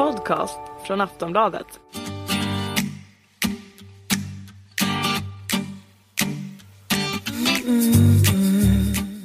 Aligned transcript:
podcast 0.00 0.58
från 0.86 1.00
Aftonbladet. 1.00 1.66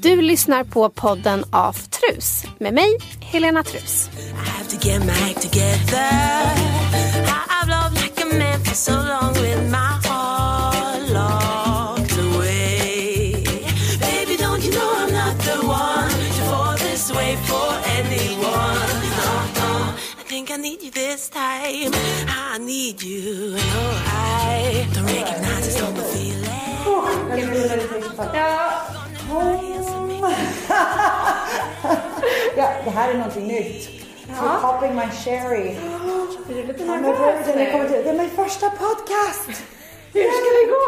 Du 0.02 0.22
lyssnar 0.22 0.64
på 0.64 0.90
podden 0.90 1.44
Af 1.52 1.90
Trus 1.90 2.44
med 2.60 2.74
mig, 2.74 2.98
Helena 3.22 3.64
Trus. 3.64 4.10
I 4.74 4.78
det 32.86 32.92
här 32.92 33.10
är 33.10 33.18
någonting 33.18 33.48
nytt. 33.48 33.90
Ja. 34.28 34.60
Popping 34.62 34.96
my 34.96 35.02
cherry. 35.02 35.70
Är 36.50 36.54
du 36.54 36.64
lite 36.64 36.86
nervös 36.86 37.48
nu? 37.48 38.04
Det 38.04 38.10
är 38.10 38.18
min 38.18 38.30
första 38.30 38.70
podcast. 38.70 39.50
Hur 40.14 40.22
ska 40.24 40.50
det 40.60 40.72
gå? 40.72 40.86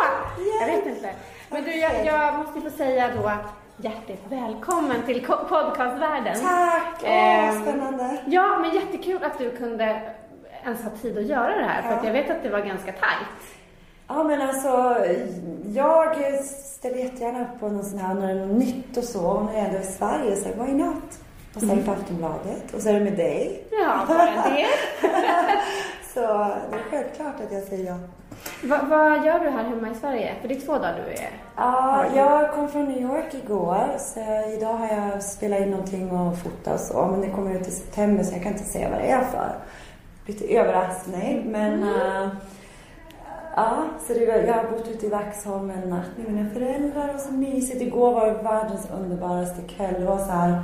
Jag 0.59 0.67
vet 0.67 0.85
inte. 0.85 1.09
Men 1.49 1.63
du, 1.63 1.75
jag, 1.75 2.05
jag 2.05 2.33
måste 2.39 2.59
ju 2.59 2.69
få 2.69 2.77
säga 2.77 3.09
då 3.21 3.31
hjärtligt 3.77 4.21
välkommen 4.29 5.03
till 5.05 5.25
podcastvärlden. 5.25 6.35
Tack, 6.41 7.01
åh 7.03 7.09
Ehm, 7.09 7.61
spännande. 7.61 8.17
Ja, 8.25 8.57
men 8.61 8.75
jättekul 8.75 9.23
att 9.23 9.37
du 9.37 9.51
kunde 9.57 10.01
ens 10.65 10.83
ha 10.83 10.89
tid 11.01 11.17
att 11.17 11.25
göra 11.25 11.55
det 11.57 11.63
här, 11.65 11.81
för 11.81 11.89
att 11.97 12.05
jag 12.05 12.13
vet 12.13 12.29
att 12.29 12.43
det 12.43 12.49
var 12.49 12.59
ganska 12.59 12.91
tajt. 12.91 13.43
Ja 14.07 14.23
men 14.23 14.41
alltså, 14.41 14.97
jag 15.75 16.15
ställer 16.45 16.97
jättegärna 16.97 17.41
upp 17.41 17.59
på 17.59 17.67
någon 17.69 17.83
sån 17.83 17.99
här, 17.99 18.13
när 18.13 18.27
det 18.27 18.41
är 18.41 18.45
något 18.45 18.57
nytt 18.57 18.97
och 18.97 19.03
så. 19.03 19.25
Och 19.27 19.45
när 19.45 19.53
jag 19.53 19.63
ändå 19.65 19.77
är 19.77 19.81
i 19.81 19.85
Sverige 19.85 20.35
så 20.35 20.63
why 20.63 20.73
not? 20.73 21.03
Och 21.57 21.63
är 21.63 21.75
det 21.75 21.83
på 21.83 21.91
Aftonbladet 21.91 22.73
och 22.73 22.81
så 22.81 22.89
är 22.89 22.93
det 22.93 22.99
med 22.99 23.17
dig. 23.17 23.63
Ja, 23.71 24.05
bara 24.07 24.25
det. 24.25 24.65
Så 26.13 26.19
det 26.71 26.77
är 26.77 26.89
självklart 26.91 27.35
att 27.45 27.51
jag 27.51 27.63
säger 27.63 27.85
ja. 27.85 27.97
Va, 28.63 28.79
vad 28.89 29.25
gör 29.25 29.39
du 29.39 29.49
här 29.49 29.63
hemma 29.63 29.89
i 29.91 29.95
Sverige? 29.95 30.33
För 30.41 30.47
det 30.47 30.55
är 30.55 30.59
två 30.59 30.73
dagar 30.73 30.95
du 31.05 31.11
är 31.11 31.29
Ja, 31.55 32.05
jag 32.15 32.51
kom 32.51 32.69
från 32.69 32.85
New 32.85 33.01
York 33.01 33.33
igår 33.33 33.87
så 33.97 34.19
idag 34.57 34.73
har 34.73 34.87
jag 34.87 35.23
spelat 35.23 35.59
in 35.59 35.71
någonting 35.71 36.11
och 36.11 36.37
fotat 36.37 36.81
så. 36.81 37.07
Men 37.11 37.21
det 37.21 37.29
kommer 37.29 37.55
ut 37.55 37.67
i 37.67 37.71
september 37.71 38.23
så 38.23 38.33
jag 38.33 38.43
kan 38.43 38.51
inte 38.51 38.63
säga 38.63 38.89
vad 38.89 38.99
det 38.99 39.07
är 39.07 39.23
för. 39.23 39.51
Lite 40.25 40.57
överraskning 40.57 41.51
men 41.51 41.83
uh, 41.83 42.27
Ja, 43.55 43.85
så 44.07 44.13
det, 44.13 44.23
jag 44.23 44.53
har 44.53 44.71
bott 44.71 44.87
ute 44.87 45.05
i 45.05 45.09
Vaxholm 45.09 45.69
en 45.69 45.89
natt 45.89 46.17
med 46.17 46.33
mina 46.33 46.49
föräldrar 46.49 47.13
och 47.13 47.19
så 47.19 47.33
mysigt. 47.33 47.81
Igår 47.81 48.11
var 48.11 48.27
det 48.27 48.43
världens 48.43 48.87
underbaraste 48.99 49.61
kväll. 49.61 49.93
Det 49.99 50.05
var 50.05 50.17
så 50.17 50.31
här 50.31 50.63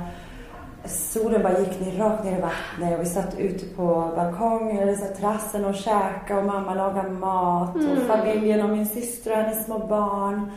Solen 0.86 1.42
bara 1.42 1.58
gick 1.58 1.80
ner, 1.80 1.98
rakt 1.98 2.24
ner 2.24 2.38
i 2.38 2.40
vattnet 2.40 2.98
och 2.98 3.04
vi 3.04 3.08
satt 3.08 3.38
ute 3.38 3.66
på 3.66 4.12
balkongen 4.16 4.78
eller 4.78 4.94
så 4.94 5.04
terrassen 5.04 5.64
och 5.64 5.74
käkade 5.74 6.40
och 6.40 6.46
mamma 6.46 6.74
lagade 6.74 7.10
mat 7.10 7.76
och 7.76 8.06
familjen 8.06 8.62
och 8.62 8.68
min 8.68 8.86
syster 8.86 9.30
och 9.30 9.36
hennes 9.36 9.64
små 9.64 9.78
barn. 9.78 10.50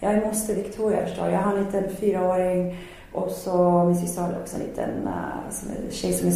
Jag 0.00 0.12
är 0.14 0.26
moster 0.26 0.54
Victoria 0.54 1.06
förstår. 1.06 1.28
Jag 1.28 1.38
har 1.38 1.56
en 1.56 1.64
liten 1.64 1.96
fyraåring 1.96 2.78
och 3.12 3.30
så 3.30 3.84
min 3.84 3.96
syster 3.96 4.22
har 4.22 4.40
också 4.40 4.56
en 4.56 4.62
liten 4.62 4.90
uh, 4.90 5.90
tjej 5.90 6.12
som 6.12 6.28
är, 6.28 6.34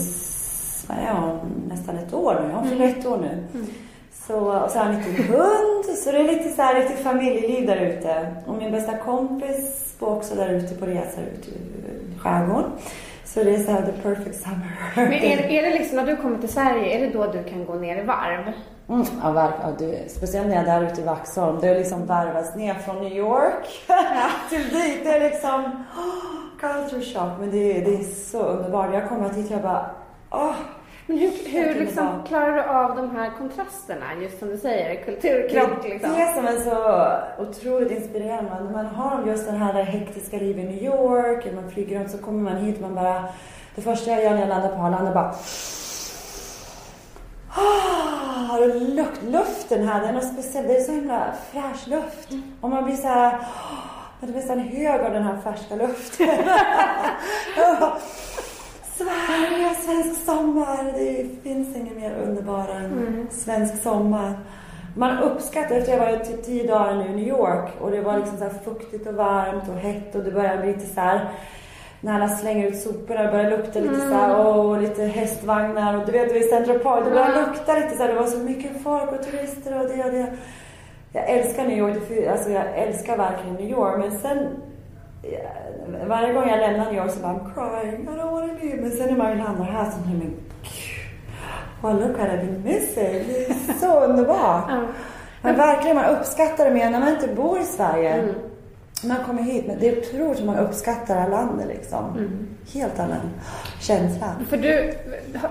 vad 0.88 0.98
är 0.98 1.20
hon, 1.20 1.38
nästan 1.68 1.96
ett 1.96 2.14
år 2.14 2.40
nu. 2.48 2.54
Hon 2.54 2.68
fyller 2.68 2.88
ett 2.88 3.06
år 3.06 3.18
nu. 3.18 3.46
Så, 4.26 4.38
och 4.38 4.70
så 4.70 4.78
har 4.78 4.86
jag 4.86 4.94
en 4.94 5.00
liten 5.00 5.24
hund. 5.24 5.84
Så 6.04 6.12
det 6.12 6.18
är 6.18 6.36
lite 6.36 6.48
så 6.48 6.62
här, 6.62 6.82
lite 6.82 7.02
familjeliv 7.02 7.66
där 7.66 7.76
ute. 7.76 8.34
Och 8.46 8.54
min 8.54 8.72
bästa 8.72 8.98
kompis 8.98 9.94
bor 9.98 10.16
också 10.16 10.34
där 10.34 10.48
ute 10.48 10.74
på 10.74 10.86
resa 10.86 11.20
ute 11.20 11.50
i 11.50 12.18
skärgården. 12.18 12.70
Så 13.34 13.44
det 13.44 13.54
är 13.54 13.58
så 13.58 13.70
här 13.72 13.82
the 13.82 13.92
perfect 14.02 14.42
summer. 14.42 14.70
Men 14.96 15.12
är, 15.12 15.38
är 15.38 15.62
det 15.62 15.70
liksom 15.78 15.96
när 15.96 16.06
du 16.06 16.16
kommer 16.16 16.38
till 16.38 16.48
Sverige, 16.48 16.96
är 16.96 17.00
det 17.06 17.12
då 17.12 17.26
du 17.32 17.44
kan 17.44 17.64
gå 17.66 17.74
ner 17.74 17.96
i 18.02 18.02
varv? 18.04 18.52
Mm, 18.88 19.06
ja, 19.22 19.30
verk- 19.32 19.54
ja, 19.62 19.68
du, 19.78 19.98
speciellt 20.08 20.46
när 20.48 20.54
jag 20.54 20.68
är 20.68 20.80
där 20.80 20.92
ute 20.92 21.00
i 21.00 21.04
Vaxholm. 21.04 21.58
Det 21.60 21.74
liksom 21.78 22.06
varvats 22.06 22.54
ner 22.56 22.74
från 22.74 22.96
New 23.02 23.12
York 23.16 23.66
till 24.48 24.68
dit. 24.68 25.04
Det 25.04 25.10
är 25.10 25.20
liksom 25.30 25.60
oh, 25.96 26.60
culture 26.60 27.02
shock. 27.02 27.38
Men 27.40 27.50
det, 27.50 27.76
är- 27.78 27.84
det 27.84 27.94
är 27.94 28.04
så 28.30 28.42
underbart. 28.42 28.94
Jag 28.94 29.08
kommer 29.08 29.30
hit 29.30 29.46
och 29.46 29.52
jag 29.52 29.62
bara 29.62 29.90
åh. 30.30 30.54
Men 31.10 31.18
hur, 31.18 31.30
hur 31.46 31.74
liksom 31.80 32.06
underbart. 32.06 32.28
klarar 32.28 32.52
du 32.56 32.62
av 32.62 32.96
de 32.96 33.16
här 33.16 33.30
kontrasterna, 33.38 34.04
just 34.22 34.38
som 34.38 34.48
du 34.48 34.56
säger, 34.58 35.04
kulturkrock 35.04 35.82
Det 35.82 35.88
liksom? 35.88 36.10
är 36.14 36.18
det 36.26 36.32
som 36.34 36.46
är 36.46 36.58
så 36.70 37.42
otroligt 37.42 37.90
inspirerande. 37.90 38.70
Man 38.72 38.86
har 38.86 39.26
just 39.26 39.46
den 39.46 39.56
här 39.56 39.82
hektiska 39.82 40.36
livet 40.36 40.64
i 40.64 40.68
New 40.68 40.82
York, 40.82 41.46
eller 41.46 41.60
man 41.62 41.70
flyger 41.70 41.98
runt 41.98 42.10
så 42.10 42.18
kommer 42.18 42.52
man 42.52 42.56
hit 42.62 42.76
och 42.76 42.82
man 42.82 42.94
bara... 42.94 43.24
Det 43.74 43.82
första 43.82 44.10
jag 44.10 44.22
gör 44.22 44.30
när 44.30 44.40
jag 44.40 44.48
landar 44.48 44.68
på 44.68 44.82
Arlanda 44.82 45.14
bara... 45.14 45.34
Ah, 47.50 48.56
lukt, 48.66 49.22
luften 49.22 49.88
här, 49.88 50.00
den 50.00 50.16
är 50.16 50.20
speciell. 50.20 50.66
Det 50.66 50.76
är 50.76 50.80
så 50.80 50.92
himla 50.92 51.32
fräsch 51.52 51.88
luft. 51.88 52.28
Och 52.60 52.70
man 52.70 52.84
blir 52.84 52.96
så 52.96 53.06
här... 53.08 53.34
ah, 53.34 53.38
Man 54.20 54.30
blir 54.30 54.40
nästan 54.40 54.58
hög 54.60 55.00
av 55.00 55.12
den 55.12 55.22
här 55.22 55.36
färska 55.44 55.74
luften. 55.76 56.28
Sverige, 58.98 59.74
svensk 59.74 60.24
sommar. 60.24 60.92
Det 60.94 61.42
finns 61.42 61.76
inget 61.76 61.96
mer 61.96 62.12
underbara 62.26 62.74
än 62.74 63.26
svensk 63.30 63.82
sommar. 63.82 64.38
Man 64.96 65.18
uppskattar, 65.18 65.76
efter 65.76 65.92
jag 65.92 65.98
var 65.98 66.24
typ 66.24 66.44
tio 66.44 66.66
dagar 66.66 66.94
nu 66.94 67.04
i 67.04 67.16
New 67.16 67.28
York 67.28 67.70
och 67.80 67.90
det 67.90 68.00
var 68.00 68.18
liksom 68.18 68.38
så 68.38 68.50
fuktigt 68.64 69.06
och 69.06 69.14
varmt 69.14 69.68
och 69.68 69.74
hett 69.74 70.14
och 70.14 70.24
det 70.24 70.30
började 70.30 70.62
bli 70.62 70.72
lite 70.72 70.94
så 70.94 71.00
här 71.00 71.28
när 72.00 72.14
alla 72.14 72.28
slänger 72.28 72.68
ut 72.68 72.80
soporna, 72.80 73.22
det 73.22 73.32
började 73.32 73.56
lukta 73.56 73.80
lite 73.80 74.00
så 74.00 74.14
här, 74.14 74.46
och 74.46 74.82
lite 74.82 75.02
hästvagnar 75.04 75.96
och 75.96 76.06
du 76.06 76.12
vet 76.12 76.34
vid 76.34 76.48
Central 76.48 76.78
Park, 76.78 77.04
det 77.04 77.10
började 77.10 77.40
lukta 77.40 77.74
lite 77.74 77.96
så 77.96 78.02
här, 78.02 78.08
det 78.08 78.20
var 78.20 78.26
så 78.26 78.38
mycket 78.38 78.82
folk 78.82 79.12
och 79.12 79.22
turister 79.22 79.80
och 79.80 79.88
det 79.88 80.04
och 80.04 80.12
det. 80.12 80.26
Jag 81.12 81.28
älskar 81.28 81.64
New 81.64 81.78
York, 81.78 82.28
alltså 82.30 82.50
jag 82.50 82.64
älskar 82.74 83.16
verkligen 83.16 83.54
New 83.56 83.70
York 83.70 83.98
men 83.98 84.20
sen 84.20 84.48
Ja, 85.32 86.06
varje 86.06 86.32
gång 86.32 86.48
jag 86.48 86.58
lämnar 86.58 86.84
New 86.84 86.94
York 86.94 87.10
så 87.10 87.20
bara 87.20 87.32
I'm 87.32 87.54
crying, 87.54 88.02
I 88.02 88.06
don't 88.06 88.30
wanna 88.30 88.52
leave. 88.62 88.82
Men 88.82 88.90
sen 88.90 89.08
när 89.08 89.16
man 89.16 89.38
landar 89.38 89.64
här 89.64 89.90
så 89.90 89.96
tänker 90.02 90.30
man, 91.82 91.96
oh, 91.96 92.00
look 92.00 92.18
what 92.18 92.28
I've 92.28 92.46
been 92.46 92.62
missing. 92.64 93.24
Det 93.28 93.50
är 93.50 93.72
så 93.80 94.00
underbart. 94.00 94.64
Ja. 94.68 94.80
Men 95.42 95.56
verkligen, 95.56 95.96
man 95.96 96.16
uppskattar 96.16 96.64
det 96.64 96.70
mer 96.70 96.90
när 96.90 97.00
man 97.00 97.08
inte 97.08 97.28
bor 97.28 97.58
i 97.58 97.64
Sverige. 97.64 98.12
Mm. 98.12 98.34
Man 99.04 99.16
kommer 99.26 99.42
hit, 99.42 99.64
men 99.66 99.78
det 99.78 99.88
är 99.88 99.98
otroligt 99.98 100.40
hur 100.40 100.46
man 100.46 100.58
uppskattar 100.58 101.14
det 101.14 101.20
här 101.20 101.30
landet 101.30 101.66
liksom. 101.68 102.04
Mm. 102.16 102.48
Helt 102.74 102.98
annan 102.98 103.30
känsla. 103.80 104.26
För 104.48 104.56
du, 104.56 104.94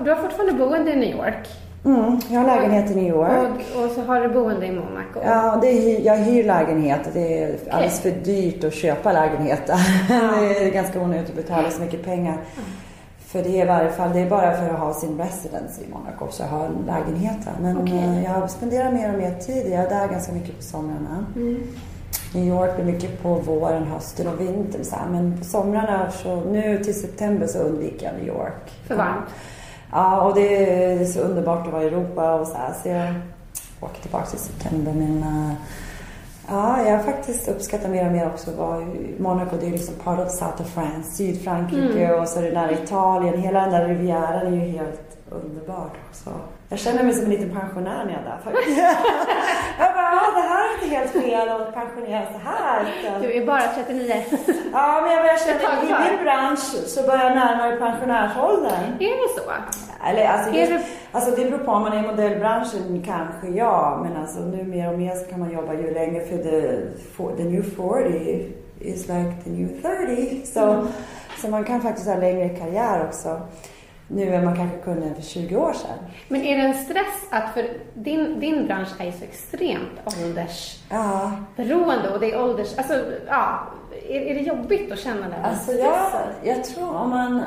du 0.03 0.11
har 0.11 0.21
fortfarande 0.21 0.53
boende 0.53 0.91
i 0.91 0.95
New 0.95 1.09
York 1.09 1.47
Mm, 1.85 2.19
jag 2.29 2.39
har 2.39 2.47
lägenhet 2.47 2.91
i 2.91 2.95
New 2.95 3.07
York. 3.07 3.49
och, 3.75 3.83
och 3.85 3.91
så 3.91 4.01
har 4.01 4.21
du 4.21 4.29
boende 4.29 4.65
i 4.65 4.71
Monaco. 4.71 5.19
Ja, 5.25 5.57
det 5.61 5.67
är, 5.67 6.01
jag 6.05 6.17
hyr 6.17 6.43
lägenhet. 6.43 6.99
Det 7.13 7.43
är 7.43 7.55
alldeles 7.69 7.99
för 7.99 8.11
dyrt 8.11 8.63
att 8.63 8.73
köpa 8.73 9.13
lägenheter. 9.13 9.75
Det 10.39 10.65
är 10.67 10.71
ganska 10.71 11.01
onödigt 11.01 11.29
att 11.29 11.35
betala 11.35 11.71
så 11.71 11.81
mycket 11.81 12.05
pengar. 12.05 12.38
För 13.19 13.43
det 13.43 13.59
är 13.59 13.63
i 13.63 13.67
varje 13.67 13.91
fall, 13.91 14.09
det 14.13 14.19
är 14.19 14.29
bara 14.29 14.57
för 14.57 14.69
att 14.69 14.79
ha 14.79 14.93
sin 14.93 15.17
residence 15.17 15.81
i 15.81 15.91
Monaco 15.93 16.27
så 16.31 16.43
jag 16.43 16.49
har 16.49 16.65
en 16.65 16.85
lägenhet 16.88 17.38
där. 17.45 17.53
Men 17.61 17.77
Okej. 17.77 17.97
eh, 17.97 18.23
jag 18.23 18.49
spenderar 18.51 18.91
mer 18.91 19.13
och 19.13 19.19
mer 19.19 19.33
tid. 19.33 19.65
Jag 19.71 19.79
är 19.83 19.89
där 19.89 20.07
ganska 20.07 20.31
mycket 20.31 20.57
på 20.57 20.63
somrarna. 20.63 21.25
New 22.33 22.47
York 22.47 22.75
blir 22.75 22.85
mycket 22.85 23.21
på 23.23 23.33
våren, 23.33 23.83
hösten 23.83 24.27
och 24.27 24.41
vintern. 24.41 24.83
Så 24.83 24.95
här. 24.95 25.09
Men 25.11 25.38
på 25.38 25.45
somrarna, 25.45 26.11
så 26.11 26.35
nu 26.35 26.83
till 26.83 27.01
september 27.01 27.47
så 27.47 27.59
undviker 27.59 28.05
jag 28.05 28.15
New 28.15 28.27
York. 28.27 28.71
För 28.88 28.95
varmt. 28.95 29.25
Ja, 29.92 30.22
och 30.22 30.36
det 30.36 30.74
är, 30.74 31.06
så 31.06 31.19
underbart 31.19 31.68
att 31.68 31.74
vara 31.74 31.84
i 31.84 31.88
Europa 31.88 32.34
och 32.34 32.48
så 32.48 32.57
här. 32.57 32.74
Så 32.84 32.89
jag 32.89 33.13
åker 33.81 34.01
tillbaka 34.01 34.28
i 34.34 34.39
september. 34.39 34.94
Men 34.94 35.18
uh, 35.18 35.54
ja, 36.50 36.88
jag 36.88 37.06
faktiskt 37.06 37.48
uppskattat 37.48 37.92
mer 37.92 38.06
och 38.06 38.12
mer 38.12 38.28
också 38.28 38.51
att 38.51 38.57
vara 38.57 38.81
i 38.81 39.16
Monaco. 39.19 39.56
Det 39.60 39.68
är 39.68 39.72
liksom 39.72 39.95
part 40.04 40.19
of 40.19 40.31
South 40.31 40.62
of 40.62 40.68
France, 40.68 41.12
Sydfrankrike 41.12 42.13
och 42.13 42.28
så 42.28 42.39
är 42.39 42.44
det 42.44 42.51
nära 42.51 42.72
Italien. 42.72 43.42
Hela 43.42 43.62
den 43.62 43.72
där 43.72 43.88
rivieran 43.88 44.48
är 44.48 44.51
ju 44.51 44.72
helt 44.72 45.06
underbart 45.29 45.94
också. 46.09 46.29
Jag 46.69 46.79
känner 46.79 47.03
mig 47.03 47.13
som 47.13 47.24
en 47.24 47.29
liten 47.31 47.50
pensionär 47.59 48.06
när 48.06 48.12
jag 48.13 48.21
är 48.21 48.25
där 48.25 48.39
faktiskt. 48.44 48.77
jag 49.79 49.94
bara, 49.94 50.31
det 50.35 50.47
här 50.50 50.69
är 50.69 50.74
inte 50.83 50.95
helt 50.95 51.12
fel 51.12 51.50
att 51.50 51.74
pensionera 51.74 52.25
så 52.33 52.39
här. 52.50 52.85
Du 53.21 53.33
är 53.38 53.45
bara 53.45 53.62
39. 53.62 54.24
Ja, 54.74 55.01
men 55.01 55.12
jag 55.12 55.21
börjar 55.24 55.38
känna 55.38 55.83
i 55.83 56.09
min 56.12 56.24
bransch 56.24 56.59
så 56.88 57.01
börjar 57.03 57.24
jag 57.24 57.35
närma 57.35 57.68
mig 57.69 57.77
pensionärsåldern. 57.79 58.83
är 59.00 59.07
det 59.27 59.41
så? 59.41 59.51
Eller, 60.09 60.25
alltså, 60.27 60.51
just, 60.53 60.71
det- 60.71 60.83
alltså 61.12 61.31
det 61.31 61.45
beror 61.51 61.57
på 61.65 61.71
om 61.71 61.81
man 61.81 61.94
är 61.94 62.03
i 62.03 62.07
modellbranschen 62.07 63.03
kanske 63.06 63.47
ja. 63.57 64.00
Men 64.03 64.21
alltså 64.21 64.39
nu 64.39 64.63
mer 64.63 64.94
och 64.94 65.00
mer 65.00 65.15
så 65.15 65.25
kan 65.25 65.39
man 65.39 65.51
jobba 65.51 65.73
ju 65.73 65.94
längre 65.94 66.25
för 66.25 66.38
the, 66.38 66.77
for, 67.15 67.31
the 67.38 67.44
new 67.44 67.63
40 67.63 68.51
is 68.80 69.07
like 69.07 69.33
the 69.44 69.50
new 69.50 69.81
30. 69.81 70.45
Så, 70.45 70.88
så 71.41 71.47
man 71.47 71.63
kan 71.63 71.81
faktiskt 71.81 72.07
ha 72.07 72.15
längre 72.15 72.50
karriär 72.50 73.06
också. 73.07 73.41
Nu 74.07 74.36
än 74.36 74.45
man 74.45 74.56
kanske 74.56 74.77
kunde 74.77 75.15
för 75.15 75.21
20 75.21 75.56
år 75.56 75.74
sedan. 75.74 75.98
Men 76.27 76.42
är 76.42 76.57
det 76.57 76.63
en 76.63 76.86
stress 76.86 77.27
att, 77.30 77.54
för 77.54 77.69
din, 77.94 78.39
din 78.39 78.68
bransch 78.68 79.01
är 79.01 79.06
ju 79.06 79.12
så 79.12 79.24
extremt 79.24 80.00
åldersberoende 80.06 82.07
Ja, 82.07 82.13
och 82.13 82.19
det 82.19 82.31
är 82.31 82.44
ålders, 82.44 82.77
alltså 82.77 82.94
ja, 83.27 83.59
är, 84.09 84.21
är 84.21 84.33
det 84.33 84.42
jobbigt 84.42 84.92
att 84.92 85.00
känna 85.00 85.30
den 85.30 85.45
Alltså 85.45 85.71
jag, 85.71 86.12
jag 86.44 86.63
tror 86.63 86.95
om 86.95 87.09
man 87.09 87.44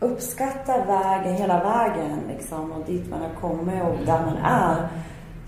uppskattar 0.00 0.86
vägen, 0.86 1.34
hela 1.34 1.64
vägen 1.64 2.20
liksom, 2.28 2.72
och 2.72 2.86
dit 2.86 3.10
man 3.10 3.20
har 3.20 3.34
kommit 3.40 3.82
och 3.82 4.06
där 4.06 4.20
man 4.26 4.36
är 4.36 4.88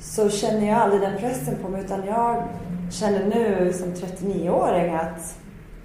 så 0.00 0.30
känner 0.30 0.68
jag 0.68 0.78
aldrig 0.78 1.00
den 1.00 1.18
pressen 1.18 1.56
på 1.62 1.68
mig 1.68 1.84
utan 1.84 2.06
jag 2.06 2.42
känner 2.90 3.24
nu 3.24 3.72
som 3.72 3.88
39-åring 3.88 4.94
att 4.94 5.38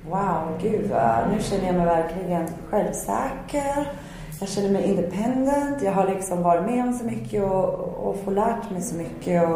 wow, 0.09 0.59
gud, 0.61 0.91
nu 1.31 1.41
känner 1.41 1.65
jag 1.65 1.75
mig 1.75 1.85
verkligen 1.85 2.47
självsäker. 2.69 3.91
Jag 4.39 4.49
känner 4.49 4.69
mig 4.69 4.83
independent. 4.83 5.81
Jag 5.81 5.91
har 5.91 6.07
liksom 6.07 6.43
varit 6.43 6.65
med 6.65 6.83
om 6.83 6.93
så 6.93 7.05
mycket 7.05 7.43
och, 7.43 7.73
och 7.79 8.17
får 8.25 8.31
lärt 8.31 8.71
mig 8.71 8.81
så 8.81 8.95
mycket. 8.95 9.43
Och, 9.49 9.55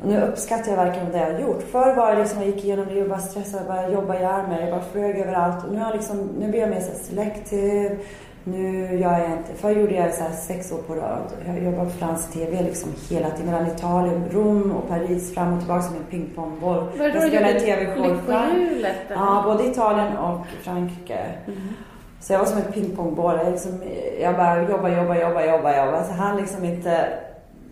och 0.00 0.08
nu 0.08 0.20
uppskattar 0.20 0.70
jag 0.70 0.76
verkligen 0.76 1.12
det 1.12 1.18
jag 1.18 1.32
har 1.32 1.40
gjort. 1.40 1.62
Förr 1.62 1.94
var 1.94 2.12
det 2.12 2.18
liksom, 2.18 2.38
jag 2.38 2.46
gick 2.46 2.64
igenom 2.64 2.86
det 2.88 3.02
och 3.02 3.08
bara 3.08 3.18
stressade, 3.18 3.64
bara 3.68 3.88
jobbade 3.88 4.18
ihjäl 4.18 4.48
mig, 4.48 4.60
jag 4.60 4.70
bara 4.70 4.90
flög 4.92 5.18
överallt. 5.18 5.64
Och 5.64 5.72
nu, 5.72 5.78
har 5.78 5.86
jag 5.86 5.96
liksom, 5.96 6.18
nu 6.38 6.48
blir 6.50 6.60
jag 6.60 6.70
mer 6.70 6.80
så 6.80 7.04
selektiv. 7.04 7.98
Nu 8.44 8.98
gör 8.98 9.18
jag 9.18 9.30
inte, 9.30 9.54
förr 9.54 9.70
gjorde 9.70 9.94
jag 9.94 10.14
så 10.14 10.24
sex 10.46 10.72
år 10.72 10.78
på 10.78 10.94
rad. 10.94 11.32
Jag 11.46 11.64
jobbat 11.64 11.84
på 11.84 11.98
fransk 11.98 12.32
TV 12.32 12.62
liksom 12.62 12.90
hela 13.10 13.30
tiden. 13.30 13.52
Mellan 13.52 13.66
Italien, 13.66 14.24
Rom 14.30 14.72
och 14.72 14.88
Paris, 14.88 15.34
fram 15.34 15.52
och 15.52 15.58
tillbaka 15.58 15.82
som 15.82 15.96
en 15.96 16.04
pingpongboll. 16.10 16.84
Jag 16.98 17.28
spelade 17.28 17.60
TV-show. 17.60 18.06
Lyckohjulet? 18.06 18.96
Ja, 19.08 19.42
både 19.46 19.64
Italien 19.64 20.16
och 20.16 20.46
Frankrike. 20.62 21.18
Så 22.26 22.32
jag 22.32 22.38
var 22.38 22.46
som 22.46 22.58
ett 22.58 22.74
pingpongboll. 22.74 23.38
Jag, 23.44 23.52
liksom, 23.52 23.82
jag 24.20 24.36
bara 24.36 24.70
jobba, 24.70 24.88
jobba, 24.88 25.16
jobba, 25.20 25.46
jobba, 25.46 25.84
jobba. 25.84 26.04
Så 26.04 26.12
han 26.12 26.36
liksom 26.36 26.64
inte 26.64 27.08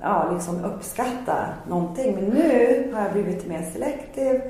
ja, 0.01 0.31
liksom 0.33 0.65
uppskatta 0.65 1.37
någonting. 1.69 2.15
Men 2.15 2.25
nu 2.25 2.91
har 2.95 3.03
jag 3.03 3.13
blivit 3.13 3.47
mer 3.47 3.63
selektiv. 3.73 4.41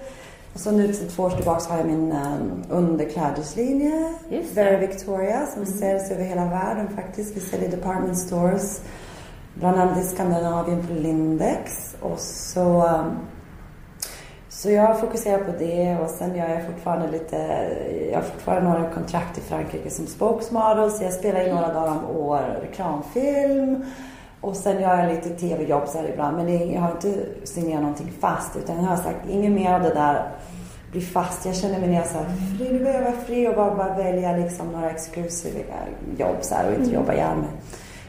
Och 0.55 0.61
så 0.61 0.71
nu 0.71 0.93
sedan 0.93 1.09
två 1.09 1.23
år 1.23 1.31
tillbaka 1.31 1.73
har 1.73 1.79
jag 1.79 1.87
min 1.87 2.13
um, 2.13 2.63
underklädeslinje. 2.69 4.15
Very 4.55 4.87
Victoria 4.87 5.47
som 5.47 5.67
säljs 5.67 6.11
över 6.11 6.25
hela 6.25 6.45
världen 6.45 6.89
faktiskt. 6.97 7.37
Vi 7.37 7.41
säljer 7.41 7.71
department 7.71 8.19
stores. 8.19 8.83
Bland 9.55 9.81
annat 9.81 9.99
i 9.99 10.03
Skandinavien 10.03 10.87
på 10.87 10.93
Lindex. 10.93 11.97
Och 12.01 12.19
så 12.19 12.87
um, 12.87 13.19
så 14.55 14.71
jag 14.71 15.01
fokuserar 15.01 15.39
på 15.39 15.53
det 15.59 15.97
och 15.97 16.11
sen 16.11 16.37
gör 16.37 16.49
jag 16.49 16.67
fortfarande 16.67 17.11
lite, 17.11 17.37
jag 18.11 18.19
har 18.19 18.23
fortfarande 18.23 18.71
några 18.71 18.91
kontrakt 18.91 19.39
i 19.39 19.41
Frankrike 19.41 19.91
som 19.91 20.07
spokesmodel 20.07 20.91
så 20.91 21.05
jag 21.05 21.13
spelar 21.13 21.49
in 21.49 21.55
några 21.55 21.75
dagar 21.75 21.91
om 21.91 22.17
år 22.17 22.41
reklamfilm. 22.63 23.85
Och 24.41 24.57
sen 24.57 24.81
gör 24.81 24.99
jag 24.99 25.15
lite 25.15 25.29
tv-jobb 25.31 25.89
så 25.89 25.99
här 25.99 26.09
ibland 26.09 26.37
men 26.37 26.73
jag 26.73 26.81
har 26.81 26.91
inte 26.91 27.15
signerat 27.45 27.81
någonting 27.81 28.13
fast 28.21 28.57
utan 28.57 28.77
jag 28.77 28.83
har 28.83 28.97
sagt 28.97 29.29
inget 29.31 29.53
mer 29.53 29.75
av 29.75 29.83
det 29.83 29.95
där 29.95 30.29
bli 30.93 31.01
fast. 31.01 31.47
Jag 31.47 31.57
känner 31.57 31.81
mig 31.81 31.89
mer 31.89 32.03
så 32.03 32.19
här 32.19 32.25
fri, 32.59 32.73
nu 32.73 32.79
vill 32.79 32.95
jag 32.95 33.03
vara 33.03 33.13
fri 33.27 33.49
och 33.49 33.55
bara, 33.55 33.75
bara 33.75 33.95
välja 33.95 34.37
liksom 34.37 34.73
några 34.73 34.91
exklusiva 34.91 35.75
jobb 36.19 36.37
så 36.41 36.55
här 36.55 36.69
och 36.69 36.75
inte 36.75 36.95
jobba 36.95 37.13
ihjäl 37.13 37.37
mig. 37.37 37.51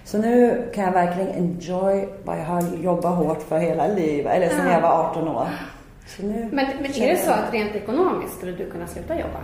Så 0.03 0.17
nu 0.17 0.65
kan 0.75 0.83
jag 0.83 0.91
verkligen 0.91 1.29
enjoy 1.29 2.07
vad 2.23 2.39
jag 2.39 2.45
har 2.45 2.63
jobbat 2.83 3.15
hårt 3.15 3.41
för 3.41 3.57
hela 3.57 3.87
livet, 3.87 4.35
eller 4.35 4.49
sen 4.49 4.71
jag 4.71 4.81
var 4.81 4.89
18 4.89 5.27
år. 5.27 5.47
Nu 6.19 6.49
Men, 6.51 6.65
men 6.81 6.91
är 6.91 7.07
det 7.07 7.17
så 7.17 7.31
att 7.31 7.53
rent 7.53 7.75
ekonomiskt 7.75 8.37
skulle 8.37 8.51
du 8.51 8.69
kunna 8.69 8.87
sluta 8.87 9.19
jobba? 9.19 9.39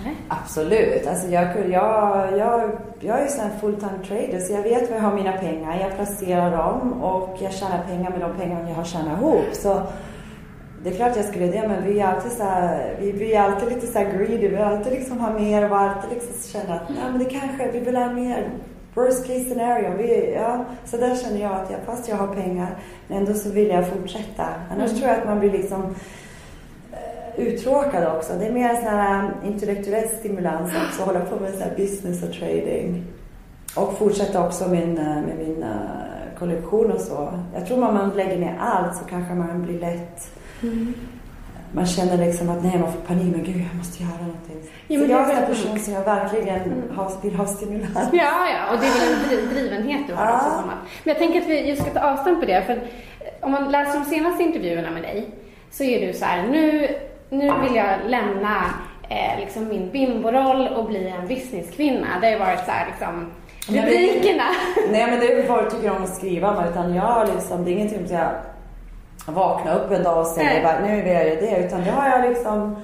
Eller? 0.00 0.14
Absolut. 0.28 1.06
Alltså 1.06 1.28
jag, 1.28 1.70
jag, 1.70 2.38
jag, 2.38 2.70
jag 3.00 3.18
är 3.18 3.24
ju 3.24 3.28
sån 3.28 3.44
här 3.44 3.58
full 3.60 3.76
time 3.76 3.98
trader 4.06 4.40
så 4.40 4.52
jag 4.52 4.62
vet 4.62 4.90
var 4.90 4.96
jag 4.96 5.02
har 5.02 5.14
mina 5.14 5.32
pengar. 5.32 5.80
Jag 5.80 5.96
placerar 5.96 6.56
dem 6.56 7.02
och 7.02 7.38
jag 7.40 7.52
tjänar 7.52 7.84
pengar 7.88 8.10
med 8.10 8.20
de 8.20 8.36
pengar 8.36 8.68
jag 8.68 8.74
har 8.74 8.84
tjänat 8.84 9.20
ihop. 9.20 9.48
Så 9.52 9.82
det 10.82 10.90
är 10.90 10.94
klart 10.94 11.16
jag 11.16 11.24
skulle 11.24 11.46
det 11.46 11.68
men 11.68 11.84
vi 11.84 12.00
är 12.00 12.06
alltid 12.06 12.32
så 12.32 12.42
här, 12.42 12.96
vi 13.00 13.12
blir 13.12 13.38
alltid 13.38 13.68
lite 13.68 13.86
så 13.86 13.98
här 13.98 14.12
greedy. 14.12 14.36
Vi 14.36 14.48
vill 14.48 14.58
alltid 14.58 14.92
liksom 14.92 15.20
ha 15.20 15.32
mer 15.32 15.70
och 15.70 15.78
alltid 15.78 16.10
liksom 16.10 16.60
känna 16.60 16.74
att 16.74 16.88
nej 16.88 17.10
men 17.10 17.18
det 17.18 17.24
kanske, 17.24 17.70
vi 17.72 17.80
vill 17.80 17.96
ha 17.96 18.12
mer. 18.12 18.50
Worst 18.96 19.26
case 19.26 19.44
scenario. 19.44 19.96
Vi, 19.96 20.32
ja, 20.34 20.64
så 20.84 20.96
där 20.96 21.16
känner 21.16 21.40
jag 21.40 21.52
att 21.52 21.70
jag, 21.70 21.80
fast 21.86 22.08
jag 22.08 22.16
har 22.16 22.34
pengar 22.34 22.76
men 23.08 23.18
ändå 23.18 23.34
så 23.34 23.50
vill 23.50 23.68
jag 23.68 23.88
fortsätta. 23.88 24.46
Annars 24.70 24.90
tror 24.90 25.08
jag 25.08 25.18
att 25.18 25.26
man 25.26 25.38
blir 25.38 25.52
liksom 25.52 25.94
uttråkad 27.36 28.16
också. 28.16 28.32
Det 28.38 28.46
är 28.46 28.52
mer 28.52 28.68
en 28.68 28.76
sån 28.76 28.86
här 28.86 29.24
um, 29.24 29.52
intellektuell 29.52 30.08
stimulans 30.08 30.72
också, 30.86 31.02
hålla 31.02 31.20
på 31.20 31.40
med 31.40 31.54
så 31.54 31.64
business 31.76 32.22
och 32.22 32.32
trading. 32.32 33.04
Och 33.76 33.98
fortsätta 33.98 34.46
också 34.46 34.68
min, 34.68 34.98
eh, 34.98 35.04
med 35.04 35.34
min 35.38 35.62
eh, 35.62 36.38
kollektion 36.38 36.92
och 36.92 37.00
så. 37.00 37.28
Jag 37.54 37.66
tror 37.66 37.88
om 37.88 37.94
man 37.94 38.10
lägger 38.10 38.38
ner 38.38 38.56
allt 38.60 38.96
så 38.96 39.04
kanske 39.04 39.34
man 39.34 39.62
blir 39.62 39.80
lätt 39.80 40.30
man 41.76 41.86
känner 41.86 42.16
liksom 42.26 42.48
att 42.48 42.62
nej, 42.64 42.78
man 42.78 42.92
får 42.92 43.00
panik, 43.00 43.32
men 43.36 43.44
gud, 43.44 43.56
jag 43.70 43.76
måste 43.78 44.02
göra 44.02 44.12
någonting. 44.26 44.56
Ja, 44.88 45.00
så 45.00 45.06
jag 45.12 45.30
är 45.30 45.40
en 45.42 45.46
person 45.46 45.78
som 45.78 45.92
jag 45.94 46.04
verkligen 46.04 46.82
har, 46.96 47.12
vill 47.22 47.34
ha 47.34 47.46
stimulans. 47.46 48.08
Ja, 48.12 48.32
ja, 48.54 48.60
och 48.72 48.80
det 48.80 48.86
är 48.86 48.94
väl 49.00 49.12
en 49.14 49.28
driv, 49.28 49.54
drivenhet 49.54 50.00
du 50.08 50.14
har 50.14 50.26
Ja. 50.26 50.34
också. 50.36 50.48
Att, 50.48 50.66
men 50.66 50.76
jag 51.04 51.18
tänker 51.18 51.40
att 51.40 51.46
vi 51.46 51.68
just 51.68 51.82
ska 51.82 51.90
ta 51.90 52.00
avstånd 52.00 52.40
på 52.40 52.46
det. 52.46 52.62
För 52.66 52.80
om 53.40 53.50
man 53.52 53.70
läser 53.70 53.98
de 53.98 54.04
senaste 54.04 54.42
intervjuerna 54.42 54.90
med 54.90 55.02
dig 55.02 55.28
så 55.70 55.82
är 55.84 56.06
du 56.06 56.12
så 56.12 56.24
här, 56.24 56.42
nu, 56.48 56.88
nu 57.30 57.52
vill 57.62 57.74
jag 57.74 57.90
lämna 58.06 58.56
eh, 59.08 59.40
liksom 59.40 59.68
min 59.68 59.90
bimboroll 59.90 60.68
och 60.68 60.84
bli 60.88 61.08
en 61.08 61.28
businesskvinna. 61.28 62.06
Det 62.20 62.26
har 62.26 62.32
ju 62.32 62.38
varit 62.38 62.64
så 62.64 62.70
här 62.70 62.86
liksom 62.86 63.32
rubrikerna. 63.68 64.44
Nej 64.90 65.06
men 65.10 65.20
det 65.20 65.32
är 65.32 65.42
folk 65.46 65.70
tycker 65.74 65.90
om 65.96 66.02
att 66.04 66.14
skriva 66.16 66.50
om 66.56 66.64
utan 66.64 66.94
jag 66.94 67.28
liksom, 67.34 67.64
det 67.64 67.70
är 67.70 67.72
ingenting 67.72 68.08
som 68.08 68.16
jag 68.16 68.30
vaknar 69.26 69.78
upp 69.78 69.90
en 69.90 70.02
dag 70.02 70.18
och 70.18 70.26
Nej. 70.36 70.62
bara, 70.62 70.80
nu 70.80 71.02
vill 71.02 71.12
jag 71.12 71.26
göra 71.26 71.40
det. 71.40 71.66
Utan 71.66 71.84
det 71.84 71.90
har 71.90 72.08
jag 72.08 72.30
liksom, 72.30 72.76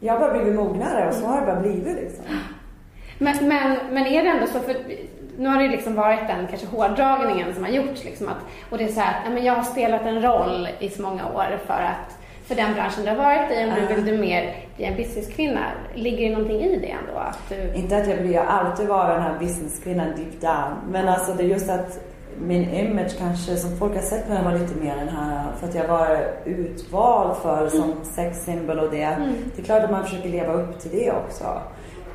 jag 0.00 0.12
har 0.12 0.20
bara 0.20 0.32
blivit 0.32 0.54
mognare 0.54 1.08
och 1.08 1.14
så 1.14 1.26
har 1.26 1.40
det 1.40 1.46
bara 1.46 1.60
blivit 1.60 1.96
liksom. 1.96 2.24
Men, 3.18 3.48
men, 3.48 3.78
men 3.90 4.06
är 4.06 4.22
det 4.22 4.30
ändå 4.30 4.46
så, 4.46 4.60
för 4.60 4.76
nu 5.38 5.48
har 5.48 5.56
det 5.56 5.62
ju 5.62 5.70
liksom 5.70 5.94
varit 5.94 6.28
den 6.28 6.46
kanske 6.46 6.66
hårdragningen 6.66 7.54
som 7.54 7.64
har 7.64 7.70
gjorts 7.70 8.04
liksom 8.04 8.28
att, 8.28 8.38
och 8.70 8.78
det 8.78 8.84
är 8.84 8.88
så 8.88 9.00
här 9.00 9.30
men 9.30 9.44
jag 9.44 9.54
har 9.54 9.62
spelat 9.62 10.02
en 10.02 10.22
roll 10.22 10.68
i 10.78 10.88
så 10.88 11.02
många 11.02 11.26
år 11.26 11.58
för 11.66 11.74
att 11.74 12.16
för 12.50 12.54
den 12.54 12.74
branschen 12.74 13.04
du 13.04 13.10
har 13.10 13.16
varit 13.16 13.50
i, 13.50 13.64
och 13.64 13.68
nu 13.68 13.94
vill 13.94 14.04
du 14.04 14.18
mer 14.18 14.54
bli 14.76 14.84
en 14.84 14.96
businesskvinna. 14.96 15.60
Ligger 15.94 16.28
det 16.28 16.32
någonting 16.32 16.60
i 16.60 16.78
det 16.78 16.90
ändå? 16.90 17.20
Att 17.20 17.48
du... 17.48 17.74
Inte 17.74 17.96
att 17.96 18.08
jag 18.08 18.18
blir, 18.18 18.34
jag 18.34 18.46
alltid 18.46 18.86
varit 18.86 19.16
den 19.16 19.22
här 19.22 19.38
businesskvinnan 19.38 20.08
deep 20.16 20.40
down. 20.40 20.76
Men 20.90 21.08
alltså 21.08 21.32
det 21.32 21.42
är 21.42 21.46
just 21.46 21.70
att 21.70 22.00
min 22.38 22.70
image 22.70 23.18
kanske, 23.18 23.56
som 23.56 23.76
folk 23.76 23.94
har 23.94 24.02
sett 24.02 24.28
mig, 24.28 24.44
var 24.44 24.52
lite 24.52 24.74
mer 24.74 24.96
den 24.96 25.08
här, 25.08 25.44
för 25.60 25.68
att 25.68 25.74
jag 25.74 25.88
var 25.88 26.18
utvald 26.44 27.36
för 27.36 27.68
som 27.68 27.94
sex 28.14 28.44
symbol 28.44 28.78
och 28.78 28.90
det. 28.90 29.16
Det 29.56 29.62
är 29.62 29.64
klart 29.64 29.84
att 29.84 29.90
man 29.90 30.04
försöker 30.04 30.28
leva 30.28 30.52
upp 30.52 30.80
till 30.80 30.90
det 30.90 31.12
också. 31.12 31.62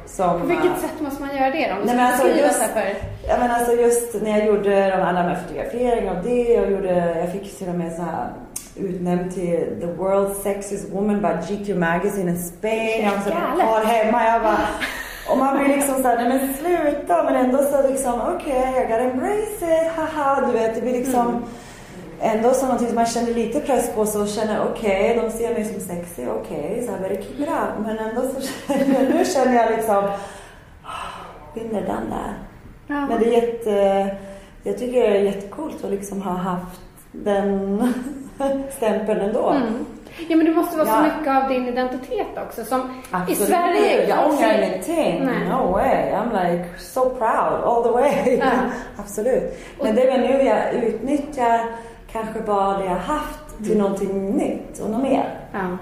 Som, 0.05 0.41
På 0.41 0.47
vilket 0.47 0.65
eh, 0.65 0.77
sätt 0.77 1.01
måste 1.01 1.21
man 1.21 1.35
göra 1.35 1.51
det 1.51 1.67
då? 1.67 1.85
Nej, 1.85 1.95
men 1.95 1.99
alltså 1.99 2.27
just- 2.27 2.61
här 2.61 2.67
för... 2.67 2.97
Ja 3.27 3.37
men 3.39 3.51
alltså 3.51 3.73
just 3.73 4.21
när 4.21 4.39
jag 4.39 4.47
gjorde 4.47 4.89
de 4.89 5.01
alla 5.03 5.23
med 5.23 5.41
fotografering 5.41 6.09
av 6.09 6.23
det 6.23 6.59
och 6.59 6.71
gjorde, 6.71 7.19
jag 7.19 7.31
fick 7.31 7.57
till 7.57 7.67
och 7.69 7.75
med 7.75 7.93
så 7.93 8.01
här 8.01 8.33
utnämnd 8.75 9.33
till 9.33 9.77
the 9.81 9.87
world's 9.87 10.43
sexiest 10.43 10.93
woman 10.93 11.21
by 11.21 11.55
GQ 11.55 11.77
magazine 11.77 12.31
in 12.31 12.37
Spain. 12.37 13.03
Jag 13.03 13.11
här 13.11 13.55
kvar 13.55 13.85
hemma. 13.85 14.25
Jag 14.25 14.41
bara, 14.41 14.57
och 15.29 15.37
man 15.37 15.57
blir 15.57 15.75
liksom 15.75 15.95
såhär, 15.95 16.15
nej 16.15 16.29
men 16.29 16.53
sluta. 16.53 17.23
Men 17.23 17.35
ändå 17.35 17.57
så 17.57 17.87
liksom, 17.87 18.21
okej, 18.35 18.69
okay, 18.69 18.83
I 18.83 18.87
gotta 18.87 18.99
embrace 18.99 19.65
it, 19.65 19.91
haha. 19.95 20.47
Du 20.47 20.53
vet, 20.53 20.75
det 20.75 20.81
blir 20.81 20.93
liksom 20.93 21.43
ändå 22.21 22.53
som 22.53 22.67
någonting 22.67 22.87
som 22.87 22.95
man 22.95 23.05
känner 23.05 23.33
lite 23.33 23.59
press 23.59 23.91
på 23.95 24.05
så 24.05 24.27
känner 24.27 24.67
okej, 24.71 25.19
de 25.23 25.31
ser 25.31 25.53
mig 25.53 25.65
som 25.65 25.81
sexig, 25.81 26.27
okej, 26.29 26.87
så 26.87 26.95
I 26.95 27.09
better 27.09 27.23
keep 27.23 27.43
it 27.43 27.49
up. 27.49 27.85
Men 27.85 27.97
ändå 27.97 28.21
så 28.21 28.41
känner 28.41 29.03
jag, 29.03 29.15
nu 29.15 29.25
känner 29.25 29.55
jag 29.55 29.71
liksom, 29.71 30.03
vinner 31.53 31.81
den 31.81 32.09
där. 32.09 32.33
Ja. 32.87 33.05
Men 33.05 33.19
det 33.19 33.25
är 33.25 33.41
jätte, 33.41 34.15
jag 34.63 34.77
tycker 34.77 35.01
det 35.01 35.17
är 35.17 35.21
jättecoolt 35.21 35.83
att 35.83 35.91
liksom 35.91 36.21
ha 36.21 36.31
haft 36.31 36.81
den 37.11 37.93
stämpeln 38.77 39.21
ändå. 39.21 39.49
Mm. 39.49 39.85
Ja 40.29 40.35
men 40.35 40.45
det 40.45 40.51
måste 40.53 40.77
vara 40.77 40.87
så 40.87 40.93
Ja. 40.93 41.01
mycket 41.03 41.43
av 41.43 41.49
din 41.49 41.67
identitet 41.67 42.27
också 42.47 42.65
som 42.65 42.79
i 42.79 42.83
Absolut. 43.11 43.37
Sverige. 43.37 44.07
Jag 44.09 44.29
ångrar 44.29 44.61
ingenting. 44.61 45.25
No 45.49 45.71
way. 45.71 46.11
I'm 46.11 46.49
like 46.51 46.65
so 46.79 47.09
proud 47.09 47.63
all 47.63 47.83
the 47.83 47.89
way. 47.89 48.37
Ja. 48.39 48.45
Absolut. 48.97 49.57
Men 49.81 49.95
det 49.95 50.01
är 50.07 50.11
väl 50.17 50.21
nu 50.21 50.43
jag 50.43 50.73
utnyttjar 50.73 51.59
kanske 52.11 52.39
bara 52.41 52.77
det 52.77 52.85
jag 52.85 52.95
haft 52.95 53.39
till 53.65 53.77
någonting 53.77 54.31
nytt 54.37 54.79
och 54.79 54.89
något 54.89 55.01
mer. 55.03 55.29
Ja. 55.53 55.77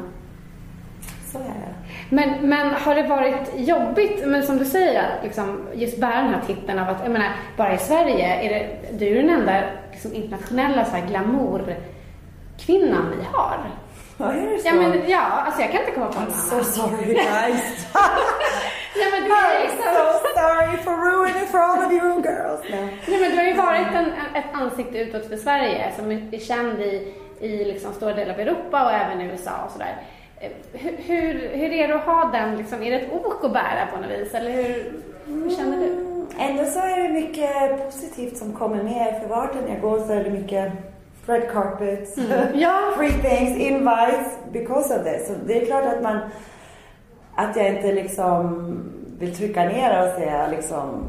Så 1.32 1.38
är 1.38 1.44
det. 1.44 1.74
Men, 2.10 2.50
men 2.50 2.70
har 2.74 2.96
det 2.96 3.04
varit 3.04 3.52
jobbigt, 3.56 4.26
men 4.26 4.44
som 4.44 4.58
du 4.58 4.66
säger, 4.66 5.00
att 5.04 5.24
liksom 5.24 5.68
just 5.74 5.98
bära 6.00 6.16
den 6.22 6.34
här 6.34 6.42
titeln 6.48 6.80
av 6.80 6.90
att, 6.90 6.98
jag 7.04 7.12
menar, 7.12 7.28
bara 7.58 7.74
i 7.74 7.78
Sverige 7.78 8.26
är 8.42 8.50
det, 8.50 8.68
du 8.98 9.08
är 9.08 9.16
den 9.24 9.30
enda 9.30 9.54
liksom, 9.92 10.14
internationella 10.14 10.86
så 10.86 10.92
här, 10.96 11.08
glamour-kvinnan 11.08 13.06
vi 13.20 13.26
har. 13.32 13.58
Ja, 14.18 14.32
är 14.34 14.48
det 14.54 14.60
så? 14.60 14.68
Ja, 14.68 14.74
men, 14.74 15.10
ja, 15.10 15.20
alltså 15.20 15.62
jag 15.62 15.72
kan 15.72 15.80
inte 15.82 15.92
komma 15.92 16.08
på 16.08 16.20
I'm 16.20 16.24
någon 16.24 16.34
so 16.34 16.64
sorry 16.64 17.14
guys. 17.14 17.88
Ja, 18.96 19.06
men 19.12 19.24
det 19.24 19.30
är 19.30 19.60
I'm 19.60 19.64
liksom... 19.64 19.84
so 19.84 20.28
sorry 20.40 20.78
for 20.78 20.92
ruining 20.92 21.48
for 21.48 21.60
all 21.60 21.86
of 21.86 21.92
you 21.92 22.22
girls. 22.22 22.62
Nej. 22.72 22.98
Nej, 23.08 23.20
men 23.22 23.32
du 23.32 23.38
har 23.38 23.44
ju 23.44 23.54
varit 23.54 23.88
en, 23.96 24.06
ett 24.36 24.46
ansikte 24.54 24.98
utåt 24.98 25.30
för 25.30 25.38
Sverige 25.38 25.92
som 25.96 26.12
är 26.12 26.40
känd 26.40 26.80
i, 26.82 27.14
i 27.40 27.66
liksom 27.66 27.94
stora 27.94 28.14
delar 28.14 28.34
av 28.34 28.40
Europa 28.40 28.86
och 28.86 28.92
även 28.92 29.22
i 29.22 29.26
USA 29.26 29.52
och 29.66 29.72
sådär. 29.72 29.98
Eh, 30.40 30.50
Hur, 30.74 30.98
hur, 30.98 31.50
hur 31.58 31.72
är 31.74 31.88
det 31.88 31.96
att 31.96 32.06
ha 32.06 32.26
den, 32.34 32.58
liksom, 32.58 32.84
är 32.84 32.92
det 32.92 32.98
ett 32.98 33.14
ok 33.14 33.44
att 33.44 33.54
bära 33.54 33.88
på 33.94 34.02
något 34.02 34.12
vis 34.12 34.34
eller 34.34 34.52
hur, 34.52 34.94
hur 35.26 35.50
känner 35.56 35.78
du? 35.78 35.86
Mm, 35.88 36.28
Ändå 36.40 36.66
så 36.66 36.80
är 36.80 37.04
det 37.04 37.10
mycket 37.10 37.86
positivt 37.86 38.38
som 38.38 38.54
kommer 38.54 38.84
med. 38.84 39.20
För 39.22 39.30
vart 39.30 39.56
än 39.56 39.68
jag 39.74 39.82
går 39.82 40.00
så 40.00 40.14
är 40.14 40.24
det 40.24 40.30
mycket 40.30 40.72
red 41.26 41.52
carpets, 41.52 42.18
Ja. 42.54 42.80
free 42.98 43.14
things, 43.14 43.58
invites 43.60 44.38
because 44.52 44.96
of 45.00 45.04
this. 45.04 45.28
Så 45.28 45.34
det 45.46 45.62
är 45.62 45.66
klart 45.66 45.86
att 45.86 46.04
man, 46.04 46.20
att 47.36 47.56
jag 47.56 47.68
inte 47.76 47.92
liksom 47.94 48.76
vill 49.20 49.36
trycka 49.36 49.64
ner 49.64 50.04
och 50.08 50.20
säga 50.20 50.48
liksom 50.48 51.04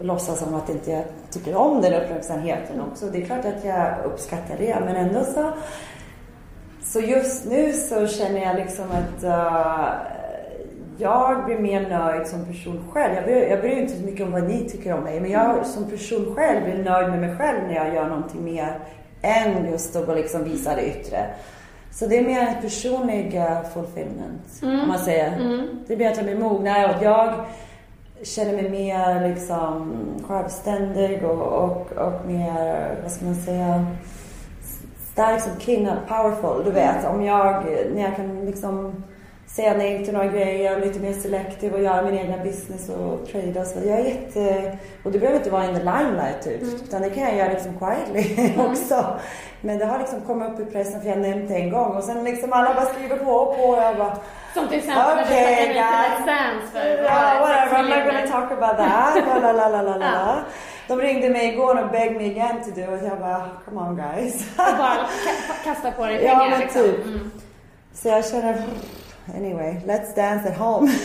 låtsas 0.00 0.38
som 0.38 0.54
att 0.54 0.68
inte 0.68 0.90
jag 0.90 1.04
tycker 1.30 1.56
om 1.56 1.82
den 1.82 2.02
uppmärksamheten 2.02 2.80
också. 2.80 3.06
Det 3.06 3.22
är 3.22 3.26
klart 3.26 3.44
att 3.44 3.64
jag 3.64 3.86
uppskattar 4.04 4.54
det 4.58 4.76
men 4.84 4.96
ändå 4.96 5.24
så 5.24 5.52
så 6.82 7.00
just 7.00 7.46
nu 7.46 7.72
så 7.72 8.06
känner 8.06 8.42
jag 8.42 8.56
liksom 8.56 8.84
att 8.84 9.24
eh, 9.24 9.88
jag 10.98 11.44
blir 11.44 11.58
mer 11.58 11.88
nöjd 11.88 12.26
som 12.26 12.46
person 12.46 12.84
själv. 12.92 13.14
Jag 13.14 13.24
bryr, 13.24 13.42
jag 13.50 13.60
bryr 13.60 13.76
inte 13.76 13.96
så 13.96 14.04
mycket 14.06 14.26
om 14.26 14.32
vad 14.32 14.42
ni 14.42 14.68
tycker 14.70 14.94
om 14.94 15.04
mig. 15.04 15.20
Men 15.20 15.30
jag 15.30 15.66
som 15.66 15.90
person 15.90 16.34
själv 16.36 16.64
blir 16.64 16.84
nöjd 16.84 17.08
med 17.08 17.20
mig 17.20 17.36
själv 17.36 17.58
när 17.68 17.74
jag 17.74 17.94
gör 17.94 18.08
någonting 18.08 18.44
mer 18.44 18.78
än 19.22 19.70
just 19.70 19.96
att 19.96 20.16
liksom 20.16 20.44
visa 20.44 20.74
det 20.74 20.86
yttre. 20.86 21.26
Så 21.90 22.06
det 22.06 22.18
är 22.18 22.24
mer 22.24 22.40
en 22.40 22.62
personlig 22.62 23.42
fulfillment, 23.74 24.62
om 24.62 24.88
man 24.88 24.98
säger. 24.98 25.30
Det 25.86 25.96
blir 25.96 26.08
att 26.08 26.16
jag 26.16 26.26
blir 26.26 26.38
mognare 26.38 26.84
och 26.84 26.90
att 26.90 27.02
jag 27.02 27.34
känner 28.22 28.52
mig 28.52 28.70
mer 28.70 29.28
liksom 29.28 29.92
självständig 30.28 31.24
och, 31.24 31.64
och, 31.64 31.92
och 31.92 32.26
mer, 32.26 32.96
vad 33.02 33.12
ska 33.12 33.24
man 33.24 33.34
säga, 33.34 33.86
stark 35.12 35.40
som 35.40 35.52
kvinna, 35.60 35.98
powerful. 36.08 36.64
Du 36.64 36.70
vet, 36.70 37.06
om 37.06 37.24
jag, 37.24 37.64
när 37.94 38.02
jag 38.02 38.16
kan 38.16 38.46
liksom 38.46 39.04
säga 39.56 39.74
nej 39.76 40.04
till 40.04 40.14
några 40.14 40.26
grejer, 40.26 40.80
lite 40.80 40.98
mer 41.00 41.12
selektiv 41.12 41.74
och 41.74 41.82
göra 41.82 42.02
min 42.02 42.18
egna 42.18 42.36
business 42.36 42.88
och 42.88 43.28
trade 43.32 43.60
och 43.60 43.66
så. 43.66 43.78
Jag 43.86 43.98
är 44.00 44.04
jätte, 44.04 44.78
och 45.04 45.12
det 45.12 45.18
behöver 45.18 45.38
inte 45.38 45.50
vara 45.50 45.64
in 45.64 45.74
the 45.74 45.80
limelight 45.80 46.42
typ, 46.44 46.62
utan 46.62 47.02
det 47.02 47.10
kan 47.10 47.22
jag 47.22 47.36
göra 47.36 47.48
liksom 47.48 47.78
quietly 47.78 48.52
också. 48.70 49.06
Men 49.60 49.78
det 49.78 49.84
har 49.84 49.98
liksom 49.98 50.20
kommit 50.20 50.48
upp 50.52 50.60
i 50.68 50.72
pressen 50.72 51.00
för 51.00 51.08
jag 51.08 51.18
nämnt 51.18 51.48
det 51.48 51.54
en 51.54 51.70
gång 51.70 51.96
och 51.96 52.04
sen 52.04 52.24
liksom 52.24 52.52
alla 52.52 52.74
bara 52.74 52.86
skriver 52.86 53.16
på 53.16 53.30
och 53.32 53.56
på 53.56 53.62
och 53.62 53.76
jag 53.82 53.96
bara 53.96 54.16
Som 54.54 54.68
till 54.68 54.78
exempel 54.78 55.16
när 55.16 55.68
du 55.68 55.74
Dance 56.26 56.66
för 56.72 57.04
Ja, 57.04 57.36
vad, 57.40 57.48
whatever, 57.48 57.76
I'm 57.78 57.96
not 57.96 58.04
gonna 58.14 58.26
talk 58.40 58.52
about 58.52 58.76
that. 58.78 59.42
La, 59.42 59.52
la, 59.52 59.68
la, 59.68 59.82
la, 59.82 59.96
la. 59.96 60.06
Ja. 60.06 60.36
De 60.88 61.00
ringde 61.00 61.28
mig 61.28 61.52
igår 61.52 61.82
och 61.84 61.90
begged 61.90 62.16
me 62.16 62.30
again 62.30 62.62
to 62.64 62.70
do 62.70 62.96
it. 62.96 63.02
Jag 63.04 63.18
bara, 63.18 63.46
come 63.64 63.80
on 63.80 63.96
guys. 63.96 64.56
Bara 64.56 64.96
ka- 64.96 65.64
kasta 65.64 65.90
på 65.90 66.06
dig 66.06 66.24
Ja, 66.24 66.30
pengar 66.38 66.50
men 66.50 66.60
liksom. 66.60 66.82
typ. 66.82 67.04
Mm. 67.06 67.30
Så 67.94 68.08
jag 68.08 68.24
känner, 68.26 68.62
anyway, 69.36 69.80
let's 69.86 70.14
dance 70.14 70.48
at 70.48 70.56
home. 70.58 70.90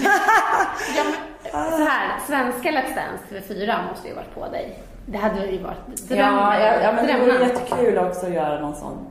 Ja, 0.96 1.04
men, 1.04 1.72
så 1.72 1.78
här, 1.84 2.20
svenska 2.28 2.70
Let's 2.72 2.96
Dance 2.96 3.24
TV4 3.54 3.90
måste 3.90 4.08
ju 4.08 4.14
varit 4.14 4.36
på 4.36 4.48
dig. 4.48 4.80
Det 5.06 5.18
hade 5.18 5.46
ju 5.46 5.64
varit 5.64 5.88
drömmen. 6.10 6.26
ja, 6.26 6.60
ja, 6.60 6.74
ja, 6.82 6.92
men 6.92 7.08
det 7.08 7.18
vore 7.20 7.44
jättekul 7.48 7.98
också 7.98 8.26
att 8.26 8.32
göra 8.34 8.60
någon 8.62 8.76
sån. 8.76 9.08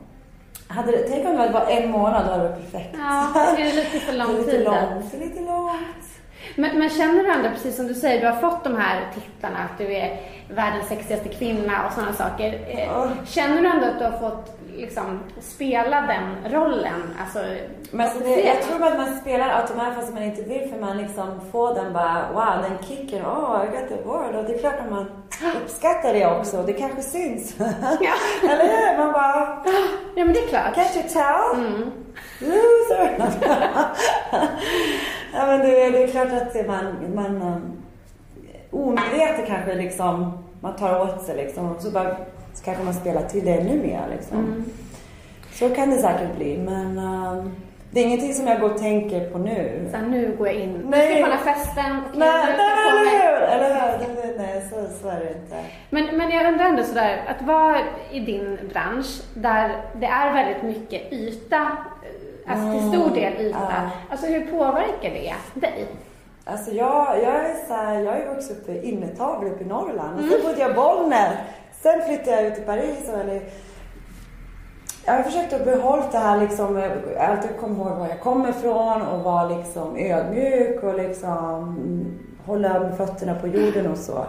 Hade 0.67 0.91
det, 0.91 0.97
tänk 1.09 1.25
om 1.27 1.37
det 1.37 1.49
var 1.49 1.65
en 1.69 1.91
månad, 1.91 2.25
då 2.25 2.31
hade 2.31 2.43
det 2.43 2.49
varit 2.49 2.71
perfekt. 2.71 2.95
Ja, 2.99 3.53
det 3.57 3.61
är 3.61 3.73
lite 3.75 3.99
för 3.99 4.13
lång 4.17 4.37
lite 4.37 4.51
tid. 4.51 4.63
långt, 4.65 5.13
lite 5.13 5.39
långt. 5.41 5.73
Men, 6.55 6.79
men 6.79 6.89
känner 6.89 7.23
du 7.23 7.31
ändå, 7.31 7.49
precis 7.49 7.75
som 7.75 7.87
du 7.87 7.93
säger, 7.93 8.21
du 8.21 8.27
har 8.27 8.49
fått 8.51 8.63
de 8.63 8.75
här 8.77 9.01
titlarna, 9.13 9.57
att 9.57 9.77
du 9.77 9.93
är 9.95 10.19
världens 10.49 10.87
sexigaste 10.87 11.29
kvinna 11.29 11.85
och 11.87 11.93
sådana 11.93 12.13
saker. 12.13 12.53
Eh, 12.67 12.79
Ja. 12.87 13.07
Känner 13.25 13.61
du 13.61 13.67
ändå 13.67 13.85
att 13.87 13.99
du 13.99 14.05
har 14.05 14.29
fått 14.29 14.59
liksom, 14.77 15.19
spela 15.41 16.01
den 16.01 16.53
rollen? 16.53 17.15
Alltså, 17.21 17.39
Men 17.91 18.09
det, 18.23 18.41
jag 18.41 18.61
tror 18.61 18.83
att 18.87 18.97
man 18.97 19.17
spelar 19.21 19.61
automatiskt 19.61 19.99
fast 19.99 20.13
man 20.13 20.23
inte 20.23 20.41
vill 20.41 20.69
för 20.69 20.79
man 20.79 20.97
liksom 20.97 21.41
får 21.51 21.73
den 21.73 21.93
bara, 21.93 22.25
wow, 22.33 22.63
den 22.69 22.87
kicken, 22.87 23.25
oh 23.25 23.63
I 23.65 23.79
got 23.79 23.89
the 23.89 24.03
word. 24.03 24.35
Och 24.35 24.43
det 24.43 24.53
är 24.53 24.57
klart 24.59 24.79
att 24.85 24.91
man 24.91 25.05
uppskattar 25.63 26.13
det 26.13 26.25
också. 26.25 26.63
Det 26.63 26.73
kanske 26.73 27.01
syns. 27.01 27.55
Ja. 28.01 28.13
Eller 28.51 28.63
hur? 28.63 28.97
Man 28.97 29.13
bara, 29.13 29.63
Ja, 30.15 30.25
men 30.25 30.33
det 30.33 30.39
är 30.39 30.47
klart. 30.47 30.75
can't 30.75 30.95
you 30.97 31.09
tell? 31.09 31.65
Mm. 31.65 31.91
Loser! 32.39 33.17
ja 35.33 35.45
men 35.45 35.59
det, 35.59 35.89
det 35.89 36.03
är 36.03 36.07
klart 36.07 36.27
att 36.33 36.67
man, 36.67 37.15
man 37.15 37.41
um, 37.41 37.83
omedvetet 38.71 39.47
kanske 39.47 39.73
liksom, 39.75 40.43
man 40.61 40.75
tar 40.75 41.01
åt 41.01 41.25
sig 41.25 41.35
liksom. 41.35 41.71
Och 41.71 41.81
så 41.81 41.91
bara 41.91 42.17
så 42.57 42.63
kanske 42.63 42.83
man 42.83 42.93
spelar 42.93 43.21
till 43.21 43.45
det 43.45 43.51
ännu 43.51 43.81
mer 43.81 44.07
liksom. 44.11 44.37
Mm. 44.37 44.65
Så 45.51 45.69
kan 45.69 45.89
det 45.89 45.97
säkert 45.97 46.35
bli 46.35 46.57
men 46.57 46.97
um, 46.97 47.55
det 47.91 47.99
är 47.99 48.05
ingenting 48.05 48.33
som 48.33 48.47
jag 48.47 48.59
går 48.59 48.69
och 48.69 48.79
tänker 48.79 49.29
på 49.29 49.37
nu. 49.37 49.89
Så 49.91 49.97
nu 49.97 50.35
går 50.37 50.47
jag 50.47 50.55
in. 50.55 50.85
Nej. 50.89 51.01
ska 51.01 51.19
jag 51.19 51.23
kolla 51.23 51.55
festen. 51.55 52.01
okej, 52.07 52.19
Nej, 52.19 52.55
nej, 52.57 52.77
ska 52.77 52.95
mig. 52.95 53.21
eller 53.51 53.99
hur? 53.99 54.37
Nej, 54.37 54.63
så, 54.69 54.75
så 55.01 55.09
är 55.09 55.19
det 55.19 55.29
inte. 55.29 55.55
Men, 55.89 56.17
men 56.17 56.29
jag 56.29 56.53
undrar 56.53 56.65
ändå 56.65 56.83
sådär, 56.83 57.23
att 57.27 57.47
vara 57.47 57.77
i 58.11 58.19
din 58.19 58.57
bransch 58.73 59.21
där 59.33 59.81
det 59.99 60.05
är 60.05 60.33
väldigt 60.33 60.63
mycket 60.63 61.13
yta, 61.13 61.55
eh, 61.55 62.51
alltså 62.51 62.71
till 62.71 62.89
stor 62.89 63.15
del 63.15 63.33
yta. 63.41 63.57
ja. 63.59 63.89
Alltså 64.09 64.27
hur 64.27 64.45
påverkar 64.45 65.09
det 65.09 65.33
dig? 65.53 65.87
Alltså 66.45 66.71
jag, 66.71 67.17
jag 67.23 67.35
är 67.35 67.67
så 67.67 67.73
här, 67.73 67.99
jag 67.99 68.19
ju 68.19 68.25
vuxit 68.25 68.51
upp 68.51 68.69
i 68.69 68.89
innertavla 68.89 69.49
uppe 69.49 69.63
i 69.63 69.67
Norrland. 69.67 70.19
Och 70.19 70.25
sen 70.31 70.41
bodde 70.43 70.59
jag 70.59 70.71
i 70.71 70.73
Bollnäs. 70.73 71.33
Sen 71.81 72.01
flyttade 72.05 72.31
jag 72.31 72.45
ut 72.45 72.55
till 72.55 72.63
Paris. 72.63 73.09
Och, 73.13 73.19
eller, 73.19 73.41
jag 75.05 75.13
har 75.13 75.23
försökt 75.23 75.53
att 75.53 75.65
behålla 75.65 76.03
det 76.11 76.17
här 76.17 76.39
liksom, 76.39 76.75
har 76.75 77.15
alltid 77.19 77.57
kommit 77.59 77.77
ihåg 77.77 77.97
var 77.97 78.07
jag 78.07 78.21
kommer 78.21 78.49
ifrån 78.49 79.01
och 79.01 79.23
vara 79.23 79.49
liksom 79.49 79.97
ödmjuk 79.97 80.83
och 80.83 80.97
liksom 80.97 81.57
mm, 81.57 82.19
hålla 82.45 82.91
fötterna 82.97 83.35
på 83.35 83.47
jorden 83.47 83.91
och 83.91 83.97
så. 83.97 84.25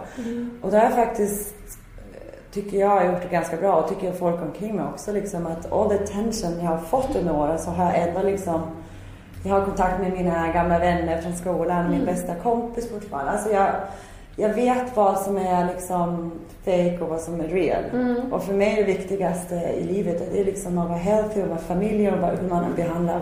Och 0.61 0.71
det 0.71 0.77
har 0.77 0.83
jag 0.83 0.95
faktiskt, 0.95 1.55
eh, 2.13 2.51
tycker 2.51 2.77
jag, 2.77 2.89
har 2.89 3.03
gjort 3.03 3.21
det 3.21 3.29
ganska 3.29 3.57
bra 3.57 3.75
och 3.75 3.89
tycker 3.89 4.11
folk 4.11 4.41
omkring 4.41 4.75
mig 4.75 4.85
också 4.93 5.11
liksom 5.11 5.47
att 5.47 5.71
all 5.71 5.89
the 5.89 5.95
attention 5.95 6.59
jag 6.59 6.69
har 6.69 6.77
fått 6.77 7.15
under 7.15 7.35
åren 7.35 7.59
så 7.59 7.69
har 7.69 7.85
jag 7.85 8.07
ändå 8.07 8.23
liksom 8.23 8.61
jag 9.43 9.53
har 9.53 9.65
kontakt 9.65 9.99
med 9.99 10.11
mina 10.11 10.51
gamla 10.51 10.79
vänner 10.79 11.21
från 11.21 11.35
skolan, 11.35 11.91
min 11.91 12.05
bästa 12.05 12.35
kompis 12.35 12.89
fortfarande. 12.91 13.31
Alltså 13.31 13.49
jag, 13.49 13.71
jag 14.39 14.53
vet 14.53 14.95
vad 14.95 15.17
som 15.19 15.37
är 15.37 15.65
liksom 15.67 16.31
fake 16.65 16.97
och 17.01 17.09
vad 17.09 17.19
som 17.19 17.39
är 17.41 17.47
real. 17.47 17.83
Och 18.31 18.43
för 18.43 18.53
mig 18.53 18.71
är 18.71 18.75
det 18.75 18.83
viktigaste 18.83 19.55
i 19.55 19.83
livet 19.83 20.31
det 20.33 20.39
är 20.41 20.45
liksom 20.45 20.77
att 20.77 20.87
vara 20.89 20.97
healthy 20.99 21.41
och 21.41 21.47
vara 21.47 21.59
familj 21.59 22.11
och 22.11 22.17
vara- 22.19 22.35
hur 22.35 22.49
man 22.49 22.65
behandlar 22.75 23.21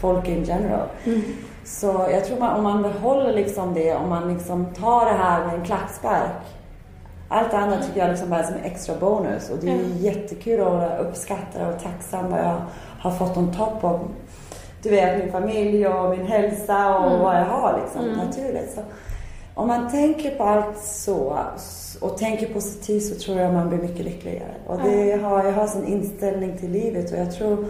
folk 0.00 0.28
in 0.28 0.44
general. 0.44 0.86
Så 1.64 2.06
jag 2.12 2.24
tror 2.24 2.38
man, 2.38 2.56
om 2.56 2.62
man 2.62 2.82
behåller 2.82 3.32
liksom 3.32 3.74
det, 3.74 3.94
om 3.94 4.08
man 4.08 4.34
liksom 4.34 4.66
tar 4.66 5.04
det 5.04 5.12
här 5.12 5.46
med 5.46 5.54
en 5.54 5.64
klackspark. 5.64 6.30
Allt 7.28 7.54
andra 7.54 7.76
tycker 7.82 8.00
jag 8.00 8.08
liksom 8.10 8.30
bara 8.30 8.40
är 8.40 8.44
som 8.44 8.56
extra 8.64 8.94
bonus 9.00 9.50
och 9.50 9.56
det 9.60 9.70
är 9.70 9.78
jättekul 9.98 10.60
att 10.60 11.00
uppskatta 11.00 11.68
och 11.68 11.82
tacksam 11.82 12.30
vad 12.30 12.40
jag 12.40 12.56
har 13.00 13.10
fått 13.10 13.36
on 13.36 13.52
top 13.52 13.84
av 13.84 14.00
du 14.82 14.90
vet 14.90 15.18
min 15.18 15.32
familj 15.32 15.86
och 15.88 16.10
min 16.10 16.26
hälsa 16.26 16.98
och 16.98 17.18
vad 17.18 17.36
jag 17.36 17.44
har 17.44 17.80
liksom 17.84 18.06
naturligt. 18.12 18.72
Så 18.74 18.80
om 19.54 19.68
man 19.68 19.90
tänker 19.90 20.30
på 20.30 20.44
allt 20.44 20.78
så 20.78 21.38
och 22.00 22.18
tänker 22.18 22.46
positivt 22.46 23.02
så 23.02 23.14
tror 23.14 23.38
jag 23.38 23.54
man 23.54 23.68
blir 23.68 23.78
mycket 23.78 24.04
lyckligare. 24.04 24.54
Och 24.66 24.78
det 24.82 25.22
har, 25.22 25.44
jag 25.44 25.52
har 25.52 25.66
sån 25.66 25.86
inställning 25.86 26.58
till 26.58 26.70
livet 26.70 27.12
och 27.12 27.18
jag 27.18 27.34
tror 27.34 27.66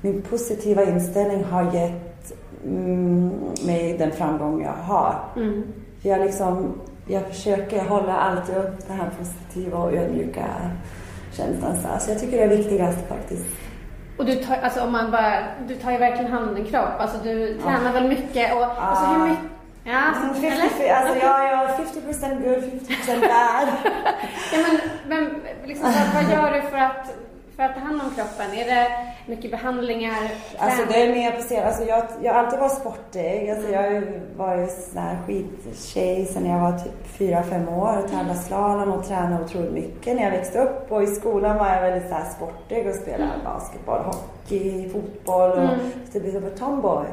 min 0.00 0.22
positiva 0.22 0.84
inställning 0.84 1.44
har 1.44 1.72
gett 1.72 2.32
mm, 2.64 3.30
mig 3.66 3.98
den 3.98 4.12
framgång 4.12 4.62
jag 4.62 4.94
har. 4.94 5.14
För 6.02 6.08
jag 6.08 6.20
liksom, 6.20 6.80
jag 7.06 7.26
försöker 7.26 7.84
hålla 7.84 8.16
alltid 8.16 8.56
upp 8.56 8.88
den 8.88 8.96
här 8.96 9.10
positiva 9.18 9.78
och 9.78 9.92
ödmjuka 9.92 10.44
känslan. 11.32 11.76
Så 11.82 11.88
alltså 11.88 12.10
jag 12.10 12.20
tycker 12.20 12.36
det 12.36 12.42
är 12.42 12.56
viktigast 12.56 12.98
faktiskt. 13.08 13.46
Och 14.18 14.24
du 14.24 14.34
tar, 14.34 14.56
alltså 14.56 14.80
om 14.80 14.92
man 14.92 15.10
bara, 15.10 15.42
du 15.68 15.74
tar 15.74 15.92
ju 15.92 15.98
verkligen 15.98 16.32
hand 16.32 16.48
om 16.48 16.54
din 16.54 16.64
kropp. 16.64 16.98
Alltså 16.98 17.18
du 17.22 17.58
tränar 17.58 17.92
väl 17.92 18.08
mycket 18.08 18.54
och 18.54 18.64
alltså 18.64 19.04
hur 19.04 19.30
mycket, 19.30 19.44
ja, 19.84 19.90
Mm, 19.92 20.14
alltså, 20.28 20.42
50, 20.42 20.46
eller? 20.46 20.94
alltså 20.94 21.26
jag 21.26 21.44
är 21.44 21.66
50% 21.66 22.42
good, 22.44 22.64
50% 22.88 23.20
bad. 23.20 23.68
Ja, 24.52 24.58
men, 24.62 24.80
men 25.08 25.42
liksom, 25.66 25.92
vad 26.14 26.22
gör 26.32 26.52
du 26.52 26.62
för 26.70 26.76
att, 26.78 27.14
för 27.58 27.64
att 27.64 27.74
ta 27.74 27.80
hand 27.80 28.02
om 28.02 28.10
kroppen? 28.14 28.52
Är 28.54 28.64
det 28.64 28.88
mycket 29.26 29.50
behandlingar? 29.50 30.30
Alltså 30.58 30.82
det 30.88 31.02
är 31.02 31.14
mer 31.14 31.40
scen. 31.40 31.66
Alltså 31.66 31.84
jag, 31.84 32.04
jag 32.22 32.32
har 32.32 32.40
alltid 32.44 32.58
varit 32.58 32.78
sportig. 32.78 33.50
Alltså 33.50 33.72
jag 33.72 33.82
har 33.82 33.90
ju 33.90 34.20
varit 34.36 34.70
sån 34.70 35.02
här 35.02 35.18
skittjej 35.26 36.26
sen 36.26 36.46
jag 36.46 36.60
var 36.60 36.78
typ 36.78 37.06
fyra 37.18 37.42
fem 37.42 37.68
år 37.68 38.02
och 38.04 38.10
tävlade 38.10 38.38
slalom 38.38 38.92
och 38.92 39.06
tränade 39.06 39.44
otroligt 39.44 39.72
mycket 39.72 40.16
när 40.16 40.22
jag 40.22 40.30
växte 40.30 40.58
upp. 40.58 40.92
Och 40.92 41.02
i 41.02 41.06
skolan 41.06 41.58
var 41.58 41.66
jag 41.66 41.80
väldigt 41.80 42.08
så 42.08 42.14
här 42.14 42.30
sportig 42.36 42.86
och 42.88 42.94
spelade 42.94 43.32
basketboll, 43.44 44.00
hockey, 44.00 44.88
fotboll 44.88 45.50
och 45.50 45.68
det 46.12 46.20
blev 46.20 46.32
som 46.32 46.58
tomboy. 46.58 47.06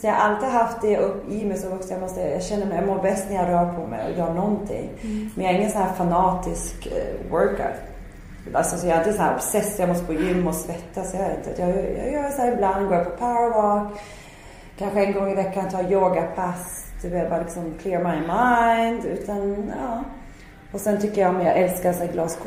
Så 0.00 0.06
jag 0.06 0.12
har 0.12 0.30
alltid 0.30 0.48
haft 0.48 0.82
det 0.82 0.98
upp 0.98 1.30
i 1.30 1.44
mig 1.44 1.58
som 1.58 1.70
vuxen. 1.70 1.92
Jag, 1.92 2.00
måste, 2.00 2.20
jag 2.20 2.42
känner 2.42 2.66
mig, 2.66 2.76
jag 2.76 2.86
mår 2.86 3.02
bäst 3.02 3.30
när 3.30 3.36
jag 3.36 3.48
rör 3.48 3.72
på 3.72 3.86
mig 3.86 4.12
och 4.12 4.18
gör 4.18 4.34
någonting. 4.34 4.90
Men 5.34 5.44
jag 5.44 5.54
är 5.54 5.58
ingen 5.58 5.70
sån 5.70 5.82
här 5.82 5.92
fanatisk 5.92 6.86
eh, 6.86 7.30
workout. 7.30 7.91
Alltså, 8.54 8.76
så 8.76 8.86
jag 8.86 8.96
är 8.96 8.98
inte 8.98 9.12
så 9.12 9.22
här 9.22 9.34
obsess, 9.34 9.78
jag 9.78 9.88
måste 9.88 10.04
på 10.04 10.12
gym 10.12 10.46
och 10.46 10.54
svettas. 10.54 11.14
Jag, 11.14 11.30
inte. 11.30 11.62
jag, 11.62 11.70
jag 11.98 12.12
gör 12.12 12.30
så 12.30 12.42
här 12.42 12.52
ibland, 12.52 12.88
går 12.88 12.96
jag 12.96 13.04
på 13.04 13.16
powerwalk. 13.16 13.98
Kanske 14.78 15.04
en 15.04 15.12
gång 15.12 15.30
i 15.30 15.34
veckan 15.34 15.70
tar 15.70 15.92
yogapass. 15.92 16.86
Du 17.02 17.08
vet, 17.08 17.30
bara 17.30 17.40
liksom 17.40 17.74
clear 17.82 18.04
my 18.04 18.20
mind. 18.20 19.04
Utan, 19.04 19.72
ja. 19.82 20.04
Och 20.72 20.80
sen 20.80 21.00
tycker 21.00 21.20
jag 21.20 21.34
om, 21.34 21.40
jag 21.40 21.58
älskar 21.58 21.92
så 21.92 22.06
glas 22.12 22.38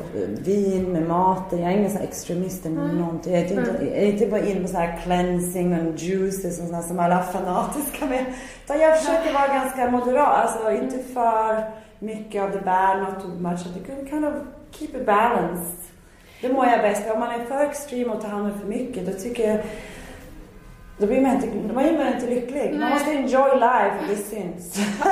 vin 0.46 0.92
med 0.92 1.08
maten. 1.08 1.62
Jag 1.62 1.72
är 1.72 1.78
ingen 1.78 1.90
sån 1.90 2.00
här 2.00 2.08
extremist 2.08 2.66
eller 2.66 2.94
någonting. 2.94 3.34
Jag 3.34 3.42
är 3.42 3.50
inte, 3.50 3.86
jag 3.86 3.98
är 3.98 4.12
inte 4.12 4.28
bara 4.28 4.46
inne 4.46 4.62
på 4.62 4.68
så 4.68 4.78
här 4.78 5.00
cleansing 5.04 5.88
och 5.88 5.96
juices 5.96 6.62
och 6.62 6.68
sånt 6.68 6.86
som 6.86 7.00
alla 7.00 7.24
fanatiska 7.24 8.06
med. 8.06 8.26
Utan 8.64 8.80
jag 8.80 9.00
försöker 9.00 9.34
vara 9.34 9.48
ganska 9.48 9.92
moderat. 9.92 10.28
Alltså 10.28 10.72
inte 10.72 10.98
för 11.14 11.72
mycket 12.00 12.44
av 12.44 12.50
the 12.50 12.60
bad, 12.60 13.00
not 13.00 13.22
too 13.22 13.40
much. 13.40 13.60
I 13.78 13.88
can 13.88 14.08
kind 14.10 14.26
of 14.26 14.34
keep 14.72 14.90
it 15.02 15.06
balanced. 15.06 15.85
Det 16.42 16.54
mår 16.54 16.66
jag 16.66 16.82
bäst. 16.82 17.12
Om 17.14 17.20
man 17.20 17.32
är 17.32 17.46
för 17.46 17.66
extrem 17.66 18.10
och 18.10 18.22
tar 18.22 18.30
hand 18.30 18.46
om 18.46 18.60
för 18.60 18.68
mycket, 18.68 19.06
då 19.06 19.12
tycker 19.12 19.50
jag 19.50 19.60
då 20.98 21.08
blir 21.08 21.22
man 21.22 21.32
inte, 21.32 21.48
då 21.48 21.74
blir 21.74 21.98
man 21.98 22.08
inte 22.08 22.28
lycklig. 22.28 22.72
Man 22.72 22.80
Nej. 22.80 22.94
måste 22.94 23.12
enjoy 23.12 23.54
life 23.54 23.96
det 24.10 24.16
syns. 24.16 24.78
Ja, 25.00 25.12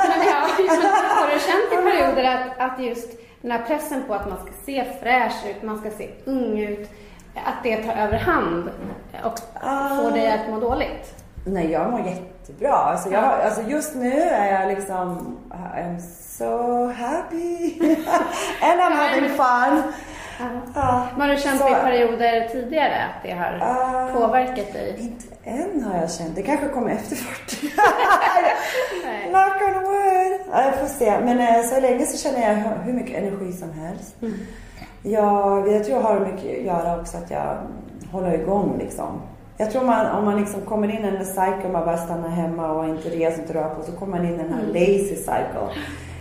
har 1.20 1.34
du 1.34 1.40
känt 1.40 1.72
i 1.72 1.90
perioder 1.90 2.24
att, 2.24 2.72
att 2.72 2.84
just 2.84 3.08
den 3.40 3.50
här 3.50 3.62
pressen 3.66 4.02
på 4.06 4.14
att 4.14 4.28
man 4.28 4.38
ska 4.38 4.52
se 4.66 4.84
fräsch 5.02 5.46
ut, 5.50 5.62
man 5.62 5.78
ska 5.78 5.90
se 5.90 6.08
ung 6.24 6.58
ut, 6.58 6.90
att 7.34 7.62
det 7.62 7.76
tar 7.76 7.92
överhand 7.92 8.70
och 9.24 9.38
får 10.02 10.10
dig 10.10 10.32
att 10.32 10.50
må 10.50 10.60
dåligt? 10.60 11.14
Nej, 11.46 11.70
jag 11.70 11.90
mår 11.90 12.00
jättebra. 12.00 12.72
Alltså, 12.72 13.10
jag, 13.10 13.24
alltså 13.24 13.62
just 13.62 13.94
nu 13.94 14.20
är 14.20 14.60
jag 14.60 14.68
liksom, 14.68 15.38
I'm 15.50 15.98
so 16.38 16.86
happy. 16.86 17.80
And 18.62 18.80
I'm 18.80 18.92
having 18.92 19.28
fun. 19.28 19.92
Ja. 20.74 21.06
Men 21.16 21.28
har 21.28 21.36
du 21.36 21.40
känt 21.42 21.60
Så- 21.60 21.68
i 21.68 21.74
perioder 21.74 22.48
tidigare 22.48 22.94
att 23.04 23.22
det 23.22 23.30
har 23.30 23.58
Ah. 23.62 24.08
påverkat 24.12 24.72
dig? 24.72 24.96
Inte 24.98 25.24
än 25.44 25.84
har 25.84 26.00
jag 26.00 26.10
känt. 26.10 26.34
Det 26.34 26.42
kanske 26.42 26.68
kommer 26.68 26.90
efter 26.90 27.16
40. 27.16 27.56
Nej. 29.04 29.28
Knock 29.28 29.62
on 29.68 29.82
wood. 29.84 30.40
Ja, 30.52 30.64
jag 30.64 30.74
får 30.74 30.86
se. 30.86 31.20
Men 31.20 31.40
eh, 31.40 31.62
så 31.62 31.80
länge 31.80 32.06
så 32.06 32.18
känner 32.28 32.48
jag 32.48 32.54
hur 32.84 32.92
mycket 32.92 33.16
energi 33.22 33.52
som 33.52 33.72
helst. 33.72 34.16
Jag, 35.02 35.68
jag 35.72 35.84
tror 35.84 35.96
jag 35.98 36.08
har 36.08 36.20
mycket 36.20 36.58
att 36.58 36.64
göra 36.64 37.00
också 37.00 37.16
att 37.16 37.30
jag 37.30 37.56
håller 38.12 38.34
igång 38.34 38.78
liksom. 38.78 39.20
Jag 39.56 39.70
tror 39.70 39.84
man, 39.84 40.06
om 40.06 40.24
man 40.24 40.40
liksom 40.40 40.60
kommer 40.60 40.88
in 40.88 41.04
i 41.04 41.10
där 41.10 41.24
cykeln, 41.24 41.72
man 41.72 41.84
bara 41.84 41.96
stannar 41.96 42.28
hemma 42.28 42.72
och 42.72 42.88
inte 42.88 43.08
reser 43.08 43.40
inte 43.42 43.54
rör 43.54 43.68
på 43.74 43.82
så 43.82 43.92
kommer 43.92 44.16
man 44.16 44.26
in 44.26 44.34
i 44.34 44.38
den 44.38 44.52
här 44.54 44.62
lazy 44.66 45.16
cycle. 45.16 45.68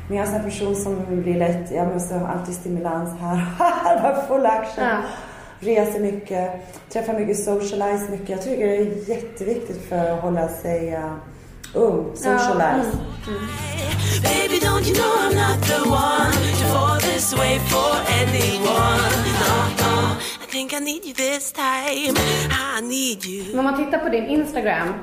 Men 0.08 0.18
jag 0.18 0.28
är 0.28 0.28
en 0.28 0.34
sån 0.34 0.42
här 0.42 0.50
person 0.50 0.76
som 0.76 1.22
blir 1.24 1.38
lätt, 1.38 1.72
jag 1.72 1.94
måste 1.94 2.16
ha 2.16 2.28
alltid 2.28 2.56
stimulans 2.56 3.20
här, 3.20 4.02
bara 4.02 4.28
full 4.28 4.46
action. 4.46 4.84
Ja. 4.84 4.98
Reser 5.60 6.00
mycket, 6.00 6.52
träffar 6.90 7.14
mycket, 7.20 7.44
socialize 7.44 8.12
mycket. 8.12 8.30
Jag 8.30 8.44
tycker 8.44 8.68
det 8.68 8.78
är 8.78 9.10
jätteviktigt 9.10 9.90
för 9.90 10.12
att 10.12 10.22
hålla 10.22 10.48
sig 10.48 10.96
uh, 10.96 11.14
ung, 11.74 12.16
socialize. 12.16 12.98
Baby, 14.24 14.60
don't 14.60 14.88
you 14.88 14.96
know 14.96 15.14
I'm 15.24 15.36
not 15.36 15.68
the 15.68 15.90
one 15.90 16.34
to 16.60 16.66
fall 16.74 17.00
this 17.00 17.34
way 17.38 17.60
for 17.60 17.96
anyone? 18.22 19.02
No, 19.80 20.18
I 20.44 20.46
think 20.52 20.74
I 20.74 20.80
need 20.80 21.06
you 21.06 21.14
this 21.14 21.54
time. 21.54 22.16
I 22.50 22.82
need 22.82 23.26
you. 23.26 23.46
Men 23.50 23.60
om 23.60 23.66
man 23.66 23.86
tittar 23.86 24.00
på 24.00 24.10
din 24.10 24.26
Instagram 24.26 24.94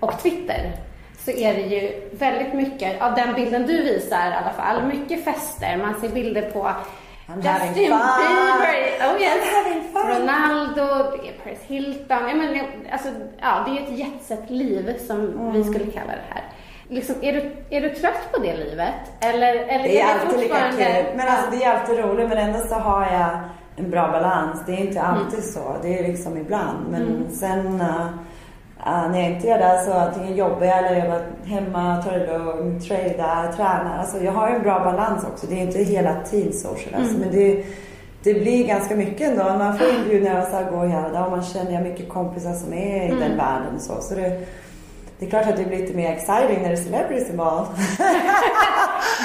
och 0.00 0.22
Twitter 0.22 0.85
så 1.26 1.32
är 1.32 1.54
det 1.54 1.60
ju 1.60 2.10
väldigt 2.18 2.54
mycket, 2.54 3.02
av 3.02 3.14
den 3.14 3.34
bilden 3.34 3.66
du 3.66 3.82
visar 3.82 4.30
i 4.30 4.34
alla 4.34 4.52
fall, 4.52 4.82
mycket 4.86 5.24
fester. 5.24 5.76
Man 5.76 5.94
ser 6.00 6.08
bilder 6.08 6.50
på 6.50 6.58
I'm 7.28 7.36
Justin. 7.36 7.74
Bieber, 7.74 9.14
oh 9.14 9.22
yes. 9.22 9.44
Ronaldo, 9.94 11.10
det 11.22 11.28
är 11.28 11.32
Paris 11.44 11.58
Hilton. 11.66 12.28
Ja, 12.28 12.34
men, 12.34 12.58
alltså, 12.92 13.08
ja, 13.40 13.64
det 13.66 13.70
är 13.78 13.82
ett 13.82 13.98
jetset-liv 13.98 14.98
som 15.06 15.16
Mm. 15.20 15.52
vi 15.52 15.64
skulle 15.64 15.84
kalla 15.90 16.12
det 16.12 16.28
här. 16.34 16.42
Liksom, 16.88 17.14
är, 17.22 17.32
du, 17.32 17.52
är 17.70 17.80
du 17.80 17.88
trött 17.90 18.32
på 18.32 18.40
det 18.42 18.56
livet? 18.56 18.94
Eller, 19.20 19.54
eller 19.54 19.82
Det 19.82 20.00
är 20.00 20.06
det 20.06 20.12
alltid 20.22 20.40
lika 20.40 20.54
fortfarande- 20.54 20.84
kul. 21.02 21.16
Men 21.16 21.28
alltså 21.28 21.50
det 21.50 21.64
är 21.64 21.74
alltid 21.80 21.98
roligt 21.98 22.28
men 22.28 22.38
ändå 22.38 22.58
så 22.58 22.74
har 22.74 23.02
jag 23.02 23.28
en 23.76 23.90
bra 23.90 24.08
balans. 24.12 24.62
Det 24.66 24.72
är 24.72 24.76
inte 24.80 25.02
alltid 25.02 25.44
så. 25.44 25.76
Det 25.82 25.98
är 25.98 26.08
liksom 26.08 26.36
ibland. 26.36 26.86
Men 26.90 27.30
sen 27.30 27.80
uh, 27.80 28.06
uh, 28.80 29.10
när 29.10 29.22
jag 29.22 29.30
inte 29.30 29.50
är 29.50 29.58
där 29.58 29.84
så 29.84 29.92
antingen 29.92 30.36
jobbar 30.36 30.66
jag 30.66 30.78
eller 30.78 30.98
jag 30.98 31.06
är 31.06 31.26
hemma, 31.44 32.02
tar 32.02 32.12
det 32.12 32.38
lugnt, 32.38 32.84
tradar, 32.88 33.52
tränar. 33.52 33.98
Alltså 33.98 34.24
jag 34.24 34.32
har 34.32 34.48
en 34.48 34.62
bra 34.62 34.78
balans 34.78 35.24
också. 35.24 35.46
Det 35.46 35.54
är 35.54 35.62
inte 35.62 35.78
hela 35.78 36.22
tiden 36.30 36.52
social. 36.52 36.94
Alltså, 36.94 37.18
men 37.18 37.30
det, 37.30 37.64
det 38.22 38.34
blir 38.34 38.66
ganska 38.66 38.96
mycket 38.96 39.30
ändå. 39.30 39.44
Man 39.44 39.78
får 39.78 39.88
inbjudningar 39.88 40.40
och 40.40 40.48
så 40.48 40.56
här 40.56 40.70
går 40.70 40.86
hela 40.86 41.08
dagen 41.08 41.24
och 41.24 41.30
man 41.30 41.42
känner 41.42 41.72
jag 41.72 41.82
mycket 41.82 42.08
kompisar 42.08 42.52
som 42.52 42.72
är 42.72 43.04
i 43.04 43.20
den 43.20 43.36
världen 43.36 43.74
och 43.76 43.82
så. 43.82 44.00
så 44.00 44.14
det, 44.14 44.46
det 45.18 45.26
är 45.26 45.30
klart 45.30 45.46
att 45.46 45.56
det 45.56 45.64
blir 45.64 45.78
lite 45.78 45.94
mer 45.96 46.12
exciting 46.12 46.62
när 46.62 46.68
det 46.68 46.74
är 46.74 46.84
celebrities 46.84 47.30
involved. 47.30 47.76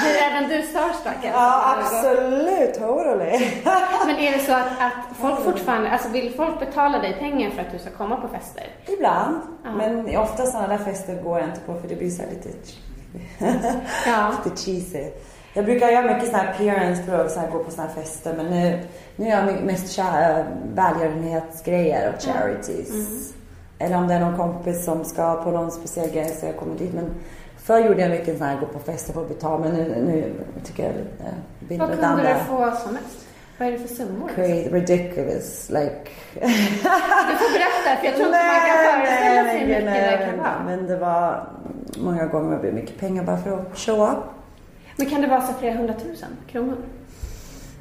Blir 0.02 0.22
även 0.22 0.48
du 0.48 0.62
starstruck? 0.66 1.16
Ja, 1.22 1.76
absolut. 1.78 2.74
Totally. 2.74 3.50
Men 4.06 4.16
är 4.16 4.32
det 4.32 4.38
så 4.38 4.52
att, 4.52 4.66
att 4.66 5.16
folk 5.20 5.44
fortfarande, 5.44 5.90
alltså 5.90 6.08
vill 6.08 6.34
folk 6.36 6.58
betala 6.60 6.98
dig 6.98 7.16
pengar 7.18 7.50
för 7.50 7.60
att 7.60 7.72
du 7.72 7.78
ska 7.78 7.90
komma 7.90 8.16
på 8.16 8.28
fester? 8.28 8.66
Ibland. 8.86 9.40
Men 9.76 10.16
ofta 10.16 10.46
sådana 10.46 10.68
där 10.68 10.78
fester 10.84 11.22
går 11.22 11.38
jag 11.38 11.48
inte 11.48 11.60
på 11.60 11.74
för 11.80 11.88
det 11.88 11.96
blir 11.96 12.10
så 12.10 12.22
lite, 12.30 12.48
Ja. 14.06 14.32
lite 14.44 14.56
cheesy. 14.64 15.10
Jag 15.54 15.64
brukar 15.64 15.88
göra 15.88 16.14
mycket 16.14 16.26
sådana 16.26 16.42
här 16.42 16.54
appearance 16.54 17.02
för 17.02 17.24
att 17.24 17.32
så 17.32 17.40
här 17.40 17.50
gå 17.50 17.64
på 17.64 17.70
sådana 17.70 17.90
här 17.92 18.02
fester. 18.02 18.34
Men 18.36 18.46
nu, 18.46 18.80
nu 19.16 19.28
gör 19.28 19.46
jag 19.46 19.64
mest 19.64 19.98
välgörenhetsgrejer 20.74 22.12
och 22.14 22.22
charities. 22.22 23.32
Eller 23.82 23.96
om 23.96 24.08
det 24.08 24.14
är 24.14 24.20
någon 24.20 24.36
kompis 24.36 24.84
som 24.84 25.04
ska 25.04 25.34
på 25.44 25.50
någon 25.50 25.70
speciell 25.70 26.10
grej 26.10 26.28
så 26.28 26.46
jag 26.46 26.56
kommer 26.56 26.78
dit. 26.78 26.94
Men 26.94 27.10
förr 27.56 27.78
gjorde 27.78 28.00
jag 28.00 28.10
mycket 28.10 28.38
sådana 28.38 28.52
här 28.52 28.60
gå 28.60 28.66
på 28.66 28.78
fester 28.78 29.20
att 29.20 29.28
betala. 29.28 29.58
Men 29.58 29.72
nu, 29.74 30.02
nu 30.06 30.32
tycker 30.64 30.82
jag 30.82 30.92
lite 30.92 31.34
Vad 31.60 31.68
mindre 31.70 31.86
kunde 31.86 32.02
danda. 32.02 32.38
du 32.38 32.44
få 32.44 32.76
som 32.84 32.94
mest? 32.94 33.26
Vad 33.58 33.68
är 33.68 33.72
det 33.72 33.78
för 33.78 33.94
summor? 33.94 34.28
Crazy, 34.34 34.68
ridiculous, 34.70 35.70
like... 35.70 36.00
Du 37.30 37.36
får 37.38 37.52
berätta, 37.52 38.00
för 38.00 38.06
jag 38.06 38.14
tror 38.14 38.26
inte 38.26 38.38
man 38.38 38.66
kan 38.68 38.78
föreställa 38.92 39.44
sig 39.44 39.58
hur 39.58 39.66
mycket 39.66 40.20
det 40.20 40.26
kan 40.26 40.38
vara. 40.38 40.62
Men 40.66 40.86
det 40.86 40.96
var 40.96 41.48
många 41.98 42.26
gånger 42.26 42.50
det 42.56 42.58
blev 42.62 42.74
mycket 42.74 42.98
pengar 43.00 43.22
bara 43.24 43.36
för 43.36 43.58
att 43.58 43.78
show 43.78 44.10
up. 44.10 44.18
Men 44.96 45.10
kan 45.10 45.20
det 45.20 45.26
vara 45.26 45.40
så 45.40 45.52
flera 45.52 45.74
hundratusen 45.74 46.28
kronor? 46.50 46.76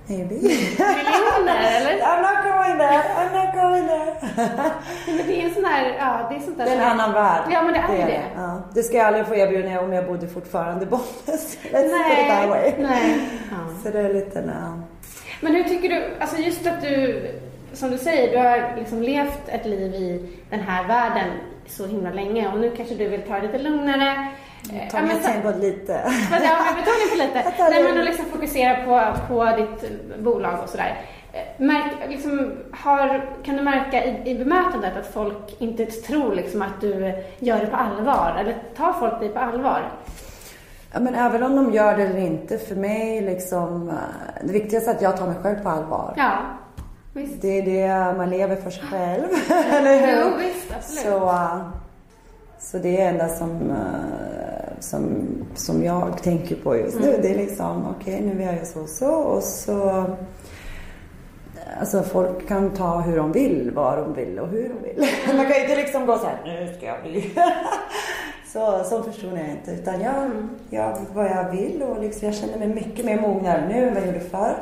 Maybe. 0.07 0.35
Miljoner, 0.35 1.59
eller? 1.77 2.01
I'm 2.01 2.21
not 2.21 2.43
going 2.43 2.77
there, 2.77 3.03
I'm 3.17 3.33
not 3.33 3.53
going 3.53 3.87
there. 3.87 4.15
Men 5.17 5.27
det 5.27 5.41
är 5.41 5.47
en 5.47 5.53
sån 5.53 5.65
här, 5.65 5.95
ja, 5.99 6.27
det 6.29 6.35
är 6.35 6.39
sånt 6.39 6.57
där 6.57 6.65
Det 6.65 6.71
är 6.71 6.75
en 6.75 6.81
annan 6.81 7.13
värld. 7.13 7.41
Ja, 7.51 7.61
men 7.63 7.73
det 7.73 7.79
är 7.79 8.07
det. 8.07 8.23
Ja. 8.35 8.61
Det 8.73 8.83
ska 8.83 8.97
jag 8.97 9.07
aldrig 9.07 9.27
få 9.27 9.35
erbjuda 9.35 9.81
om 9.81 9.93
jag 9.93 10.07
bodde 10.07 10.27
fortfarande 10.27 10.83
i 10.83 10.87
Bollnäs. 10.87 11.57
Let's 11.71 12.07
put 12.07 12.19
it 12.19 12.27
that 12.27 12.49
way. 12.49 12.73
nej. 12.79 13.19
Ja. 13.51 13.57
Så 13.83 13.89
det 13.89 13.99
är 13.99 14.13
lite, 14.13 14.41
no. 14.41 14.81
Men 15.41 15.55
hur 15.55 15.63
tycker 15.63 15.89
du, 15.89 16.03
alltså 16.19 16.37
just 16.37 16.67
att 16.67 16.81
du, 16.81 17.25
som 17.73 17.91
du 17.91 17.97
säger, 17.97 18.31
du 18.31 18.37
har 18.37 18.75
liksom 18.77 19.01
levt 19.01 19.41
ett 19.47 19.65
liv 19.65 19.93
i 19.95 20.29
den 20.49 20.59
här 20.59 20.87
världen 20.87 21.27
så 21.67 21.85
himla 21.87 22.09
länge 22.09 22.47
och 22.53 22.59
nu 22.59 22.71
kanske 22.77 22.95
du 22.95 23.07
vill 23.07 23.21
ta 23.21 23.33
det 23.35 23.41
lite 23.41 23.57
lugnare. 23.57 24.27
Eh, 24.69 24.89
Ta 24.91 24.97
ja, 24.97 25.03
men 25.03 25.07
med 25.07 25.17
så- 25.17 25.31
tempo 25.31 25.51
lite. 25.59 26.01
Ja, 26.31 26.39
men 26.65 26.75
betoning 26.75 27.09
på 27.11 27.15
lite. 27.17 27.53
Nej, 27.69 27.83
men 27.83 27.97
att 27.99 28.05
liksom 28.05 28.25
fokusera 28.25 28.75
på, 28.85 29.17
på 29.27 29.45
ditt 29.57 29.91
bolag 30.23 30.59
och 30.63 30.69
sådär. 30.69 30.97
Eh, 31.33 31.39
Märk, 31.65 31.91
liksom, 32.09 32.51
har, 32.71 33.25
kan 33.43 33.57
du 33.57 33.63
märka 33.63 34.05
i, 34.05 34.21
i 34.31 34.35
bemötandet 34.37 34.97
att 34.99 35.13
folk 35.13 35.55
inte 35.61 35.85
tror 35.85 36.35
liksom 36.35 36.61
att 36.61 36.81
du 36.81 37.13
gör 37.39 37.59
det 37.59 37.65
på 37.67 37.75
allvar? 37.75 38.37
Eller 38.39 38.55
tar 38.77 38.93
folk 38.93 39.19
dig 39.19 39.29
på 39.29 39.39
allvar? 39.39 39.81
Ja, 40.93 40.99
men 40.99 41.15
även 41.15 41.43
om 41.43 41.55
de 41.55 41.73
gör 41.73 41.97
det 41.97 42.03
eller 42.03 42.19
inte, 42.19 42.57
för 42.57 42.75
mig 42.75 43.21
liksom, 43.21 43.89
eh, 43.89 43.95
det 44.43 44.53
viktigaste 44.53 44.91
är 44.91 44.95
att 44.95 45.01
jag 45.01 45.17
tar 45.17 45.27
mig 45.27 45.35
själv 45.43 45.63
på 45.63 45.69
allvar. 45.69 46.13
Ja, 46.17 46.31
visst. 47.13 47.41
Det 47.41 47.47
är 47.47 47.61
det 47.65 48.17
man 48.17 48.29
lever 48.29 48.55
för 48.55 48.69
sig 48.69 48.83
själv. 48.83 49.23
eller 49.71 49.99
hur? 49.99 50.21
Jo, 50.31 50.37
visst, 50.37 50.73
absolut. 50.77 51.03
Så, 51.03 51.35
så 52.59 52.77
det 52.77 52.89
är 52.89 52.97
det 52.97 53.03
enda 53.09 53.27
som, 53.27 53.71
som, 54.81 55.27
som 55.55 55.83
jag 55.83 56.23
tänker 56.23 56.55
på 56.55 56.77
just 56.77 56.99
nu. 56.99 57.09
Mm. 57.09 57.21
Det 57.21 57.29
är 57.29 57.37
liksom, 57.37 57.95
okej 57.99 58.21
nu 58.21 58.35
vill 58.35 58.47
jag 58.47 58.67
så 58.67 58.81
och 58.81 58.89
så 58.89 59.13
och 59.13 59.43
så 59.43 60.05
Alltså 61.79 62.03
folk 62.03 62.47
kan 62.47 62.69
ta 62.69 62.99
hur 62.99 63.17
de 63.17 63.31
vill, 63.31 63.71
vad 63.75 63.97
de 63.97 64.13
vill 64.13 64.39
och 64.39 64.47
hur 64.47 64.69
de 64.69 64.83
vill. 64.83 65.07
Man 65.37 65.45
kan 65.45 65.55
ju 65.55 65.61
inte 65.61 65.75
liksom 65.75 66.05
gå 66.05 66.17
så 66.17 66.25
här, 66.25 66.41
nu 66.45 66.73
ska 66.77 66.85
jag 66.85 67.01
bli. 67.03 67.31
så, 68.53 68.83
så 68.83 69.03
person 69.03 69.37
är 69.37 69.41
jag 69.41 69.51
inte. 69.51 69.71
Utan 69.71 70.01
jag 70.01 70.31
gör 70.69 70.97
vad 71.13 71.25
jag 71.25 71.51
vill 71.51 71.83
och 71.83 72.01
liksom, 72.01 72.27
jag 72.27 72.35
känner 72.35 72.57
mig 72.57 72.67
mycket 72.67 73.05
mer 73.05 73.21
mognare 73.21 73.67
nu 73.67 73.87
än 73.87 73.93
vad 73.93 74.03
jag 74.03 74.07
gjorde 74.07 74.19
förr. 74.19 74.55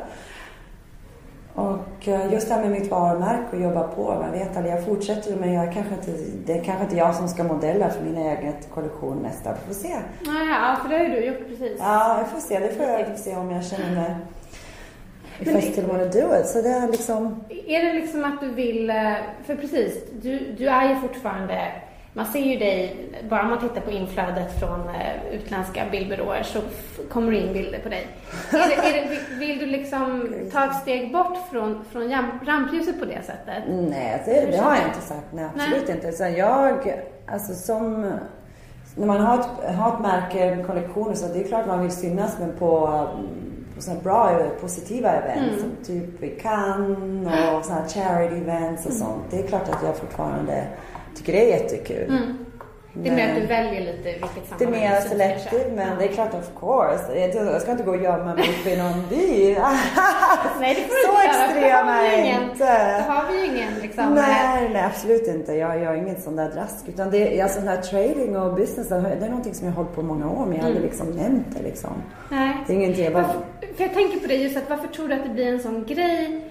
Och 1.60 2.08
eh, 2.08 2.34
just 2.34 2.48
det 2.48 2.54
här 2.54 2.62
med 2.62 2.72
mitt 2.72 2.92
varumärke 2.92 3.56
och 3.56 3.62
jobba 3.62 3.84
på. 3.88 4.04
Man 4.04 4.32
vet 4.32 4.58
aldrig, 4.58 4.76
jag 4.76 4.86
fortsätter 4.86 5.36
men 5.36 5.54
jag 5.54 5.74
kanske 5.74 5.94
inte, 5.94 6.12
det 6.46 6.54
är 6.54 6.64
kanske 6.64 6.84
inte 6.84 6.96
jag 6.96 7.16
som 7.16 7.28
ska 7.28 7.44
modella 7.44 7.90
för 7.90 8.04
min 8.04 8.18
egen 8.18 8.54
kollektion 8.74 9.20
nästa. 9.24 9.52
Vi 9.54 9.74
får 9.74 9.82
se. 9.82 9.96
Ja, 10.26 10.78
för 10.82 10.90
det 10.90 10.98
har 10.98 11.06
ju 11.06 11.12
du 11.12 11.26
gjort 11.26 11.48
precis. 11.48 11.78
Ja, 11.80 12.18
jag 12.18 12.30
får 12.30 12.40
se. 12.40 12.60
Det 12.60 12.70
får 12.70 12.86
jag 12.86 13.20
se 13.20 13.36
om 13.36 13.52
jag 13.52 13.66
känner 13.66 13.96
mig 13.96 14.16
if 15.40 15.48
I 15.48 15.62
still 15.62 15.86
wanna 15.86 16.06
do 16.06 16.40
it. 16.40 16.48
Så 16.48 16.62
det 16.62 16.70
är 16.70 16.88
liksom... 16.88 17.44
Är 17.68 17.86
det 17.86 17.94
liksom 17.94 18.26
att 18.26 18.42
du 18.42 18.50
vill, 18.50 18.90
eh, 18.90 19.14
för 19.46 19.56
precis, 19.56 19.94
du, 20.22 20.40
du 20.58 20.68
är 20.68 20.90
ju 20.90 20.96
fortfarande, 20.96 21.72
man 22.14 22.26
ser 22.26 22.40
ju 22.40 22.60
dig, 22.60 22.96
bara 23.30 23.44
man 23.44 23.60
tittar 23.60 23.82
på 23.82 23.92
inflödet 23.92 24.60
från 24.60 24.80
eh, 24.90 25.34
utländska 25.34 25.84
bildbyråer 25.92 26.44
så 26.44 26.60
kommer 27.10 27.32
det 27.32 27.38
in 27.38 27.54
bilder 27.54 27.80
på 27.80 27.90
dig. 27.90 28.08
Är 28.52 28.58
det, 28.70 28.88
är 28.90 28.94
det, 28.94 29.36
vill- 29.40 29.60
du 29.60 29.66
liksom 29.66 30.34
ta 30.52 30.66
ett 30.66 30.76
steg 30.82 31.14
bort 31.14 31.38
från, 31.52 31.86
från 31.92 32.12
rampljuset 32.46 33.00
på 33.00 33.06
det 33.06 33.26
sättet? 33.26 33.64
Nej, 33.68 34.22
det, 34.26 34.52
det 34.52 34.58
har 34.58 34.76
jag 34.76 34.86
inte 34.88 35.02
sagt. 35.02 35.26
Nej, 35.34 35.46
absolut 35.56 35.88
Nej. 35.88 35.96
inte. 35.96 36.12
Så 36.12 36.24
jag, 36.24 36.94
alltså 37.28 37.54
som... 37.54 38.14
När 38.96 39.08
man 39.08 39.22
har 39.22 39.40
ett, 39.40 39.76
har 39.76 39.94
ett 39.94 40.00
märke, 40.02 40.40
en 40.44 40.64
kollektion, 40.64 41.16
så 41.16 41.28
det 41.34 41.40
är 41.44 41.48
klart 41.48 41.68
man 41.68 41.82
vill 41.82 41.92
synas 41.92 42.40
men 42.40 42.54
på, 42.60 42.88
mm, 42.88 43.28
på 43.76 43.82
sådana 43.82 44.02
bra, 44.02 44.40
positiva 44.62 45.12
events. 45.12 45.62
Som 45.62 45.72
typ 45.86 46.24
i 46.24 46.30
Cannes 46.30 47.56
och 47.56 47.66
sådana 47.66 47.88
charity 47.88 48.36
events 48.36 48.86
och 48.86 48.94
sånt. 48.94 49.24
Det 49.30 49.40
är 49.44 49.48
klart 49.48 49.70
att 49.70 49.84
jag 49.84 49.96
fortfarande 49.98 50.68
tycker 51.20 51.34
det 51.34 51.54
är 51.54 51.60
jättekul. 51.60 52.22
Det 52.94 53.10
är 53.10 53.16
mer 53.16 53.30
att 53.30 53.42
du 53.42 53.48
väljer 53.48 53.82
lite 53.82 54.04
vilket 54.04 54.60
det 54.60 54.66
är 54.66 54.68
sammanhang 54.68 54.82
mer 54.82 55.40
köra. 55.40 55.76
men 55.76 55.98
det 55.98 56.06
är 56.06 56.08
klart 56.08 56.34
of 56.34 56.50
course. 56.60 57.20
Jag, 57.20 57.62
ska 57.62 57.72
inte 57.72 57.84
gå 57.84 57.92
och 57.92 58.04
gömma 58.04 58.36
mig 58.36 58.50
uppe 58.50 58.70
i 58.70 58.78
någon 58.78 59.10
by. 59.10 59.54
Nej, 60.60 60.76
det 60.76 60.82
får 60.82 61.08
Så 61.08 61.30
extrem 61.30 61.88
är 61.88 62.18
jag 62.18 62.44
inte. 62.44 63.04
Då 63.08 63.14
har 63.14 63.32
vi 63.32 63.40
ju 63.40 63.46
ingen 63.46 63.74
liksom... 63.82 64.14
Nej, 64.14 64.70
nej 64.74 64.84
absolut 64.84 65.28
inte. 65.28 65.54
Jag 65.54 65.82
gör 65.82 65.94
inget 65.94 66.24
sånt 66.24 66.38
där 66.38 66.52
drask. 66.52 66.88
Utan 66.88 67.12
det 67.12 67.40
är 67.40 67.44
alltså 67.44 67.60
den 67.60 67.68
här 67.68 67.82
trading 67.82 68.36
och 68.36 68.56
business, 68.56 68.90
det 68.90 68.96
är 68.96 69.30
någonting 69.30 69.54
som 69.54 69.68
jag 69.68 69.74
har 69.74 69.84
hållit 69.84 69.96
på 69.96 70.02
många 70.02 70.30
år 70.30 70.46
men 70.46 70.56
jag 70.56 70.62
har 70.62 70.68
aldrig 70.68 70.86
liksom 70.86 71.08
nämnt 71.08 71.48
det 71.58 71.64
liksom. 71.64 71.94
Nej. 72.30 72.58
Det 72.68 72.74
är 72.74 72.78
ingenting 72.78 73.04
jag 73.04 73.14
bara... 73.14 73.30
För 73.78 73.84
jag 73.84 73.94
tänker 73.94 74.20
på 74.20 74.28
det 74.28 74.36
just 74.36 74.58
att 74.58 74.70
varför 74.70 74.88
tror 74.88 75.08
du 75.08 75.14
att 75.14 75.24
det 75.24 75.30
blir 75.30 75.48
en 75.48 75.60
sån 75.60 75.86
grej 75.86 76.49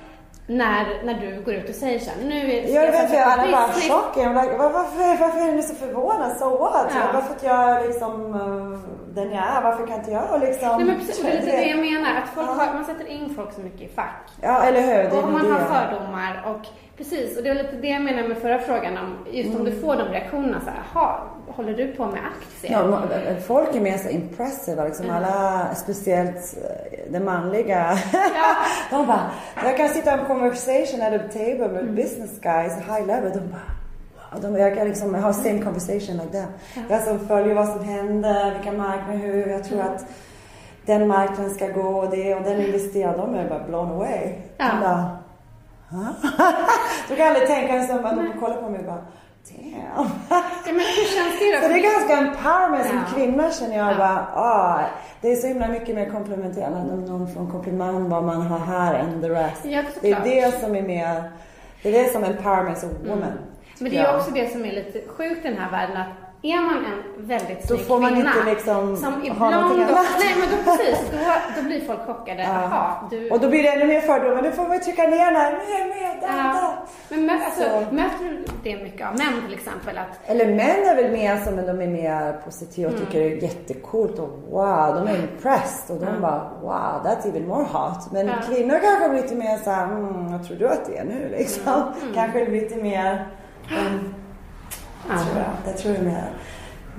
när, 0.51 1.05
när 1.05 1.15
du 1.15 1.43
går 1.45 1.55
ut 1.55 1.69
och 1.69 1.75
säger 1.75 1.99
så 1.99 2.11
här, 2.11 2.19
nu 2.29 2.41
ska 2.63 2.73
Jag 2.75 2.93
vet 2.93 3.11
på 3.13 3.19
alla 3.19 3.53
bara 3.53 3.67
business. 3.69 3.91
chock. 3.91 4.17
Jag 4.17 4.35
var 4.35 4.43
like, 4.43 4.57
"Var- 4.57 4.71
varför, 4.71 5.21
varför 5.21 5.49
är 5.49 5.53
ni 5.53 5.63
så 5.63 5.75
förvånade? 5.75 6.35
So 6.39 6.57
what? 6.59 6.87
Ja. 6.95 7.13
Bara 7.13 7.23
för 7.23 7.35
att 7.35 7.43
jag 7.43 7.87
liksom 7.87 8.35
uh, 8.35 8.79
den 9.21 9.33
jag 9.33 9.45
är. 9.57 9.63
Varför 9.63 9.87
kan 9.87 9.99
inte 9.99 10.11
jag 10.11 10.41
liksom... 10.41 10.69
Nej 10.77 10.85
men 10.85 10.97
precis, 10.99 11.23
det 11.23 11.29
är 11.31 11.41
lite 11.41 11.57
det 11.57 11.67
jag 11.67 11.79
menar. 11.79 12.11
Att 12.23 12.29
folk 12.35 12.49
Ja. 12.49 12.53
har, 12.53 12.75
man 12.75 12.85
sätter 12.85 13.07
in 13.07 13.35
folk 13.37 13.53
så 13.53 13.61
mycket 13.61 13.81
i 13.81 13.89
fack. 13.95 14.25
Ja, 14.43 14.63
eller 14.63 14.81
hur? 14.81 15.19
Och 15.25 15.33
man 15.33 15.51
har 15.51 15.59
det. 15.61 15.65
fördomar 15.67 16.43
och 16.47 16.67
precis, 16.97 17.37
och 17.37 17.43
det 17.43 17.49
var 17.51 17.57
lite 17.63 17.77
det 17.77 17.89
jag 17.89 18.03
menade 18.03 18.29
med 18.29 18.37
förra 18.39 18.59
frågan 18.59 18.99
om 18.99 19.17
just 19.31 19.57
om 19.59 19.65
du 19.65 19.71
Mm. 19.71 19.83
får 19.83 19.97
de 19.97 20.03
reaktionerna 20.09 20.61
så 20.61 20.71
här, 20.71 20.83
jaha, 20.95 21.15
håller 21.49 21.75
du 21.75 21.93
på 21.93 22.07
med 22.07 22.21
aktier? 22.37 22.73
Ja, 22.73 22.79
ma- 22.83 23.41
folk 23.41 23.75
är 23.75 23.81
mer 23.81 23.99
så 23.99 24.09
impressive, 24.09 24.85
liksom 24.85 25.11
alla, 25.11 25.69
speciellt 25.75 26.57
eh, 26.57 26.99
det 27.13 27.21
manliga. 27.21 27.99
de 28.91 29.07
bara, 29.07 29.31
jag 29.65 29.77
kan 29.77 29.89
sitta 29.89 30.11
i 30.17 30.19
en 30.21 30.25
conversation 30.27 31.03
at 31.03 31.13
a 31.13 31.25
table 31.33 31.69
med 31.69 31.95
business 31.95 32.41
guys, 32.41 32.73
high 32.73 33.07
level, 33.07 33.31
de 33.33 33.39
bara 33.41 33.61
de, 34.43 34.57
jag 34.57 34.75
kan 34.77 34.89
liksom 34.89 35.15
ha 35.15 35.33
same 35.33 35.59
conversation 35.63 36.17
like 36.17 36.33
that. 36.39 36.49
Jag 36.89 37.03
som 37.03 37.29
följer 37.29 37.55
vad 37.55 37.69
som 37.69 37.85
händer, 37.85 38.55
vilka 38.55 38.73
marknader, 38.73 39.19
hur, 39.19 39.47
jag 39.47 39.65
tror 39.65 39.81
att 39.81 40.05
den 40.87 41.09
marknaden 41.09 41.55
ska 41.55 41.67
gå 41.69 41.89
och 41.89 42.11
det 42.11 42.35
och 42.35 42.43
den 42.43 42.61
investerar, 42.61 43.17
de 43.17 43.35
är 43.35 43.49
bara 43.49 43.65
blown 43.65 43.91
away. 43.91 44.33
Ja. 44.57 44.65
De 44.73 44.81
bara? 44.81 45.11
De 47.09 47.17
kan 47.17 47.27
aldrig 47.29 47.47
tänka 47.49 47.73
en 47.75 47.87
som 47.87 48.05
att 48.05 48.17
de 48.17 48.41
kollar 48.41 48.57
på 48.63 48.69
mig 48.69 48.81
och 48.81 48.87
bara, 48.87 49.05
damn. 49.49 49.75
Ja, 49.97 50.07
men 50.67 50.75
hur 50.75 51.15
känns 51.17 51.39
det 51.39 51.57
då? 51.57 51.63
Så 51.63 51.69
det 51.69 51.79
är 51.79 51.93
ganska 51.95 52.17
empowerment 52.17 52.87
som 52.87 52.97
Ja. 52.97 53.03
kvinna 53.15 53.51
känner 53.51 53.77
jag 53.77 53.93
Ja. 53.93 53.97
bara, 53.99 54.27
ah, 54.35 54.81
det 55.21 55.33
är 55.33 55.37
så 55.37 55.47
himla 55.47 55.69
mycket 55.69 55.95
mer 55.95 56.11
komplementerande 56.11 56.93
om 56.93 57.05
någon 57.05 57.29
får 57.35 57.41
en 57.41 57.51
komplimang 57.51 58.09
vad 58.09 58.25
man 58.25 58.43
har 58.43 58.59
här 58.59 58.95
än 58.95 59.21
the 59.21 59.29
rest. 59.29 59.65
Ja, 59.65 59.83
det 60.01 60.11
är 60.13 60.21
det 60.25 60.61
som 60.61 60.77
är 60.77 60.83
mer, 60.83 61.31
det 61.83 61.89
är 61.97 62.03
det 62.05 62.13
som 62.13 62.25
empowerment 62.25 62.79
as 62.79 62.85
a 62.85 62.89
woman. 63.09 63.33
Men 63.81 63.91
det 63.93 63.99
är 63.99 64.05
Ja. 64.05 64.17
också 64.17 64.31
det 64.31 64.53
som 64.53 64.65
är 64.65 64.73
lite 64.73 65.01
sjukt 65.09 65.45
i 65.45 65.49
den 65.49 65.59
här 65.59 65.71
världen 65.71 65.97
att 65.97 66.07
är 66.43 66.57
man 66.61 66.85
en 66.85 67.27
väldigt 67.27 67.63
Då 67.63 67.67
snygg 67.77 67.87
får 67.87 67.99
man 68.01 68.15
kvinna 68.15 68.31
inte 68.37 68.51
liksom 68.51 68.97
som 68.97 69.13
ha 69.13 69.27
ibland 69.27 69.55
någonting 69.55 69.87
då, 69.89 69.95
annat. 69.95 70.07
nej 70.19 70.35
men 70.41 70.49
då 70.51 70.57
precis, 70.77 71.11
då, 71.11 71.19
då 71.57 71.63
blir 71.69 71.81
folk 71.81 72.01
chockade. 72.07 72.43
Jaha, 72.43 72.95
du... 73.11 73.31
Och 73.31 73.41
då 73.41 73.49
blir 73.49 73.63
det 73.63 73.69
ännu 73.69 73.85
mer 73.87 74.01
fördomar. 74.01 74.43
Nu 74.43 74.53
får 74.53 74.69
man 74.69 74.81
trycka 74.81 75.03
ner 75.03 75.11
den 75.27 75.37
här, 75.37 75.53
mer, 75.53 75.85
mer, 75.95 76.21
där, 76.21 76.39
ja. 76.39 76.53
där. 76.61 76.77
Men 77.09 77.27
mö, 77.27 77.33
alltså, 77.45 77.63
Så. 77.63 77.95
möter 77.95 78.25
du 78.25 78.45
det 78.63 78.83
mycket 78.83 79.07
av 79.09 79.13
män 79.19 79.43
till 79.47 79.55
exempel? 79.59 79.99
Att, 79.99 80.31
Eller 80.31 80.47
män 80.47 80.89
är 80.91 80.97
väl 81.03 81.13
mer 81.13 81.37
som, 81.37 81.55
men 81.55 81.67
de 81.67 81.81
är 81.83 81.87
mer 81.87 82.33
positiva 82.45 82.89
och 82.89 82.95
Mm. 82.95 83.07
tycker 83.07 83.21
det 83.21 83.33
är 83.33 83.43
jättecoolt 83.43 84.19
och 84.19 84.29
wow, 84.51 84.95
de 84.95 85.09
är 85.09 85.17
impressed 85.23 85.97
och 85.97 86.07
de 86.07 86.21
bara 86.21 86.51
wow, 86.63 87.05
that's 87.05 87.29
even 87.29 87.47
more 87.49 87.65
hot. 87.73 88.13
Men 88.13 88.27
Ja. 88.27 88.33
kvinnor 88.49 88.79
kanske 88.83 89.09
blir 89.09 89.23
lite 89.23 89.35
mer 89.35 89.57
såhär, 89.57 89.85
mm, 89.85 90.33
vad 90.33 90.47
tror 90.47 90.57
du 90.57 90.69
att 90.69 90.87
det 90.87 90.99
är 90.99 91.05
nu 91.05 91.35
liksom? 91.39 91.73
Mm. 92.03 92.15
Kanske 92.15 92.47
lite 92.51 92.77
mer, 92.77 93.27
um, 93.71 94.15
ja. 95.09 95.19
tror 95.19 95.37
jag, 95.37 95.53
jag 95.67 95.77
tror 95.79 95.93
det 95.93 95.99
är 95.99 96.03
mer. 96.03 96.29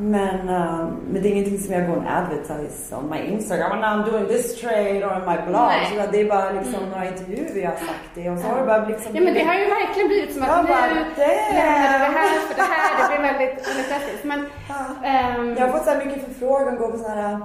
Men, 0.01 0.39
um, 0.49 0.97
men 1.11 1.21
det 1.21 1.29
är 1.29 1.31
ingenting 1.31 1.59
som 1.59 1.73
jag 1.73 1.87
går 1.87 1.95
och 1.97 2.03
advertise 2.07 2.95
on 2.95 3.09
my 3.09 3.19
Instagram. 3.33 3.71
And 3.71 3.83
I'm 3.83 4.11
doing 4.11 4.27
this 4.27 4.61
trade 4.61 5.05
or 5.05 5.11
on 5.17 5.25
my 5.31 5.37
blog. 5.47 5.67
Nej. 5.67 5.85
Så 5.89 6.11
det 6.11 6.21
är 6.21 6.29
bara 6.29 6.51
liksom 6.51 6.89
några 6.91 7.07
intervjuer 7.07 7.63
jag 7.63 7.69
har 7.69 7.77
sagt 7.77 8.09
det 8.15 8.29
och 8.29 8.39
så 8.39 8.47
har 8.47 8.59
det 8.59 8.65
bara 8.65 8.85
liksom 8.87 9.15
Ja 9.15 9.21
men 9.21 9.33
det 9.33 9.43
har 9.43 9.53
ju 9.53 9.65
verkligen 9.65 10.07
blivit 10.07 10.33
som 10.33 10.43
att 10.43 10.49
Jag 10.49 10.63
nu 10.63 10.69
bara, 10.69 10.85
lämnar 10.85 11.05
du 11.05 11.13
det 11.15 12.19
här 12.19 12.39
för 12.47 12.55
det 12.55 12.61
här. 12.61 13.11
Det 13.11 13.17
blir 13.17 13.31
väldigt, 13.31 13.67
väldigt. 13.91 14.23
Men, 14.23 14.39
ehm, 15.03 15.55
Jag 15.57 15.67
har 15.67 15.73
fått 15.73 15.83
så 15.83 15.89
här 15.89 16.05
mycket 16.05 16.23
förfrågan, 16.25 16.75
gå 16.75 16.91
på 16.91 16.97
sådana 16.97 17.21
här 17.21 17.39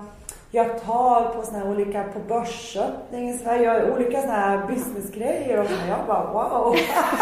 jag 0.55 0.83
tal 0.83 1.25
på 1.25 1.43
såna 1.43 1.59
här 1.59 1.71
olika, 1.71 2.03
på 2.03 2.19
börsöppning 2.19 3.31
i 3.31 3.39
Sverige, 3.39 3.63
jag 3.63 3.93
olika 3.93 4.21
såna 4.21 4.33
här 4.33 4.67
businessgrejer 4.67 5.61
och 5.61 5.67
så. 5.67 5.73
Jag 5.89 6.07
bara 6.07 6.33
wow. 6.33 6.77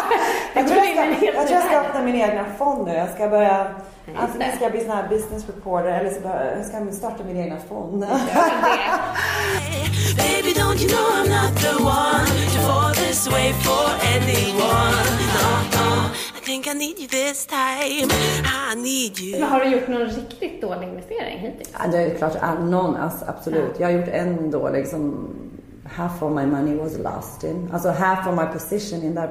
jag, 0.54 0.68
tror 0.68 0.78
jag, 0.78 0.88
ska, 0.88 1.04
jag 1.24 1.46
tror 1.46 1.60
jag 1.60 1.64
ska 1.64 1.80
öppna 1.80 2.02
min 2.02 2.14
egna 2.14 2.44
fond 2.58 2.86
nu. 2.86 2.94
Jag 2.94 3.10
ska 3.14 3.28
börja, 3.28 3.74
antingen 4.16 4.52
ska 4.52 4.64
jag 4.64 4.72
bli 4.72 4.80
sån 4.80 4.96
här 4.96 5.08
business 5.08 5.46
reporter 5.46 5.88
eller 5.88 6.10
så 6.10 6.20
börja, 6.20 6.56
jag 6.56 6.66
ska 6.66 6.92
starta 6.92 7.24
min 7.24 7.36
egna 7.36 7.56
fond. 7.68 8.00
Baby, 10.16 10.52
don't 10.52 10.80
you 10.82 10.88
know 10.88 11.06
I'm 11.18 11.28
not 11.28 11.56
the 11.56 11.74
one 11.82 12.26
to 12.52 12.58
fall 12.66 12.94
this 12.94 13.28
way 13.30 13.52
for 13.52 13.90
anyone? 14.14 15.81
Think 16.52 16.68
I 16.68 16.74
need 16.74 16.98
you 16.98 17.08
this 17.08 17.46
time. 17.46 18.10
I 18.44 18.74
need 18.74 19.18
you. 19.18 19.40
men 19.40 19.48
har 19.48 19.60
du 19.60 19.66
gjort 19.66 19.88
någon 19.88 20.06
riktigt 20.06 20.62
dålig 20.62 20.88
investering 20.88 21.38
hittills? 21.38 21.74
Ja, 21.78 21.90
det 21.90 21.98
är 21.98 22.14
klart, 22.14 22.36
någon, 22.60 22.96
alltså, 22.96 23.24
absolut. 23.28 23.80
Jag 23.80 23.86
har 23.86 23.92
gjort 23.92 24.08
en 24.08 24.50
då 24.50 24.68
liksom, 24.68 25.28
half 25.96 26.22
of 26.22 26.32
my 26.32 26.46
money 26.46 26.76
was 26.76 26.98
lost 26.98 27.44
in. 27.44 27.70
Alltså 27.72 27.88
half 27.90 28.26
of 28.26 28.34
my 28.34 28.46
position 28.46 29.02
in 29.02 29.14
that. 29.14 29.30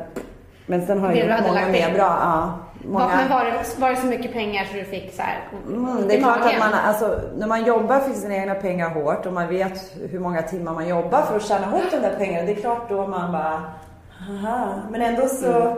Men 0.66 0.88
sen 0.88 1.00
har 1.00 1.10
Det 1.10 1.20
jag 1.20 1.38
gjort 1.38 1.48
många 1.48 1.68
mer 1.68 1.94
bra. 1.94 2.18
Ja, 2.22 2.60
många. 2.86 3.06
Var, 3.06 3.16
men 3.16 3.30
var 3.30 3.46
det, 3.46 3.80
var 3.80 3.90
det 3.90 3.96
så 3.96 4.06
mycket 4.08 4.34
pengar 4.34 4.66
så 4.66 4.78
du 4.78 4.86
fick 4.86 5.16
så 5.16 5.22
här 5.22 5.40
Mm, 5.68 6.08
det 6.08 6.16
är 6.16 6.22
klart 6.22 6.46
att 6.46 6.60
man, 6.60 6.74
alltså, 6.74 7.20
när 7.38 7.48
man 7.48 7.66
jobbar 7.66 8.00
för 8.00 8.14
sina 8.14 8.36
egna 8.36 8.56
pengar 8.56 8.90
hårt 8.90 9.26
och 9.26 9.34
man 9.34 9.48
vet 9.48 9.94
hur 10.12 10.20
många 10.20 10.42
timmar 10.42 10.74
man 10.74 10.88
jobbar 10.88 11.22
för 11.22 11.36
att 11.36 11.46
tjäna 11.46 11.68
ihop 11.68 11.92
de 11.92 11.98
där 11.98 12.16
pengarna. 12.18 12.46
Det 12.46 12.52
är 12.52 12.62
klart 12.62 12.90
då 12.90 13.08
man 13.08 13.32
bara, 13.32 13.62
haha. 14.10 14.82
Men 14.92 15.02
ändå 15.02 15.28
så, 15.28 15.78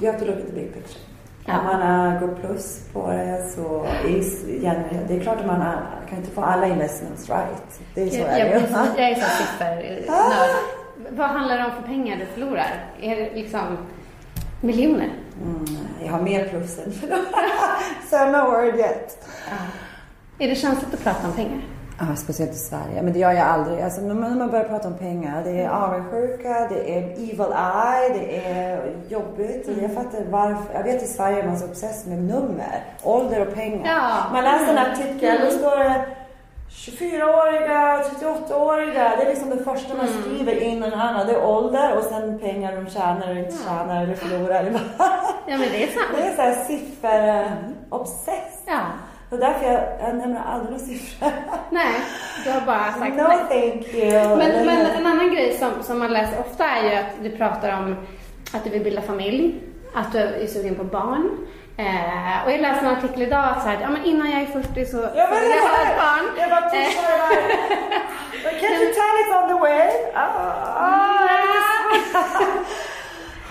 you 0.00 0.12
have 0.12 0.18
to 0.18 0.26
look 0.26 0.40
at 0.40 0.46
the 0.46 0.52
big 0.52 0.74
picture. 0.74 1.00
Ja. 1.46 1.58
Om 1.58 1.66
man 1.66 2.20
går 2.20 2.34
plus 2.34 2.80
på 2.92 3.10
det 3.10 3.48
så 3.54 3.86
igen, 4.48 4.82
det 5.08 5.16
är 5.16 5.20
klart 5.20 5.40
att 5.40 5.46
man 5.46 5.76
kan 6.08 6.18
inte 6.18 6.30
få 6.30 6.40
alla 6.40 6.66
investments 6.66 7.28
right. 7.28 7.80
Det 7.94 8.02
är 8.02 8.08
så 8.08 8.16
Jag, 8.16 8.28
är 8.28 8.38
jag, 8.38 8.62
det 8.62 9.02
jag, 9.02 9.10
är 9.10 9.14
så 9.14 9.20
siffernörd. 9.20 10.54
Vad 11.10 11.28
handlar 11.28 11.58
det 11.58 11.64
om 11.64 11.70
för 11.70 11.82
pengar 11.82 12.16
du 12.16 12.26
förlorar? 12.26 12.84
Är 13.00 13.16
det 13.16 13.34
liksom 13.34 13.78
miljoner? 14.60 15.12
Mm, 15.42 15.66
jag 16.04 16.12
har 16.12 16.22
mer 16.22 16.48
plus 16.48 16.78
än 16.78 16.92
förlorar. 16.92 17.24
so 18.10 18.16
no 18.16 18.50
word 18.50 18.74
yet. 18.74 19.28
Är 20.38 20.48
det 20.48 20.54
känsligt 20.54 20.94
att 20.94 21.04
prata 21.04 21.26
om 21.26 21.32
pengar? 21.32 21.60
Ja, 21.98 22.16
speciellt 22.16 22.52
i 22.52 22.58
Sverige. 22.58 23.02
Men 23.02 23.12
det 23.12 23.18
gör 23.18 23.32
jag 23.32 23.46
aldrig. 23.46 23.80
Alltså, 23.80 24.00
när, 24.00 24.14
man, 24.14 24.30
när 24.30 24.38
man 24.38 24.50
börjar 24.50 24.64
prata 24.64 24.88
om 24.88 24.98
pengar, 24.98 25.44
det 25.44 25.60
är 25.60 25.68
avundsjuka, 25.68 26.68
det 26.70 26.98
är 26.98 27.02
evil 27.02 27.40
eye, 27.40 28.08
det 28.14 28.48
är 28.48 28.92
jobbigt. 29.08 29.68
Mm. 29.68 29.82
Jag 29.82 29.94
fattar 29.94 30.24
varför. 30.30 30.74
Jag 30.74 30.82
vet 30.82 31.02
i 31.02 31.06
Sverige 31.06 31.42
är 31.42 31.46
man 31.46 31.58
så 31.58 31.64
obsess 31.64 32.06
med 32.06 32.18
nummer, 32.18 32.84
ålder 33.02 33.48
och 33.48 33.54
pengar. 33.54 33.86
Ja. 33.86 34.32
Man 34.32 34.44
läser 34.44 34.72
en 34.72 34.78
artikel, 34.78 35.40
då 35.44 35.50
står 35.50 35.76
det 35.78 36.06
24-åriga, 36.70 38.02
38-åriga. 38.20 39.16
Det 39.16 39.22
är 39.22 39.30
liksom 39.30 39.50
det 39.50 39.64
första 39.64 39.94
man 39.94 40.08
skriver 40.08 40.62
innan 40.62 40.92
han 40.92 41.14
hade 41.14 41.44
ålder 41.46 41.98
och 41.98 42.04
sen 42.04 42.38
pengar 42.38 42.76
de 42.76 42.90
tjänar 42.90 43.30
och 43.30 43.36
inte 43.36 43.56
tjänar 43.64 44.02
eller 44.02 44.14
förlorar. 44.14 44.80
Ja, 45.46 45.56
men 45.58 45.68
det 45.72 45.84
är 45.84 45.86
sant. 45.86 46.16
Det 46.16 46.22
är 46.22 46.36
såhär 46.36 46.64
siffer-obsess. 46.64 48.62
Ja. 48.66 48.80
Och 49.30 49.38
därför 49.38 49.66
jag, 49.72 49.82
jag 50.00 50.16
nämner 50.16 50.42
aldrig 50.46 50.70
några 50.72 50.84
siffror. 50.84 51.30
Nej, 51.70 51.94
du 52.44 52.50
har 52.50 52.60
bara 52.60 52.92
sagt 52.92 53.16
No 53.16 53.22
nej. 53.28 53.38
thank 53.48 53.86
you. 53.94 54.36
Men, 54.36 54.66
men 54.66 54.86
en 54.86 55.06
annan 55.06 55.34
grej 55.34 55.58
som, 55.58 55.70
som 55.82 55.98
man 55.98 56.12
läser 56.12 56.40
ofta 56.40 56.64
är 56.64 56.90
ju 56.90 56.94
att 56.96 57.06
du 57.22 57.30
pratar 57.30 57.78
om 57.78 57.96
att 58.52 58.64
du 58.64 58.70
vill 58.70 58.84
bilda 58.84 59.02
familj, 59.02 59.60
att 59.94 60.12
du 60.12 60.18
är 60.18 60.46
sugen 60.46 60.74
på 60.74 60.84
barn. 60.84 61.30
Eh, 61.76 62.44
och 62.46 62.52
jag 62.52 62.60
läste 62.60 62.86
en 62.86 62.96
artikel 62.96 63.22
idag 63.22 63.44
att 63.44 63.62
så 63.62 63.68
här, 63.68 63.78
ja, 63.80 63.88
men 63.90 64.04
innan 64.04 64.30
jag 64.30 64.42
är 64.42 64.46
40 64.46 64.86
så, 64.86 64.96
Ja, 64.96 65.08
så 65.26 65.32
men 65.32 65.40
vill 65.40 65.50
det 65.50 65.56
jag 65.56 65.62
ha 65.62 65.82
ett 65.82 65.96
barn. 65.98 66.24
Jag 66.38 66.50
bara 66.50 66.64
Eh, 66.64 66.70
det 66.70 66.76
där. 66.76 66.84
But 68.44 68.52
Can't 68.60 68.80
you 68.82 68.92
tell 68.94 69.14
it's 69.22 69.32
on 69.42 69.48
the 69.48 69.54
way? 69.60 69.88
Ah, 70.14 70.26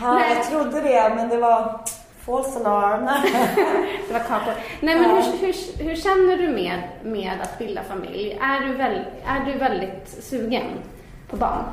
ah, 0.02 0.14
Nej. 0.14 0.36
jag 0.38 0.44
trodde 0.50 0.82
det, 0.82 1.12
men 1.16 1.30
det 1.30 1.38
var 1.38 1.80
false 2.26 2.60
alarm. 2.60 3.06
Det 4.08 4.14
var 4.14 4.20
kakor. 4.20 4.54
Nej 4.82 4.96
men 5.00 5.10
hur, 5.10 5.24
hur, 5.38 5.84
hur 5.84 5.96
känner 5.96 6.38
du 6.38 6.48
med, 6.48 6.82
med 7.04 7.32
att 7.42 7.58
bilda 7.60 7.84
familj? 7.84 8.40
Är 8.42 8.68
du, 8.68 8.74
väl, 8.74 9.02
är 9.26 9.46
du 9.46 9.58
väldigt 9.58 10.24
sugen 10.24 10.64
på 11.30 11.38
barn? 11.38 11.64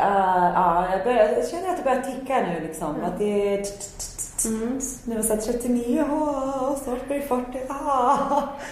Uh, 0.00 0.52
ja, 0.54 0.86
jag, 0.92 1.04
börjar, 1.04 1.28
jag 1.28 1.48
känner 1.48 1.68
att 1.70 1.76
det 1.76 1.82
börjar 1.84 2.00
ticka 2.02 2.40
nu 2.40 2.60
liksom. 2.66 2.96
Att 3.04 3.18
det 3.18 3.54
är... 3.54 3.64
Nu 5.04 5.12
är 5.12 5.16
jag 5.16 5.24
så 5.24 5.34
här 5.34 5.40
39, 5.40 6.04
åh, 6.10 6.76
snart 6.84 7.06
blir 7.06 7.18
det 7.18 7.26
40. 7.26 7.44
Ah. 7.68 8.16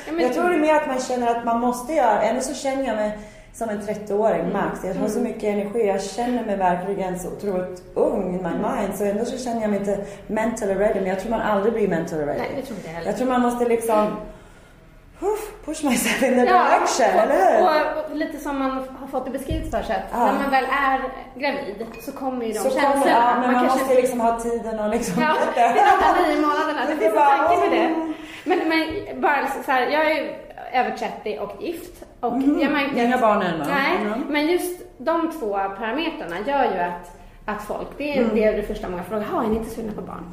Ja, 0.06 0.12
men- 0.12 0.20
Jag 0.20 0.34
tror 0.34 0.48
det 0.48 0.54
är 0.54 0.60
mer 0.60 0.74
att 0.74 0.86
man 0.86 1.00
känner 1.00 1.36
att 1.36 1.44
man 1.44 1.60
måste 1.60 1.92
göra. 1.92 2.22
Ändå 2.22 2.40
så 2.40 2.54
känner 2.54 2.86
jag 2.86 2.96
mig 2.96 3.18
som 3.54 3.68
en 3.68 3.80
30-åring 3.80 4.52
max. 4.52 4.84
Jag 4.84 4.94
har 4.94 5.08
så 5.08 5.20
mycket 5.20 5.44
energi. 5.44 5.86
Jag 5.86 6.02
känner 6.02 6.44
mig 6.44 6.56
verkligen 6.56 7.18
så 7.18 7.28
otroligt 7.28 7.82
ung 7.94 8.22
in 8.34 8.42
my 8.42 8.68
mind. 8.68 8.94
Så 8.94 9.04
ändå 9.04 9.24
så 9.24 9.38
känner 9.38 9.60
jag 9.60 9.70
mig 9.70 9.78
inte 9.80 9.98
mentally 10.26 10.74
ready. 10.74 11.00
Men 11.00 11.08
jag 11.08 11.20
tror 11.20 11.30
man 11.30 11.40
aldrig 11.40 11.74
blir 11.74 11.88
mentally 11.88 12.24
ready. 12.24 12.38
Nej, 12.38 12.50
det 12.56 12.62
tror 12.62 12.76
inte 12.76 12.88
jag 12.88 12.94
heller. 12.94 13.10
Jag 13.10 13.16
tror 13.18 13.28
man 13.28 13.40
måste 13.40 13.64
liksom 13.64 14.06
Uff, 15.22 15.52
push 15.64 15.84
myself 15.84 16.22
in 16.22 16.34
the 16.34 16.40
direction, 16.40 17.06
eller 17.22 17.58
hur? 17.58 17.64
och, 17.98 18.04
och 18.10 18.16
lite 18.16 18.38
som 18.38 18.58
man 18.58 18.70
har 19.00 19.06
fått 19.10 19.24
det 19.24 19.30
beskrivet 19.30 19.70
för 19.70 19.82
sig 19.82 19.96
att 19.96 20.02
Ja. 20.12 20.18
när 20.26 20.32
man 20.42 20.50
väl 20.50 20.64
är 20.64 21.00
gravid 21.40 21.86
så 22.00 22.12
kommer 22.12 22.46
ju 22.46 22.52
de 22.52 22.58
Så 22.58 22.64
känslorna. 22.70 22.92
kommer, 22.92 23.08
ja, 23.10 23.34
men 23.40 23.52
man, 23.52 23.60
kanske- 23.66 23.78
måste 23.78 23.94
liksom 23.94 24.20
ha 24.20 24.40
tiden 24.40 24.78
och 24.78 24.88
liksom... 24.90 25.22
Ja, 25.22 25.34
det 25.54 25.60
är 25.60 26.28
nio 26.28 26.40
månaderna. 26.40 26.80
Det 26.88 26.96
finns 27.02 27.12
en 27.14 27.18
tanke 27.38 27.56
med 27.56 27.70
det. 27.70 28.12
Men, 28.44 28.58
men 28.68 29.20
bara 29.20 29.46
så 29.46 29.62
så 29.64 29.70
här, 29.72 29.80
jag 29.86 30.10
är 30.10 30.14
ju 30.14 30.34
över 30.74 30.90
30 30.90 31.38
och 31.40 31.62
gift. 31.62 32.04
Och 32.20 32.32
jag 32.42 32.72
märkte. 32.72 33.00
Inga 33.00 33.18
barn 33.18 33.42
än, 33.42 33.58
va? 33.58 33.64
Nej, 33.68 33.96
Mm. 34.06 34.20
men 34.28 34.46
just 34.46 34.82
de 34.98 35.32
två 35.32 35.50
parametrarna 35.52 36.36
gör 36.46 36.64
ju 36.74 36.78
att, 36.80 37.16
att 37.44 37.62
folk, 37.62 37.88
det 37.98 38.18
Mm. 38.18 38.30
är, 38.30 38.34
det 38.34 38.44
är 38.44 38.56
det 38.56 38.62
första 38.62 38.88
många 38.88 39.02
frågar, 39.02 39.24
har 39.24 39.42
ni 39.42 39.56
inte 39.56 39.70
sugna 39.70 39.92
på 39.92 40.02
barn? 40.02 40.24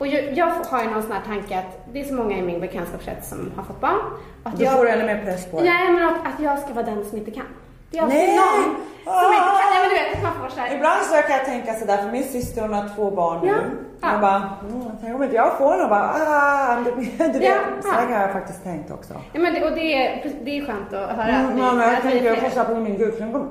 Och 0.00 0.06
jag, 0.06 0.32
jag 0.32 0.46
har 0.46 0.82
ju 0.82 0.90
någon 0.90 1.02
sån 1.02 1.12
här 1.12 1.22
tanke 1.26 1.58
att 1.58 1.86
det 1.92 2.00
är 2.00 2.04
så 2.04 2.14
många 2.14 2.36
i 2.38 2.42
min 2.42 2.60
bekantskapskrets 2.60 3.28
som 3.28 3.52
har 3.56 3.64
fått 3.64 3.80
barn. 3.80 4.00
Att 4.44 4.56
Då 4.58 4.64
jag, 4.64 4.72
får 4.76 4.84
du 4.84 4.90
ännu 4.90 5.04
mer 5.04 5.22
press 5.24 5.50
på 5.50 5.60
dig. 5.60 5.68
Nej, 5.70 5.92
men 5.92 6.02
att, 6.08 6.26
att 6.26 6.40
jag 6.40 6.58
ska 6.58 6.74
vara 6.74 6.86
den 6.86 7.04
som 7.04 7.18
inte 7.18 7.30
kan. 7.30 7.44
Det 7.90 7.98
är 7.98 8.02
alltid 8.02 8.18
Nej! 8.18 8.36
någon 8.36 8.74
som 9.04 9.32
inte 9.32 9.50
kan. 9.60 9.70
Ja, 9.74 9.80
men 9.82 9.88
du 9.90 9.94
vet, 9.94 10.22
man 10.22 10.32
får 10.40 10.48
så 10.54 10.60
här. 10.60 10.74
Ibland 10.76 11.02
så 11.02 11.14
kan 11.22 11.36
jag 11.36 11.44
tänka 11.44 11.74
sådär, 11.74 11.96
för 11.96 12.10
min 12.10 12.24
syster 12.24 12.62
hon 12.62 12.72
har 12.72 12.88
två 12.96 13.10
barn 13.10 13.38
nu. 13.42 13.48
Ja. 13.48 13.54
Ja. 14.00 14.12
Jag 14.12 14.20
bara, 14.20 14.42
mm, 14.68 14.82
tänk 15.02 15.14
om 15.14 15.22
inte 15.22 15.36
jag 15.36 15.58
får 15.58 15.76
någon 15.76 15.88
bara, 15.88 16.10
ah, 16.14 16.76
du, 16.84 16.90
du 17.32 17.38
vet. 17.38 17.42
Ja. 17.42 17.54
Så 17.82 17.88
har 17.88 18.20
jag 18.20 18.32
faktiskt 18.32 18.64
tänkt 18.64 18.90
också. 18.90 19.14
Ja, 19.32 19.40
men 19.40 19.54
det, 19.54 19.64
och 19.64 19.72
det 19.72 19.94
är, 19.94 20.30
det 20.44 20.58
är 20.58 20.66
skönt 20.66 20.92
att 20.92 21.10
höra. 21.16 21.22
att 21.22 21.28
Mm, 21.30 21.54
vi- 21.56 21.60
ja, 21.60 21.72
men 21.72 21.80
jag 21.88 21.94
att 21.96 22.02
tänker, 22.02 22.24
jag 22.24 22.52
får 22.52 22.64
på 22.64 22.74
min 22.74 22.98
gud, 22.98 23.14
tänk 23.18 23.34
om, 23.36 23.48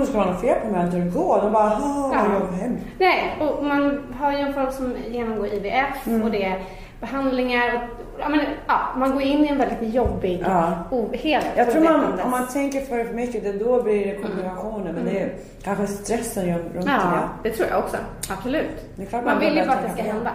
det 0.00 0.06
skulle 0.06 0.18
vara 0.24 0.30
något 0.32 0.40
fel 0.40 0.60
på 0.60 0.72
mig 0.72 0.80
att 0.84 0.92
det 0.92 0.98
går. 1.00 1.40
Då 1.42 1.50
bara, 1.50 1.64
ah, 1.70 2.10
Ja. 2.14 2.20
jag 2.40 2.56
hemskt. 2.58 2.84
Nej, 2.98 3.36
och 3.40 3.64
man 3.64 4.14
har 4.20 4.32
ju 4.32 4.38
en 4.38 4.54
folk 4.54 4.72
som 4.72 4.94
genomgår 5.10 5.46
IVF 5.46 6.06
Mm. 6.06 6.22
och 6.22 6.30
det 6.30 6.44
är 6.44 6.62
behandlingar. 7.00 7.88
Ja, 8.18 8.28
men, 8.28 8.40
ja, 8.66 8.80
man 8.96 9.10
går 9.12 9.22
in 9.22 9.44
i 9.44 9.48
en 9.48 9.58
väldigt 9.58 9.94
jobbig, 9.94 10.44
Ja. 10.46 10.72
o, 10.90 11.10
helt 11.12 11.46
Jag 11.56 11.70
tror 11.70 11.82
man, 11.82 12.20
om 12.20 12.30
man 12.30 12.46
tänker 12.48 12.80
för 12.80 13.04
för 13.04 13.14
mycket, 13.14 13.42
det 13.44 13.52
då 13.52 13.82
blir 13.82 14.06
det 14.06 14.22
komplikationer. 14.22 14.92
Men 14.92 15.04
det 15.04 15.20
är 15.20 15.34
kanske 15.62 15.86
stressen 15.86 16.58
runt 16.58 16.86
Ja, 16.86 17.28
det. 17.42 17.48
det 17.48 17.56
tror 17.56 17.68
jag 17.68 17.78
också. 17.78 17.96
Absolut. 18.30 19.10
Man 19.12 19.24
man 19.24 19.38
vill 19.38 19.56
ju 19.56 19.66
bara 19.66 19.72
att 19.72 19.82
det 19.82 19.92
ska 19.92 20.02
hända. 20.02 20.30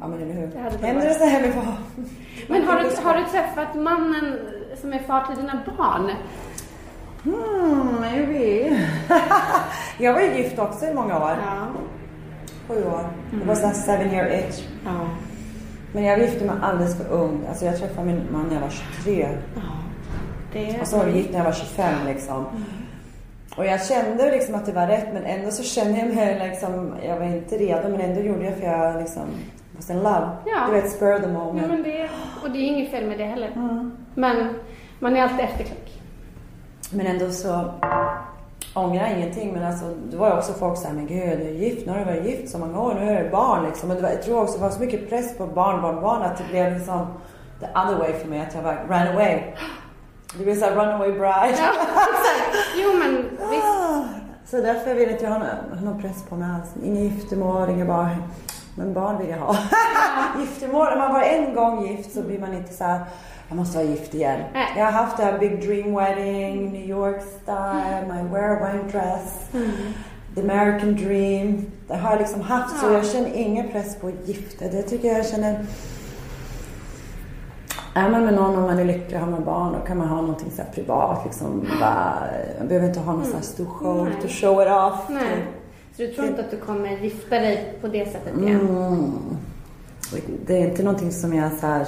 Ja 0.00 0.08
men 0.08 0.22
eller 0.22 0.32
hur. 0.34 0.46
Det 0.46 0.86
Händer 0.86 1.08
det 1.08 1.14
så 1.14 1.24
här 1.24 1.40
med 1.40 1.54
barn? 1.54 1.74
Men 2.48 2.64
har 2.64 2.80
du, 2.80 3.08
har 3.08 3.16
du 3.16 3.24
träffat 3.24 3.74
mannen 3.74 4.38
som 4.80 4.92
är 4.92 4.98
far 4.98 5.26
till 5.26 5.36
dina 5.36 5.58
barn? 5.76 6.10
Hmm, 7.24 8.00
maybe. 8.00 8.76
jag 9.98 10.12
var 10.12 10.20
ju 10.20 10.36
gift 10.36 10.58
också 10.58 10.86
i 10.86 10.94
många 10.94 11.18
år. 11.18 11.36
Ja. 11.46 11.66
Sju 12.68 12.84
år. 12.84 13.08
Det 13.30 13.46
var 13.46 13.54
såhär 13.54 13.74
seven 13.74 14.10
year 14.12 14.34
itch. 14.34 14.62
Ja. 14.84 14.90
Men 15.94 16.04
jag 16.04 16.18
gifte 16.18 16.44
mig 16.44 16.54
alldeles 16.62 16.96
för 16.96 17.12
ung. 17.12 17.46
Alltså 17.48 17.64
jag 17.64 17.78
träffade 17.78 18.06
min 18.06 18.22
man 18.32 18.46
när 18.46 18.54
jag 18.54 18.60
var 18.60 18.70
23. 18.70 19.28
Det, 20.52 20.80
Och 20.80 20.86
så 20.86 20.96
var 20.96 21.04
vi 21.04 21.16
gift 21.16 21.30
när 21.30 21.38
jag 21.38 21.44
var 21.44 21.52
25 21.52 21.94
liksom. 22.06 22.46
Och 23.56 23.66
jag 23.66 23.86
kände 23.86 24.30
liksom 24.30 24.54
att 24.54 24.66
det 24.66 24.72
var 24.72 24.86
rätt 24.86 25.08
men 25.12 25.24
ändå 25.24 25.50
så 25.50 25.62
kände 25.62 25.98
jag 25.98 26.14
mig 26.14 26.50
liksom, 26.50 26.94
jag 27.06 27.18
var 27.18 27.26
inte 27.26 27.56
redo 27.56 27.88
men 27.88 28.00
ändå 28.00 28.20
gjorde 28.20 28.44
jag 28.44 28.56
för 28.56 28.66
jag 28.66 29.00
liksom 29.00 29.24
was 29.76 29.90
in 29.90 29.96
love. 29.96 30.28
Ja. 30.46 30.66
Du 30.66 30.72
vet, 30.72 30.90
spur 30.90 31.18
the 31.18 31.26
ja, 31.26 31.28
moment. 31.28 31.68
men 31.68 31.82
det, 31.82 32.08
och 32.42 32.50
det 32.50 32.58
är 32.58 32.66
inget 32.66 32.90
fel 32.90 33.06
med 33.06 33.18
det 33.18 33.24
heller. 33.24 33.50
Mm. 33.56 33.92
Men 34.14 34.54
man 34.98 35.16
är 35.16 35.22
alltid 35.22 35.40
efterklok. 35.40 36.00
Men 36.90 37.06
ändå 37.06 37.30
så 37.30 37.74
ångrar 38.74 39.06
ingenting. 39.16 39.52
Men 39.52 39.64
alltså, 39.64 39.84
det 40.10 40.16
var 40.16 40.28
ju 40.28 40.34
också 40.36 40.52
folk 40.52 40.78
som 40.78 40.94
men 40.96 41.06
gud, 41.06 41.38
du 41.38 41.44
är 41.48 41.52
gift, 41.52 41.86
nu 41.86 41.92
har 41.92 41.98
du 41.98 42.04
varit 42.04 42.24
gift 42.24 42.52
så 42.52 42.58
många 42.58 42.80
år, 42.80 42.94
nu 42.94 43.10
är 43.10 43.24
det 43.24 43.30
barn 43.30 43.64
liksom. 43.64 43.88
Men 43.88 44.02
var, 44.02 44.08
jag 44.08 44.22
tror 44.22 44.42
också 44.42 44.56
det 44.56 44.62
var 44.62 44.70
så 44.70 44.80
mycket 44.80 45.08
press 45.08 45.36
på 45.36 45.46
barn, 45.46 45.82
barn, 45.82 46.00
barn 46.00 46.22
att 46.22 46.38
det 46.38 46.44
blev 46.50 46.72
liksom 46.72 47.06
the 47.60 47.66
other 47.66 47.98
way 47.98 48.12
för 48.12 48.28
mig, 48.28 48.40
att 48.40 48.54
jag 48.54 48.64
bara 48.64 48.76
ran 48.88 49.08
away. 49.08 49.40
Det 50.38 50.44
blev 50.44 50.54
såhär 50.58 50.72
runaway 50.72 51.12
bride. 51.12 51.24
Ja, 51.26 51.46
exakt. 51.46 51.68
Jo, 52.76 52.90
men 52.98 53.16
visst. 53.50 53.64
Ah, 53.64 54.04
Så 54.46 54.56
därför 54.56 54.94
vill 54.94 55.10
inte 55.10 55.24
jag 55.24 55.30
ha 55.30 55.38
någon, 55.38 55.84
någon 55.84 56.02
press 56.02 56.24
på 56.28 56.36
mig 56.36 56.48
alls. 56.50 56.84
Inga 56.84 57.00
giftermål, 57.00 57.70
inga 57.70 57.84
barn. 57.84 58.22
Men 58.76 58.94
barn 58.94 59.18
vill 59.18 59.28
jag 59.28 59.38
ha. 59.38 59.56
giftermål, 60.40 60.92
om 60.92 60.98
man 60.98 61.12
var 61.12 61.22
en 61.22 61.54
gång 61.54 61.86
gift 61.86 62.12
så 62.14 62.22
blir 62.22 62.38
man 62.38 62.54
inte 62.54 62.72
så 62.72 62.84
här. 62.84 63.00
Jag 63.48 63.56
måste 63.56 63.78
vara 63.78 63.86
gift 63.88 64.14
igen. 64.14 64.40
Nej. 64.52 64.68
Jag 64.76 64.84
har 64.84 64.92
haft 64.92 65.16
det 65.16 65.22
här 65.22 65.38
big 65.38 65.60
dream 65.66 65.94
wedding, 65.94 66.72
New 66.72 66.88
York 66.88 67.22
style, 67.42 68.04
my 68.08 68.30
wear 68.32 68.56
a 68.56 68.72
white 68.72 68.98
dress. 68.98 69.38
The 70.34 70.40
American 70.40 70.94
dream. 70.96 71.66
Det 71.88 71.94
har 71.96 72.10
jag 72.10 72.18
liksom 72.20 72.40
haft 72.40 72.80
så 72.80 72.86
Ja. 72.86 72.92
jag 72.92 73.06
känner 73.06 73.34
ingen 73.34 73.68
press 73.68 73.96
på 73.96 74.06
att 74.06 74.28
gifta. 74.28 74.64
Det 74.64 74.82
tycker 74.82 75.08
jag 75.08 75.26
känner 75.26 75.66
är 77.96 78.10
man 78.10 78.24
med 78.24 78.34
någon 78.34 78.56
och 78.56 78.62
man 78.62 78.78
är 78.78 78.84
lycklig 78.84 79.14
och 79.14 79.20
har 79.24 79.30
man 79.30 79.44
barn 79.44 79.72
då 79.72 79.86
kan 79.86 79.98
man 79.98 80.08
ha 80.08 80.20
någonting 80.20 80.50
så 80.50 80.62
här 80.62 80.70
privat. 80.74 81.20
Liksom, 81.24 81.66
bara, 81.80 82.14
man 82.58 82.68
behöver 82.68 82.88
inte 82.88 83.00
ha 83.00 83.12
någon 83.12 83.24
så 83.24 83.34
här 83.34 83.42
stor 83.42 83.66
show 83.66 84.04
Nej. 84.04 84.22
to 84.22 84.28
show 84.28 84.62
it 84.62 84.68
off. 84.68 85.08
Nej. 85.08 85.46
Så 85.96 86.02
du 86.02 86.08
tror 86.14 86.26
inte 86.26 86.40
att 86.40 86.50
du 86.50 86.56
kommer 86.56 86.90
gifta 86.90 87.38
dig 87.38 87.74
på 87.80 87.88
det 87.88 88.12
sättet 88.12 88.38
igen? 88.38 88.60
Mm. 88.60 89.12
Det 90.46 90.62
är 90.62 90.66
inte 90.68 90.82
någonting 90.82 91.12
som 91.12 91.34
jag 91.34 91.52
så 91.52 91.66
här... 91.66 91.86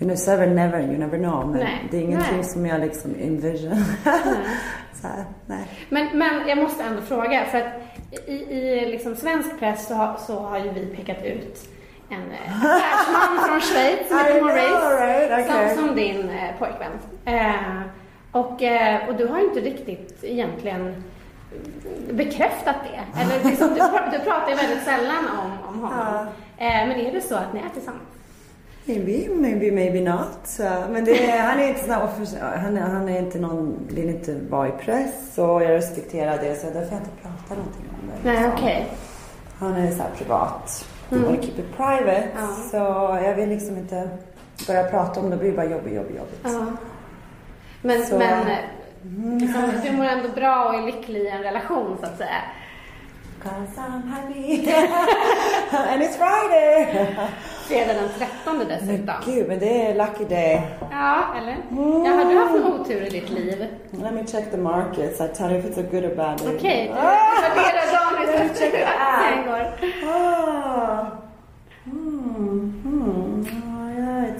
You 0.00 0.06
know, 0.06 0.16
never, 0.26 0.46
never, 0.46 0.80
you 0.80 0.98
never 0.98 1.18
know. 1.18 1.48
Men 1.48 1.60
Nej. 1.60 1.88
det 1.90 1.96
är 1.96 2.00
ingenting 2.00 2.36
Nej. 2.36 2.44
som 2.44 2.66
jag 2.66 2.80
liksom 2.80 3.14
envision. 3.20 3.84
så 4.94 5.08
nej. 5.46 5.66
Men, 5.88 6.18
men 6.18 6.48
jag 6.48 6.58
måste 6.58 6.84
ändå 6.84 7.02
fråga, 7.02 7.44
för 7.44 7.58
att 7.58 7.72
i, 8.26 8.32
i 8.32 8.86
liksom 8.86 9.16
svensk 9.16 9.58
press 9.58 9.88
så 9.88 9.94
har, 9.94 10.16
så 10.16 10.38
har 10.38 10.58
ju 10.58 10.70
vi 10.70 10.86
pekat 10.86 11.24
ut 11.24 11.68
en 12.08 12.30
eh, 12.32 12.64
affärsman 12.64 13.44
från 13.48 13.60
Schweiz 13.60 14.08
know, 14.08 14.42
Maurice, 14.42 15.06
right? 15.06 15.46
Okay. 15.46 15.76
som, 15.76 15.86
som 15.86 15.96
din 15.96 16.30
eh, 16.30 16.58
pojkvän. 16.58 16.92
Eh, 17.24 17.82
och, 18.32 18.62
eh, 18.62 19.08
och 19.08 19.14
du 19.14 19.26
har 19.26 19.38
ju 19.38 19.44
inte 19.44 19.60
riktigt 19.60 20.24
egentligen 20.24 21.04
bekräftat 22.10 22.76
det. 22.82 23.20
Eller 23.20 23.50
liksom, 23.50 23.68
du, 23.68 24.18
du 24.18 24.24
pratar 24.24 24.48
ju 24.48 24.54
väldigt 24.54 24.84
sällan 24.84 25.24
om, 25.38 25.68
om 25.68 25.80
honom. 25.80 26.26
Eh, 26.60 26.88
men 26.88 27.00
är 27.00 27.12
det 27.12 27.20
så 27.20 27.34
att 27.34 27.52
ni 27.52 27.60
är 27.60 27.68
tillsammans? 27.74 28.17
Maybe, 28.88 29.28
maybe, 29.34 29.70
maybe 29.72 30.00
not. 30.00 30.38
Så, 30.44 30.62
men 30.90 31.04
det 31.04 31.30
han 31.30 31.60
är 31.60 31.68
inte 31.68 31.80
sån 31.80 31.90
här 31.90 32.00
offic- 32.06 32.58
han, 32.60 32.76
är- 32.76 32.80
han 32.80 33.08
är 33.08 33.18
inte 33.18 33.38
någon, 33.38 33.76
vill 33.88 34.08
inte 34.08 34.34
vara 34.50 34.68
i 34.68 34.70
press 34.70 35.38
och 35.38 35.62
jag 35.62 35.70
respekterar 35.70 36.38
det 36.42 36.54
så 36.54 36.66
därför 36.66 36.80
jag 36.92 37.00
inte 37.00 37.10
pratar 37.22 37.56
någonting 37.56 37.84
om 37.90 38.08
det. 38.08 38.30
Nej, 38.30 38.34
liksom. 38.42 38.52
okej. 38.52 38.86
Han 39.58 39.72
är 39.76 39.90
så 39.90 40.02
privat. 40.18 40.86
Mm. 41.10 41.24
wanna 41.24 41.36
keep 41.42 41.52
it 41.58 41.76
private. 41.76 42.28
Ja. 42.36 42.48
Så 42.70 42.76
jag 43.24 43.34
vill 43.34 43.48
liksom 43.48 43.76
inte 43.76 44.08
börja 44.66 44.84
prata 44.84 45.20
om 45.20 45.30
det. 45.30 45.36
Blir 45.36 45.52
bara 45.52 45.66
jobbigt, 45.66 45.94
jobbigt, 45.94 46.16
jobbigt. 46.16 46.40
Ja. 46.42 46.66
Men, 47.82 48.06
Så- 48.06 48.18
men 48.18 48.48
eh, 48.48 49.38
liksom, 49.40 49.62
du 49.84 49.92
mår 49.96 50.04
ändå 50.04 50.28
bra 50.28 50.64
och 50.68 50.74
är 50.74 50.82
lycklig 50.82 51.20
i 51.20 51.28
en 51.28 51.42
relation 51.42 51.96
så 52.00 52.06
att 52.06 52.16
säga. 52.18 52.40
Cause 53.42 53.80
I'm 53.80 54.08
happy. 54.08 54.72
And 55.92 56.02
it's 56.02 56.16
Friday. 56.18 57.16
fredag 57.68 57.94
den 57.94 58.08
13 58.18 58.58
Men 58.58 58.68
dessutom. 58.68 59.14
gud, 59.24 59.48
men 59.48 59.58
det 59.58 59.86
är 59.86 59.94
lucky 59.94 60.24
day. 60.34 60.60
Ja, 60.90 61.24
eller? 61.38 61.56
Ja, 62.06 62.10
har 62.12 62.24
du 62.32 62.38
haft 62.38 62.52
någon 62.54 62.80
otur 62.80 63.02
i 63.06 63.08
ditt 63.10 63.30
liv? 63.30 63.66
Let 63.90 64.14
me 64.14 64.24
check 64.26 64.50
the 64.50 64.56
markets. 64.56 65.20
I 65.20 65.28
tell 65.36 65.50
you 65.50 65.58
if 65.58 65.64
it's 65.64 65.78
a 65.80 65.86
good 65.90 66.04
or 66.04 66.14
bad 66.16 66.38
day. 66.38 66.56
Okej, 66.56 66.86
du 66.88 66.94
värderar 66.94 67.86
dagen 67.92 68.46
efter 68.46 68.66
hur 68.66 68.84
aktien 68.84 69.46
går. 69.46 69.62
Ah. 70.12 71.06
Hmm. 71.84 72.72
Hmm. 72.84 73.17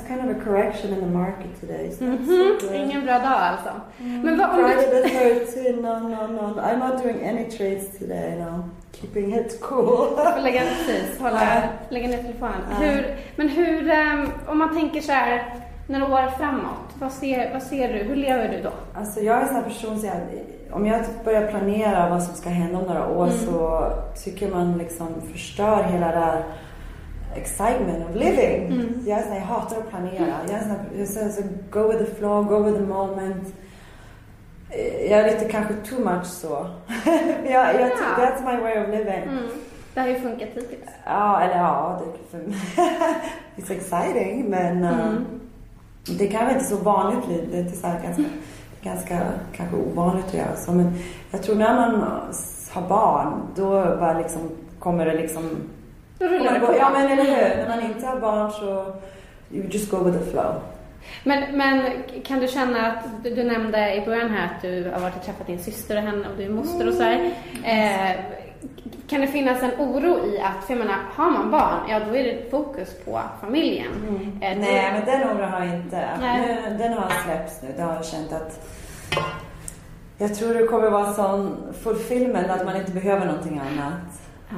Kind 0.08 0.30
of 0.30 0.36
a 0.36 0.44
correction 0.44 0.92
in 0.94 1.00
the 1.00 1.06
market 1.18 1.60
today. 1.60 1.90
So 1.90 2.04
that's 2.04 2.28
Mhm, 2.28 2.60
so. 2.60 2.74
Ingen 2.74 3.04
bra 3.04 3.18
dag 3.18 3.40
alltså. 3.52 3.70
Men 3.98 4.38
vad, 4.38 4.50
om 4.50 4.56
Friday 4.56 5.02
the 5.02 5.08
13th. 5.08 5.82
No, 5.82 5.98
no, 6.08 6.26
no. 6.26 6.60
I'm 6.60 6.78
not 6.78 7.02
doing 7.02 7.28
any 7.28 7.44
trades 7.50 7.98
today. 7.98 8.36
No. 8.38 8.68
Keeping 8.92 9.34
it 9.34 9.60
cool. 9.60 10.08
Du 10.16 10.32
får 10.32 10.40
lägga, 10.42 10.60
precis, 10.60 11.20
hålla, 11.20 11.40
lägga 11.88 12.08
ner 12.08 12.22
telefonen. 12.22 12.54
Ja. 12.70 12.76
Hur, 12.86 13.16
men 13.36 13.48
hur, 13.48 13.90
ehm, 13.90 14.28
om 14.48 14.58
man 14.58 14.74
tänker 14.76 15.00
så 15.00 15.12
här, 15.12 15.54
några 15.86 16.04
år 16.04 16.30
framåt, 16.38 16.88
vad 17.00 17.12
ser, 17.12 17.52
vad 17.52 17.62
ser 17.62 17.88
du? 17.92 17.98
Hur 17.98 18.16
lever 18.16 18.48
du 18.48 18.62
då? 18.62 18.70
Alltså 18.94 19.20
jag 19.20 19.36
är 19.36 19.40
en 19.42 19.46
sån 19.46 19.56
här 19.56 19.62
person 19.62 19.98
så 20.00 20.06
jag, 20.06 20.14
om 20.72 20.86
jag 20.86 21.06
typ 21.06 21.24
börjar 21.24 21.46
planera 21.50 22.08
vad 22.10 22.22
som 22.22 22.34
ska 22.34 22.48
hända 22.48 22.78
om 22.78 22.84
några 22.84 23.08
år 23.08 23.28
så 23.30 23.86
tycker 24.24 24.48
man 24.50 24.78
liksom 24.78 25.08
förstör 25.32 25.82
hela 25.82 26.06
det 26.06 26.12
där 26.12 26.42
excitement 27.34 28.10
of 28.10 28.14
living. 28.16 28.94
Jag, 29.06 29.18
är 29.18 29.22
sån 29.22 29.32
här, 29.32 29.38
jag 29.38 29.46
hatar 29.46 29.76
att 29.78 29.90
planera. 29.90 30.34
Jag 30.48 30.56
är 31.00 31.06
sån 31.06 31.22
jag 31.22 31.44
go 31.70 31.88
with 31.92 32.04
the 32.04 32.14
flow, 32.14 32.44
go 32.44 32.62
with 32.62 32.78
the 32.78 32.84
moment. 32.86 33.54
Eh, 34.70 35.10
Jag 35.10 35.20
är 35.20 35.24
lite 35.24 35.44
kanske 35.48 35.74
too 35.74 35.98
much 36.04 36.26
så. 36.26 36.66
jag, 37.44 37.74
jag, 37.74 37.74
Ja. 37.80 38.16
That's 38.16 38.54
my 38.54 38.60
way 38.62 38.78
of 38.84 38.88
living. 38.88 39.22
Mm. 39.22 39.44
Det 39.94 40.00
har 40.00 40.08
ju 40.08 40.20
funkat 40.20 40.48
hittills. 40.54 40.90
Ja, 41.04 41.40
eller 41.40 41.56
ja, 41.56 42.00
det, 42.04 42.38
för, 42.38 42.44
it's 43.56 43.72
exciting 43.72 44.50
men 44.50 44.84
eh, 44.84 45.12
det 46.18 46.26
kan 46.26 46.44
vara 46.44 46.54
inte 46.54 46.64
så 46.64 46.76
vanligt 46.76 47.28
liv. 47.28 47.48
Det 47.52 47.58
är 47.58 47.64
så 47.64 47.86
ganska, 48.06 48.24
ganska 48.82 49.18
kanske 49.56 49.76
ovanligt 49.76 50.26
att 50.26 50.34
göra 50.34 50.56
så. 50.56 50.72
Men 50.72 50.92
jag 51.30 51.42
tror 51.42 51.54
när 51.54 51.74
man 51.74 52.04
har 52.70 52.88
barn 52.88 53.42
då 53.56 53.70
bara 54.00 54.18
liksom 54.18 54.40
kommer 54.78 55.06
det 55.06 55.14
liksom... 55.14 55.50
Då 56.18 56.26
rullar 56.26 56.54
det 56.54 56.60
på. 56.60 56.74
Ja 56.78 56.90
men 56.92 57.06
eller 57.10 57.24
hur. 57.24 57.56
När 57.56 57.68
man 57.76 57.80
inte 57.90 58.06
har 58.06 58.16
barn 58.20 58.50
så 58.52 58.92
you 59.50 59.66
just 59.70 59.90
go 59.90 59.96
with 60.04 60.18
the 60.18 60.30
flow. 60.30 60.54
Men, 61.24 61.56
men 61.56 61.84
kan 62.24 62.40
du 62.40 62.48
känna 62.48 62.86
att, 62.86 63.04
du, 63.24 63.34
du 63.34 63.44
nämnde 63.44 63.94
i 63.94 64.04
början 64.06 64.30
här 64.30 64.44
att 64.46 64.62
du 64.62 64.90
har 64.94 65.00
varit 65.00 65.16
och 65.16 65.22
träffat 65.24 65.46
din 65.46 65.58
syster 65.58 65.96
och 65.96 66.02
henne 66.02 66.28
och 66.28 66.36
du 66.36 66.44
är 66.44 66.48
moster 66.48 66.88
och 66.88 66.94
så 66.94 67.02
här. 67.02 67.30
Eh, 67.64 68.16
kan 69.08 69.20
det 69.20 69.26
finnas 69.26 69.62
en 69.62 69.70
oro 69.78 70.26
i 70.26 70.40
att, 70.40 70.64
för 70.66 70.72
jag 70.74 70.78
menar, 70.78 70.96
har 71.14 71.30
man 71.30 71.50
barn, 71.50 71.80
ja 71.90 72.00
då 72.08 72.16
är 72.16 72.24
det 72.24 72.50
fokus 72.50 72.94
på 73.04 73.20
familjen. 73.40 73.86
Eh, 74.42 74.54
då- 74.54 74.60
Nej 74.60 74.92
men 74.92 75.04
den 75.20 75.30
oron 75.30 75.50
har 75.50 75.64
jag 75.64 75.74
inte. 75.74 76.08
Nej. 76.20 76.40
Nu, 76.70 76.76
den 76.78 76.92
har 76.92 77.12
släppts 77.24 77.62
nu. 77.62 77.68
Det 77.76 77.82
har 77.82 77.94
jag 77.94 78.04
känt 78.06 78.32
att 78.32 78.68
jag 80.18 80.34
tror 80.34 80.54
det 80.54 80.66
kommer 80.66 80.90
vara 80.90 81.12
sån 81.12 81.56
fulfillment 81.82 82.50
att 82.50 82.64
man 82.64 82.76
inte 82.76 82.92
behöver 82.92 83.26
någonting 83.26 83.58
annat. 83.60 83.92
Ja. 84.50 84.56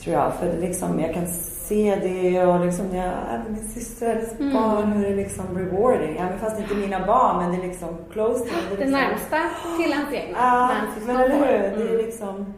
Tror 0.00 0.16
jag. 0.16 0.34
För 0.34 0.46
det 0.46 0.58
liksom, 0.60 1.00
jag 1.00 1.14
kan 1.14 1.26
se 1.26 1.96
det 2.02 2.46
och 2.46 2.66
liksom 2.66 2.86
jag 2.96 3.04
med 3.04 3.42
min 3.48 3.68
syster 3.68 4.06
och 4.08 4.14
hennes 4.14 4.40
Mm. 4.40 4.52
barn 4.54 4.92
hur 4.92 5.02
det 5.02 5.12
är 5.12 5.16
liksom 5.16 5.44
rewarding. 5.58 6.14
Men 6.14 6.38
fast 6.38 6.56
det 6.56 6.62
inte 6.62 6.74
mina 6.74 7.06
barn 7.06 7.36
men 7.42 7.52
det 7.52 7.64
är 7.64 7.68
liksom 7.68 7.88
close 8.12 8.38
to. 8.44 8.50
Det 8.70 8.74
är 8.74 8.78
liksom, 8.78 8.90
närmsta 9.00 9.38
till 9.76 10.16
egna. 10.18 10.38
Ja, 10.38 10.70
men 11.06 11.16
eller 11.16 11.34
hur? 11.34 11.46
Det 11.46 11.82
är 11.82 11.90
Mm. 11.90 11.96
liksom 12.06 12.54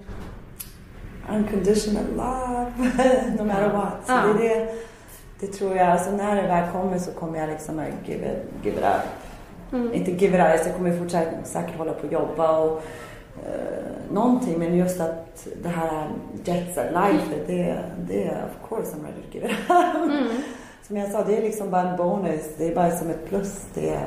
unconditional 1.33 2.05
love 2.17 2.73
no 3.39 3.45
matter 3.45 3.73
what. 3.73 4.07
Så 4.07 4.13
Ja. 4.13 4.21
det, 4.39 4.47
är 4.55 4.59
det, 4.61 4.73
det 5.41 5.47
tror 5.47 5.77
jag, 5.77 5.87
alltså 5.89 6.11
när 6.11 6.37
det 6.37 6.43
väl 6.49 6.73
kommer 6.73 6.99
så 6.99 7.11
kommer 7.13 7.39
jag 7.39 7.49
liksom 7.49 7.83
give 8.05 8.27
it, 8.27 8.65
give 8.65 8.77
it 8.77 8.85
up. 8.85 9.03
Mm. 9.73 9.93
Inte 9.95 10.11
give 10.11 10.37
it 10.39 10.61
up, 10.61 10.67
jag 10.67 10.77
kommer 10.77 10.99
fortsätta 10.99 11.31
säkert 11.45 11.79
hålla 11.79 11.93
på 11.93 12.07
och 12.07 12.13
jobba 12.13 12.59
och 12.59 12.83
eh, 13.47 14.13
någonting 14.15 14.59
men 14.59 14.77
just 14.77 15.01
att 15.01 15.47
det 15.63 15.69
här 15.69 16.09
jet 16.45 16.75
set 16.75 16.93
life, 16.93 17.35
det, 17.47 17.79
det 18.09 18.25
är 18.25 18.45
of 18.45 18.69
course 18.69 18.97
I'm 18.97 19.03
ready 19.03 19.23
to 19.23 19.39
give 19.39 19.47
it 19.47 19.71
up. 19.71 20.11
Mm. 20.11 20.43
Som 20.87 20.97
jag 20.97 21.11
sa, 21.11 21.25
det 21.25 21.37
är 21.37 21.43
liksom 21.43 21.71
bara 21.71 21.91
en 21.91 21.97
bonus. 21.97 22.43
Det 22.59 22.69
är 22.69 22.75
bara 22.75 22.91
som 22.91 23.11
ett 23.11 23.27
plus. 23.29 23.67
Det 23.75 23.99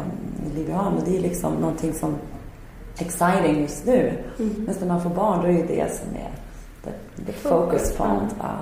liv 0.55 0.69
jag 0.69 0.75
har. 0.75 0.91
Men 0.91 1.05
det 1.05 1.17
är 1.17 1.21
liksom 1.21 1.53
någonting 1.53 1.93
som 1.93 2.15
exciting 2.99 3.61
just 3.61 3.85
nu. 3.85 4.13
Mm. 4.39 4.53
Men 4.65 4.75
när 4.79 4.87
man 4.87 5.01
får 5.01 5.09
barn, 5.09 5.41
då 5.41 5.47
är 5.47 5.53
det 5.53 5.75
det 5.75 5.91
som 5.91 6.09
är 6.15 6.31
the, 6.83 7.23
the 7.25 7.33
focus 7.33 7.97
point. 7.97 8.35
Ja. 8.39 8.59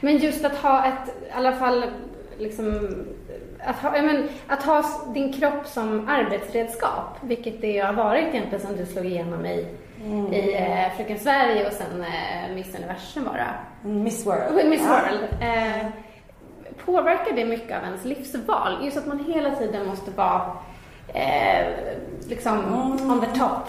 Men 0.00 0.18
just 0.18 0.44
att 0.44 0.56
ha 0.56 0.86
ett, 0.86 1.08
i 1.28 1.32
alla 1.32 1.52
fall, 1.52 1.84
liksom, 2.38 2.88
att 3.64 3.76
ha, 3.76 3.96
ja, 3.96 4.02
men, 4.02 4.28
att 4.48 4.62
ha 4.62 4.84
din 5.14 5.32
kropp 5.32 5.66
som 5.66 6.08
arbetsredskap, 6.08 7.16
vilket 7.20 7.60
det 7.60 7.78
har 7.78 7.92
varit 7.92 8.24
egentligen 8.34 8.60
sedan 8.60 8.76
du 8.76 8.86
slog 8.86 9.04
igenom 9.06 9.46
i, 9.46 9.66
i 10.32 10.54
eh, 10.54 10.96
Fröken 10.96 11.18
Sverige 11.18 11.66
och 11.66 11.72
sen 11.72 12.00
eh, 12.04 12.54
Miss 12.54 12.74
Universum 12.78 13.24
bara. 13.24 13.46
Mm, 13.84 14.02
Miss 14.02 14.26
World. 14.26 14.68
Miss 14.70 14.82
Ja. 14.82 14.88
World. 14.88 15.22
Eh, 15.42 15.86
påverkar 16.84 17.32
det 17.36 17.44
mycket 17.44 17.76
av 17.78 17.84
ens 17.84 18.04
livsval? 18.04 18.78
Just 18.84 18.96
att 18.96 19.06
man 19.06 19.24
hela 19.34 19.50
tiden 19.54 19.86
måste 19.86 20.10
vara 20.10 20.42
eh, 21.14 21.66
liksom 22.28 22.58
Mm. 22.58 23.10
on 23.10 23.20
the 23.20 23.38
top. 23.38 23.68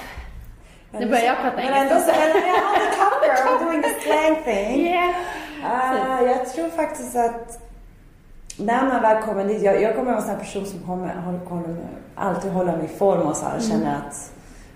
Nu 0.92 1.06
börjar 1.06 1.24
jag 1.26 1.38
prata 1.42 1.56
Men 1.56 1.74
ändå 1.74 1.96
så, 1.96 2.12
engelska. 2.12 2.30
on 2.30 2.82
the 2.82 2.96
cover, 2.98 3.36
I'm 3.60 3.66
doing 3.66 3.82
the 3.84 3.90
slang 3.90 4.44
thing. 4.44 4.86
Yeah. 4.88 5.16
Ah, 5.64 6.22
jag 6.22 6.50
tror 6.54 6.70
faktiskt 6.70 7.16
att 7.16 7.60
när 8.58 8.88
man 8.88 9.02
väl 9.02 9.24
kommer 9.24 9.46
dit, 9.46 9.62
jag, 9.62 9.82
jag 9.82 9.96
kommer 9.96 10.12
vara 10.12 10.22
en 10.22 10.28
sån 10.28 10.40
person 10.40 10.66
som 10.66 10.80
kommer, 10.80 11.16
håller, 11.46 11.76
alltid 12.16 12.52
hålla 12.52 12.72
mig 12.72 12.86
i 12.86 12.98
form 12.98 13.22
och 13.28 13.36
så 13.36 13.46
här, 13.46 13.60
känner 13.60 13.96
att 13.96 14.32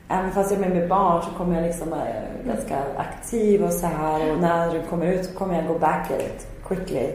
även 0.08 0.32
fast 0.32 0.52
jag 0.52 0.62
är 0.62 0.70
med 0.70 0.90
barn 0.90 1.22
så 1.22 1.30
kommer 1.30 1.56
jag 1.56 1.64
liksom 1.64 1.90
vara 1.90 2.06
ganska 2.48 2.78
aktiv 2.98 3.64
och 3.64 3.74
så 3.74 3.88
här 3.88 4.32
och 4.32 4.40
när 4.40 4.74
det 4.74 4.82
kommer 4.90 5.06
ut 5.06 5.26
så 5.26 5.34
kommer 5.34 5.56
jag 5.56 5.68
gå 5.68 5.80
back 5.80 6.12
it 6.12 6.48
quickly. 6.68 7.08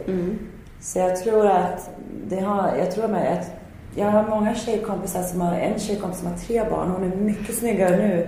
Så 0.79 0.99
jag 0.99 1.23
tror 1.23 1.47
att 1.47 1.89
det 2.27 2.39
har, 2.39 2.75
jag 2.79 2.91
tror 2.91 3.07
med 3.07 3.33
att 3.33 3.51
jag 3.95 4.11
har 4.11 4.27
många 4.29 4.55
tjejkompisar 4.55 5.23
som 5.23 5.41
har, 5.41 5.53
en 5.53 5.79
tjejkompis 5.79 6.19
som 6.19 6.27
har 6.27 6.37
tre 6.37 6.63
barn, 6.69 6.91
hon 6.91 7.11
är 7.11 7.15
mycket 7.15 7.55
snyggare 7.55 7.97
nu 7.97 8.27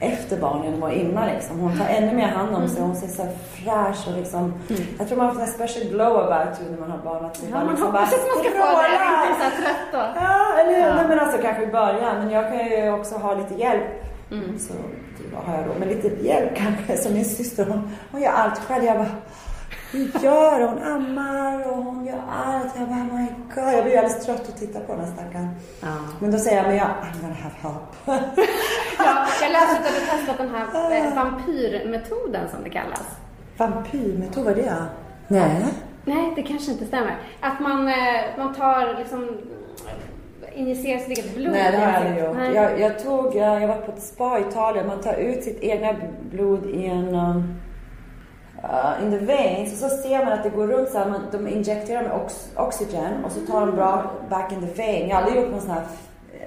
efter 0.00 0.36
barnen 0.36 0.82
än 0.82 0.92
innan 0.92 1.26
liksom. 1.28 1.58
Hon 1.60 1.78
tar 1.78 1.86
ännu 1.86 2.12
mer 2.14 2.26
hand 2.28 2.56
om 2.56 2.68
sig, 2.68 2.82
hon 2.82 2.96
ser 2.96 3.06
så 3.08 3.26
fräsch 3.54 4.08
och 4.08 4.16
liksom, 4.16 4.54
jag 4.98 5.08
tror 5.08 5.18
man 5.18 5.34
får 5.34 5.40
en 5.42 5.46
special 5.48 5.88
glow 5.88 6.16
about 6.16 6.60
you 6.60 6.70
när 6.70 6.78
man 6.80 6.90
har 6.90 6.98
barn. 6.98 7.24
Att 7.24 7.38
Ja, 7.50 7.54
man 7.54 7.68
liksom 7.68 7.86
hoppas 7.86 8.12
att 8.12 8.20
man 8.34 8.44
ska 8.44 8.50
få 8.50 8.82
det, 8.82 9.28
inte 9.30 9.44
så 9.44 9.62
trött 9.62 9.86
då. 9.92 9.98
Ja, 10.22 10.58
eller 10.60 10.78
Ja. 10.88 10.94
nej, 10.94 11.04
men 11.08 11.18
alltså 11.20 11.38
kanske 11.42 11.62
i 11.62 11.66
början. 11.66 12.18
Men 12.18 12.30
jag 12.30 12.48
kan 12.48 12.58
ju 12.58 12.92
också 12.92 13.14
ha 13.14 13.34
lite 13.34 13.54
hjälp. 13.54 13.82
Mm. 14.30 14.58
Så 14.58 14.72
vad 15.34 15.44
har 15.44 15.54
jag 15.54 15.64
då? 15.64 15.72
Men 15.78 15.88
lite 15.88 16.08
hjälp 16.08 16.50
kanske. 16.56 16.96
Som 16.96 17.12
min 17.14 17.24
syster, 17.24 17.66
hon, 17.66 17.90
hon 18.12 18.20
gör 18.22 18.32
allt 18.32 18.58
själv. 18.58 18.84
Jag 18.84 18.96
bara, 18.96 19.06
hur 19.92 20.24
gör 20.24 20.60
hon? 20.68 20.82
Ammar 20.82 21.70
och 21.70 21.84
hon 21.84 22.06
gör 22.06 22.22
allt. 22.30 22.72
Jag 22.78 22.88
bara, 22.88 22.98
oh 22.98 23.14
my 23.14 23.26
god. 23.54 23.74
Jag 23.74 23.84
blir 23.84 23.98
alldeles 23.98 24.26
trött 24.26 24.48
att 24.48 24.56
titta 24.56 24.80
på 24.80 24.92
den 24.92 25.04
här 25.04 25.12
stackaren. 25.12 25.48
Men 26.20 26.30
då 26.30 26.38
säger 26.38 26.56
jag, 26.56 26.66
men 26.66 26.76
jag, 26.76 26.86
I'm 26.86 27.20
gonna 27.20 27.34
have 27.34 27.54
help. 27.60 28.22
Ja, 28.98 29.26
jag 29.42 29.52
läste 29.52 29.76
att 29.76 29.94
du 29.94 30.06
testat 30.10 30.38
den 30.38 30.50
här 30.54 31.06
eh, 31.06 31.14
vampyrmetoden 31.14 32.48
som 32.50 32.62
det 32.64 32.70
kallas. 32.70 33.04
Vampyrmetod, 33.56 34.44
vad 34.44 34.58
är 34.58 34.62
det? 34.62 34.84
Nej. 35.28 35.64
Nej, 36.04 36.32
det 36.36 36.42
kanske 36.42 36.72
inte 36.72 36.86
stämmer. 36.86 37.16
Att 37.40 37.60
man, 37.60 37.88
eh, 37.88 37.94
man 38.38 38.54
tar 38.54 38.98
liksom 38.98 39.38
injicerar 40.54 40.98
sitt 40.98 41.18
eget 41.18 41.34
blod. 41.34 41.52
Nej, 41.52 41.72
det 41.72 41.78
har 41.78 41.92
jag 41.92 41.94
aldrig 41.94 42.24
gjort. 42.24 42.54
Jag, 42.54 42.80
jag 42.80 43.04
tog, 43.04 43.36
jag, 43.36 43.62
jag 43.62 43.68
var 43.68 43.76
på 43.76 43.92
ett 43.92 44.02
spa 44.02 44.38
i 44.38 44.42
Italien. 44.42 44.86
Man 44.86 45.00
tar 45.00 45.14
ut 45.14 45.44
sitt 45.44 45.62
egna 45.62 45.94
blod 46.30 46.66
i 46.66 46.86
en... 46.86 47.14
Uh, 48.64 49.04
in 49.04 49.10
the 49.10 49.24
veins. 49.24 49.72
Och 49.72 49.90
så 49.90 49.96
ser 49.96 50.24
man 50.24 50.32
att 50.32 50.42
det 50.42 50.50
går 50.50 50.66
runt 50.66 50.88
så 50.90 50.98
här. 50.98 51.06
Man, 51.10 51.20
de 51.32 51.48
injekterar 51.48 52.02
med 52.02 52.12
ox, 52.12 52.48
oxygen 52.56 53.24
och 53.24 53.32
så 53.32 53.40
tar 53.40 53.60
de 53.66 53.76
bra 53.76 54.10
back 54.30 54.52
in 54.52 54.60
the 54.60 54.82
vein. 54.82 55.08
Jag 55.08 55.16
har 55.16 55.22
aldrig 55.22 55.42
gjort 55.42 55.50
någon 55.52 55.60
sån 55.60 55.70
här, 55.70 55.82
eh, 56.32 56.38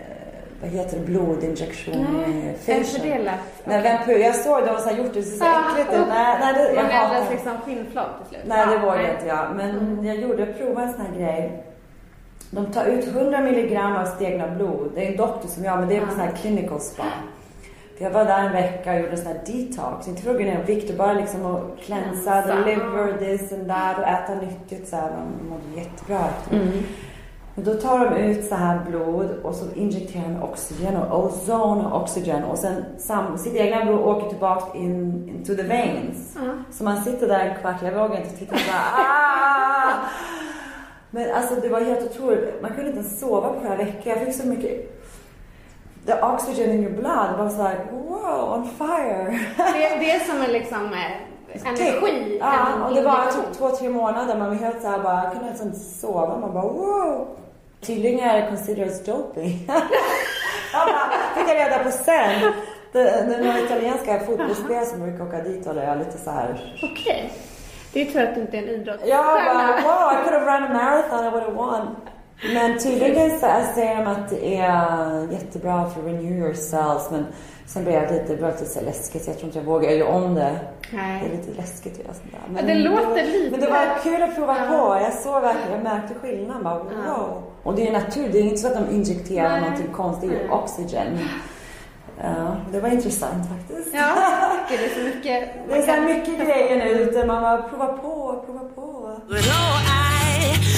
vad 0.61 0.69
heter 0.69 0.97
det, 0.99 1.05
blodinjektion 1.05 2.23
Nej, 2.27 2.57
facial. 2.83 3.07
det 3.07 3.23
lät? 3.23 3.39
Nej, 3.65 3.97
vampyr. 3.97 4.17
Jag 4.17 4.35
såg 4.35 4.65
de 4.65 4.77
som 4.77 4.97
gjort 4.97 5.13
det, 5.13 5.19
det 5.19 5.25
ser 5.25 5.37
så 5.37 5.45
Ah, 5.45 5.71
äckligt 5.71 5.93
ut. 5.93 6.07
Nej, 6.09 6.37
nej, 6.41 6.53
det, 6.53 6.73
jag 6.73 6.83
Man 6.83 7.23
det. 7.23 7.29
liksom 7.31 7.51
skinnflak 7.65 8.07
till 8.19 8.27
slut. 8.29 8.41
Nej, 8.47 8.67
det 8.67 8.73
Ja, 8.73 8.79
vågar 8.81 8.95
nej. 8.97 9.11
inte 9.15 9.27
jag. 9.27 9.45
Men 9.55 10.05
jag 10.05 10.15
gjorde, 10.15 10.45
jag 10.45 10.57
provade 10.57 10.87
en 10.87 10.93
sån 10.93 11.05
här 11.05 11.19
grej. 11.19 11.63
De 12.51 12.65
tar 12.65 12.85
ut 12.85 13.07
100 13.07 13.39
milligram 13.41 13.95
av 13.95 14.05
sitt 14.05 14.21
egna 14.21 14.47
blod. 14.47 14.91
Det 14.95 15.05
är 15.07 15.11
en 15.11 15.17
doktor 15.17 15.49
som 15.49 15.63
gör, 15.63 15.77
men 15.77 15.87
det 15.87 15.95
är 15.95 15.99
på 15.99 16.05
Ja. 16.07 16.11
sån 16.11 16.19
här 16.19 16.31
clinical 16.31 16.79
spa. 16.79 17.03
Jag 18.01 18.11
var 18.11 18.25
där 18.25 18.45
en 18.45 18.51
vecka 18.51 18.93
och 18.93 18.99
gjorde 18.99 19.11
en 19.11 19.17
sån 19.17 19.27
här 19.27 19.41
detox. 19.45 20.07
Inte 20.07 20.21
för 20.21 20.31
att 20.31 20.37
gå 20.37 20.43
ner 20.43 20.63
i 20.63 20.75
vikt, 20.75 20.97
bara 20.97 21.13
liksom 21.13 21.45
att 21.45 21.61
cleansa, 21.85 22.41
the 22.41 22.55
liver, 22.55 23.17
this 23.19 23.53
and 23.53 23.67
that 23.67 23.97
och 23.97 24.07
äta 24.07 24.35
nyttigt 24.35 24.89
så 24.89 24.95
här. 24.95 25.11
Man 25.11 25.49
mådde 25.49 25.81
jättebra 25.81 26.19
efter 26.29 26.55
det. 26.57 26.63
Mm. 26.63 26.83
Men 27.55 27.65
då 27.65 27.73
tar 27.73 28.09
de 28.09 28.15
ut 28.15 28.45
så 28.45 28.55
här 28.55 28.79
blod 28.89 29.29
och 29.43 29.55
så 29.55 29.65
injekterar 29.75 30.29
de 30.29 30.43
oxygen 30.43 30.95
och 30.95 31.25
ozon 31.25 31.85
och 31.85 32.01
oxygen 32.01 32.43
och 32.43 32.57
sen 32.57 32.85
sam, 32.97 33.37
sitt 33.37 33.55
egna 33.55 33.85
blod 33.85 33.99
åker 33.99 34.29
tillbaks 34.29 34.75
in, 34.75 35.29
into 35.29 35.55
the 35.55 35.63
veins. 35.63 36.35
Ja. 36.35 36.51
Så 36.71 36.83
man 36.83 37.03
sitter 37.03 37.27
där 37.27 37.39
en 37.39 37.61
kvart, 37.61 37.81
jag 37.83 37.91
vågar 37.91 38.17
inte 38.17 38.37
titta 38.37 38.57
så 38.57 38.71
här, 38.71 38.81
ah! 38.93 39.93
Men 41.09 41.35
alltså 41.35 41.55
det 41.55 41.69
var 41.69 41.81
helt 41.81 42.11
otroligt. 42.11 42.61
Man 42.61 42.71
kunde 42.71 42.87
inte 42.87 42.99
ens 42.99 43.19
sova 43.19 43.53
på 43.53 43.59
flera 43.59 43.75
veckor. 43.75 44.13
Jag 44.13 44.19
fick 44.19 44.35
så 44.35 44.47
mycket 44.47 45.00
The 46.05 46.21
oxygen 46.21 46.71
in 46.71 46.83
your 46.83 46.93
blood 46.93 47.37
was 47.37 47.57
like 47.57 47.91
wow, 47.91 48.53
on 48.53 48.69
fire. 48.77 49.39
Det, 49.57 49.99
det 49.99 50.11
är 50.11 50.19
som 50.19 50.41
en 50.41 50.51
liksom 50.51 50.93
eh, 50.93 51.67
energi. 51.67 52.37
Ja, 52.39 52.67
en 52.75 52.81
och 52.81 52.93
det 52.93 52.99
injektion. 52.99 53.43
tog 53.43 53.53
två, 53.53 53.69
tre 53.69 53.89
månader. 53.89 54.37
Man 54.37 54.49
var 54.49 54.55
helt 54.55 54.81
såhär 54.81 54.99
bara, 54.99 55.29
kunde 55.31 55.47
inte 55.47 55.63
ens 55.63 56.01
sova. 56.01 56.37
Man 56.37 56.53
bara 56.53 56.63
wow. 56.63 57.27
Tydligen 57.81 58.19
är 58.19 58.41
det 58.41 58.47
considered 58.47 59.05
doping. 59.05 59.65
jag 60.73 60.87
bara, 60.87 61.11
fick 61.35 61.49
jag 61.49 61.55
reda 61.55 61.83
på 61.83 61.91
sen. 61.91 62.53
Det, 62.91 63.03
det 63.03 63.43
några 63.43 63.59
italienska 63.59 64.19
fotbollsspelare 64.19 64.85
som 64.85 64.99
brukar 64.99 65.27
åka 65.27 65.41
dit 65.43 65.67
och 65.67 65.75
jag 65.75 65.97
lite 65.97 66.17
så 66.17 66.31
här. 66.31 66.75
Okej. 66.83 67.33
Det 67.93 68.01
är 68.01 68.05
tur 68.05 68.23
att 68.23 68.35
du 68.35 68.41
inte 68.41 68.57
är 68.57 68.61
en 68.61 68.69
idrottsstjärna. 68.69 69.15
Jag 69.15 69.55
bara 69.55 69.67
wow, 69.67 70.11
I 70.13 70.23
could 70.23 70.41
have 70.41 70.45
run 70.45 70.63
a 70.63 70.73
marathon, 70.73 71.25
I 71.25 71.29
would 71.29 71.43
have 71.43 71.55
won. 71.55 71.95
Men 72.53 72.79
tydligen 72.79 73.31
så 73.39 73.47
säger 73.75 73.95
de 73.97 74.07
att 74.11 74.29
det 74.29 74.55
är 74.57 75.27
jättebra 75.31 75.89
för 75.89 76.01
renew 76.01 76.37
your 76.37 76.53
cells. 76.53 77.11
Men 77.11 77.25
sen 77.65 77.83
blev 77.83 77.95
jag 77.95 78.11
lite, 78.11 78.25
det 78.27 78.35
blev 78.37 78.51
lite 78.51 78.65
så 78.65 78.81
läskigt. 78.81 79.27
Jag 79.27 79.35
tror 79.37 79.45
inte 79.45 79.57
jag 79.59 79.65
vågar 79.65 79.89
göra 79.91 80.09
om 80.09 80.35
det. 80.35 80.55
Nej. 80.91 81.21
Det 81.23 81.33
är 81.33 81.37
lite 81.37 81.61
läskigt 81.61 81.93
att 81.93 81.99
göra 81.99 82.13
sånt 82.13 82.31
där. 82.31 82.53
Men 82.53 82.65
det 82.67 82.75
låter 82.75 83.23
lite- 83.25 83.51
Men 83.51 83.59
det 83.59 83.67
var 83.67 84.03
kul 84.03 84.23
att 84.23 84.35
prova 84.35 84.57
Ja. 84.57 84.65
på. 84.71 85.03
Jag 85.03 85.13
såg 85.13 85.41
verkligen, 85.41 85.71
jag 85.71 85.83
märkte 85.83 86.13
skillnaden. 86.21 86.63
Bara, 86.63 86.77
wow. 86.83 87.43
Och 87.63 87.75
det 87.75 87.87
är 87.87 87.91
natur, 87.91 88.29
det 88.31 88.37
är 88.39 88.43
inte 88.43 88.57
så 88.57 88.67
att 88.67 88.73
de 88.87 88.95
injekterar 88.95 89.49
Nej. 89.49 89.61
någonting 89.61 89.87
konstigt. 89.93 90.29
Det 90.29 90.35
är 90.37 90.43
ju 90.43 90.49
oxygen. 90.49 91.19
Ja, 92.23 92.55
det 92.71 92.79
var 92.79 92.89
intressant 92.89 93.43
faktiskt. 93.49 93.89
Ja, 93.95 94.13
det 94.69 94.75
är 94.75 94.89
så 94.89 95.15
mycket. 95.15 95.49
Det 95.69 95.77
är 95.77 95.95
så 95.95 96.01
mycket 96.01 96.47
grejer 96.47 96.75
nu 96.77 96.89
ute. 96.91 97.25
Man 97.25 97.41
bara 97.41 97.61
prova 97.61 97.87
på, 97.87 98.43
prova 98.45 98.59
på. 98.75 98.81
Oh, 98.81 99.77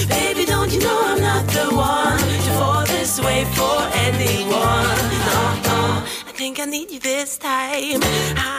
baby, 0.08 0.44
don't 0.52 0.72
you 0.74 0.80
know 0.80 0.98
I'm 1.10 1.23
for 3.56 3.78
anyone? 4.06 5.04
No, 5.28 5.38
no, 5.68 6.02
I 6.28 6.32
think 6.34 6.58
I 6.60 6.64
need 6.64 6.90
you 6.90 7.00
this 7.00 7.38
time. 7.38 8.00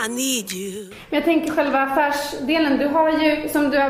I 0.03 0.07
need 0.07 0.51
you. 0.51 0.89
Men 1.09 1.19
jag 1.19 1.23
tänker 1.23 1.51
själva 1.51 1.79
affärsdelen. 1.79 2.77
Du 2.77 2.87
har 2.87 3.09
ju, 3.09 3.49
som 3.49 3.69
du 3.69 3.77
har, 3.77 3.89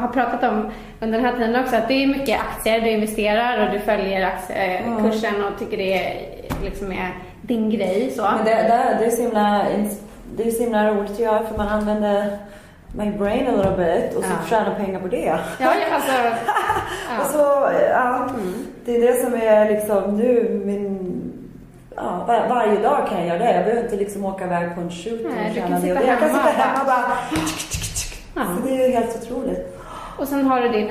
har 0.00 0.08
pratat 0.08 0.42
om 0.52 0.70
under 1.00 1.18
den 1.18 1.26
här 1.26 1.36
tiden 1.36 1.64
också, 1.64 1.76
att 1.76 1.88
det 1.88 2.02
är 2.02 2.06
mycket 2.06 2.40
aktier. 2.40 2.80
Du 2.80 2.90
investerar 2.90 3.66
och 3.66 3.72
du 3.72 3.80
följer 3.80 4.26
aktiekursen 4.26 5.44
och 5.44 5.58
tycker 5.58 5.76
det 5.76 5.94
är, 5.94 6.14
liksom 6.64 6.92
är 6.92 7.10
din 7.42 7.70
grej. 7.70 8.12
Så. 8.16 8.22
Men 8.22 8.44
det, 8.44 8.54
det, 8.54 8.96
det, 8.98 9.06
är 9.06 9.10
så 9.10 9.22
himla, 9.22 9.66
det 10.36 10.42
är 10.42 10.50
så 10.50 10.62
himla 10.62 10.90
roligt 10.90 11.10
att 11.10 11.18
göra 11.18 11.46
för 11.46 11.56
man 11.56 11.68
använder 11.68 12.38
my 12.96 13.10
brain 13.10 13.46
a 13.46 13.52
little 13.56 13.76
bit 13.76 14.16
och 14.16 14.24
så 14.24 14.30
Ja. 14.30 14.48
tjänar 14.48 14.74
pengar 14.74 15.00
på 15.00 15.08
det. 15.08 15.16
Ja, 15.24 15.38
ja, 15.60 15.70
alltså, 15.92 16.12
Och 17.20 17.26
så, 17.26 17.68
ja, 17.90 18.28
det 18.84 18.96
är 18.96 19.00
det 19.12 19.20
som 19.22 19.34
är 19.34 19.70
liksom 19.70 20.16
nu 20.16 20.62
min... 20.64 21.12
Ja, 21.96 22.24
var, 22.26 22.48
varje 22.48 22.82
dag 22.82 23.08
kan 23.08 23.18
jag 23.18 23.26
göra 23.26 23.38
det. 23.38 23.54
Jag 23.54 23.64
behöver 23.64 23.82
inte 23.84 23.96
liksom 23.96 24.24
åka 24.24 24.44
iväg 24.44 24.74
på 24.74 24.80
en 24.80 24.90
shoot 24.90 25.24
och 25.24 25.30
Nej, 25.36 25.48
du 25.48 25.60
tjäna 25.60 25.78
det. 25.80 25.92
Och 25.92 26.06
Jag 26.08 26.18
kan 26.18 26.28
sitta 26.28 26.44
och 26.44 26.50
hemma 26.54 26.80
och 26.80 26.86
bara... 26.86 27.04
ja. 28.34 28.42
Så 28.56 28.68
det 28.68 28.82
är 28.82 28.88
ju 28.88 28.94
helt 28.94 29.22
otroligt. 29.22 29.78
Och 30.18 30.28
sen 30.28 30.46
har 30.46 30.60
du 30.60 30.68
din 30.68 30.90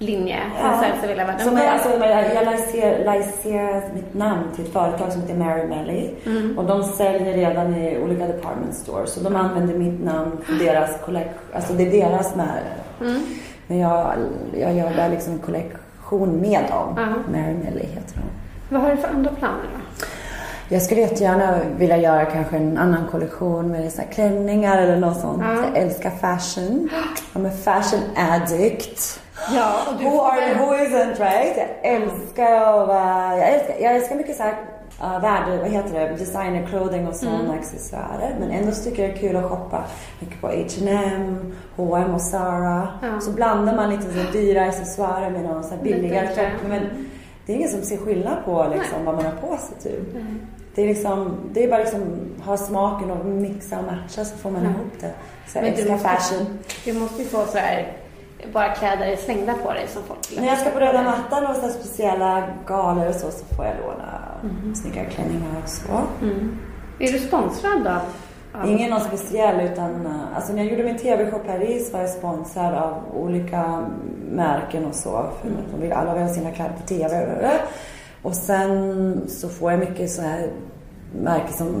underklädeslinje 0.00 0.40
som 0.60 0.80
säljs 0.80 1.04
över 1.04 1.08
hela 1.08 1.24
världen. 1.24 1.46
Som 1.46 1.56
är, 1.56 1.68
alltså, 1.68 1.88
jag 1.88 3.04
jag 3.06 3.18
licenserar 3.18 3.82
mitt 3.94 4.14
namn 4.14 4.44
till 4.54 4.64
ett 4.64 4.72
företag 4.72 5.12
som 5.12 5.22
heter 5.22 5.34
Mary 5.34 5.66
Melly. 5.66 6.10
Mm. 6.26 6.58
Och 6.58 6.64
de 6.64 6.84
säljer 6.84 7.32
redan 7.32 7.74
i 7.74 7.98
olika 7.98 8.26
department 8.26 8.74
stores. 8.74 9.12
Så 9.12 9.20
de 9.20 9.36
använder 9.36 9.74
mitt 9.74 10.04
namn 10.04 10.38
för 10.44 10.64
deras 10.64 10.90
kollektion. 11.04 11.34
Alltså 11.54 11.72
det 11.72 11.86
är 11.86 11.90
deras 11.90 12.36
märke. 12.36 12.80
Mm. 13.00 13.20
Men 13.66 13.78
jag, 13.78 14.12
jag 14.58 14.74
gör 14.74 14.96
bara 14.96 15.08
liksom 15.08 15.38
kollektion 15.38 16.40
med 16.40 16.60
dem. 16.70 16.94
Ja. 16.96 17.06
Mary 17.32 17.54
Melly 17.54 17.86
heter 17.86 18.14
de. 18.14 18.22
Vad 18.74 18.82
har 18.82 18.90
du 18.90 18.96
för 18.96 19.08
andra 19.08 19.30
planer 19.30 19.62
då? 19.74 20.06
Jag 20.72 20.82
skulle 20.82 21.00
jättegärna 21.00 21.58
vilja 21.78 21.96
göra 21.96 22.24
kanske 22.24 22.56
en 22.56 22.78
annan 22.78 23.06
kollektion 23.10 23.70
med 23.70 23.92
så 23.92 24.02
klänningar 24.12 24.78
eller 24.78 24.96
något 24.96 25.20
sånt. 25.20 25.42
Ja. 25.42 25.52
Jag 25.52 25.76
älskar 25.82 26.10
fashion. 26.10 26.88
I'm 27.34 27.48
a 27.48 27.50
fashion 27.64 28.00
addict. 28.16 29.20
Ja, 29.54 29.72
och 29.88 29.98
du 29.98 30.04
Who, 30.04 30.20
are, 30.20 30.40
väl- 30.40 30.58
who 30.58 30.74
isn't 30.74 31.18
right? 31.18 31.56
Jag 31.56 31.92
älskar 31.94 32.52
att 32.52 32.88
vara... 32.88 33.36
Jag 33.38 33.48
älskar, 33.48 33.74
jag 33.80 33.96
älskar 33.96 34.16
mycket 34.16 34.36
så 34.36 34.42
här, 34.42 34.52
uh, 35.02 35.20
värde, 35.22 35.58
vad 35.58 35.70
heter 35.70 36.00
det, 36.00 36.16
designer 36.16 36.66
clothing 36.66 37.08
och 37.08 37.14
sådana 37.14 37.40
Mm. 37.40 37.58
accessoarer. 37.58 38.36
Men 38.40 38.50
ändå 38.50 38.72
så 38.72 38.84
tycker 38.90 39.02
jag 39.02 39.10
det 39.10 39.16
är 39.16 39.20
kul 39.20 39.36
att 39.36 39.44
shoppa 39.44 39.84
mycket 40.20 40.40
på 40.40 40.46
H&M, 40.46 41.54
H&M 41.76 42.14
och 42.14 42.20
Zara. 42.20 42.88
Ja. 43.02 43.20
Så 43.20 43.30
blandar 43.30 43.76
man 43.76 43.90
lite 43.90 44.02
så 44.02 44.32
dyra 44.32 44.62
accessoarer 44.64 45.30
med 45.30 45.42
någon 45.42 45.64
så 45.64 45.70
här 45.74 45.82
billigare 45.82 46.28
Lite 46.28 46.40
enklare. 46.40 46.50
topp. 46.50 46.68
Men 46.68 47.08
det 47.46 47.52
är 47.52 47.56
ingen 47.56 47.68
som 47.70 47.82
ser 47.82 47.96
skillnad 47.96 48.36
på 48.44 48.66
liksom, 48.74 49.04
vad 49.04 49.14
man 49.14 49.24
har 49.24 49.32
på 49.32 49.56
sig 49.56 49.92
typ. 49.92 50.16
Det 50.74 50.82
är, 50.82 50.86
liksom, 50.86 51.34
det 51.52 51.64
är 51.64 51.68
bara 51.70 51.80
liksom 51.80 52.02
ha 52.44 52.56
smaken 52.56 53.10
och 53.10 53.26
mixa 53.26 53.78
och 53.78 53.84
matcha 53.84 54.24
så 54.24 54.36
får 54.36 54.50
man 54.50 54.62
ihop 54.64 54.92
det. 55.00 55.10
Så 55.46 55.60
Men 55.60 55.74
du 55.76 55.90
måste- 55.90 56.08
fashion. 56.08 56.58
Du 56.84 56.92
måste 56.92 57.22
ju 57.22 57.28
få 57.28 57.44
så 57.46 57.58
här, 57.58 57.92
bara 58.52 58.74
kläder 58.74 59.16
slängda 59.16 59.54
på 59.54 59.72
dig 59.72 59.86
som 59.88 60.02
folk 60.02 60.32
vill 60.32 60.40
När 60.40 60.48
jag 60.48 60.58
ska 60.58 60.70
på 60.70 60.80
röda 60.80 61.02
mattan 61.02 61.46
och 61.46 61.56
så 61.56 61.68
speciella 61.68 62.42
galor 62.66 63.08
och 63.08 63.14
så, 63.14 63.30
så 63.30 63.54
får 63.54 63.64
jag 63.64 63.74
låna 63.82 64.20
snygga 64.74 65.04
klänningar 65.04 65.62
och 65.62 65.68
så. 65.68 66.02
Mm. 66.22 66.58
Är 66.98 67.12
du 67.12 67.18
sponsrad 67.18 67.86
av? 67.86 68.00
av 68.52 68.68
Ingen 68.68 68.90
någon 68.90 69.00
speciell 69.00 69.60
utan, 69.72 70.06
eh, 70.06 70.36
alltså 70.36 70.52
när 70.52 70.62
jag 70.62 70.70
gjorde 70.72 70.84
min 70.84 70.98
TV-show 70.98 71.38
Paris 71.38 71.92
var 71.92 72.00
jag 72.00 72.10
sponsrad 72.10 72.74
av 72.74 72.94
olika 73.14 73.88
märken 74.30 74.84
och 74.84 74.94
så. 74.94 75.26
För 75.40 75.50
de 75.72 75.80
vill, 75.80 75.92
alla 75.92 76.14
vill 76.14 76.22
ha 76.22 76.34
sina 76.34 76.50
kläder 76.50 76.72
på 76.80 76.86
TV. 76.86 77.50
Och 78.22 78.34
sen 78.34 79.20
så 79.28 79.48
får 79.48 79.70
jag 79.70 79.80
mycket 79.80 80.10
så 80.10 80.22
här 80.22 80.50
märken 81.22 81.52
som, 81.52 81.74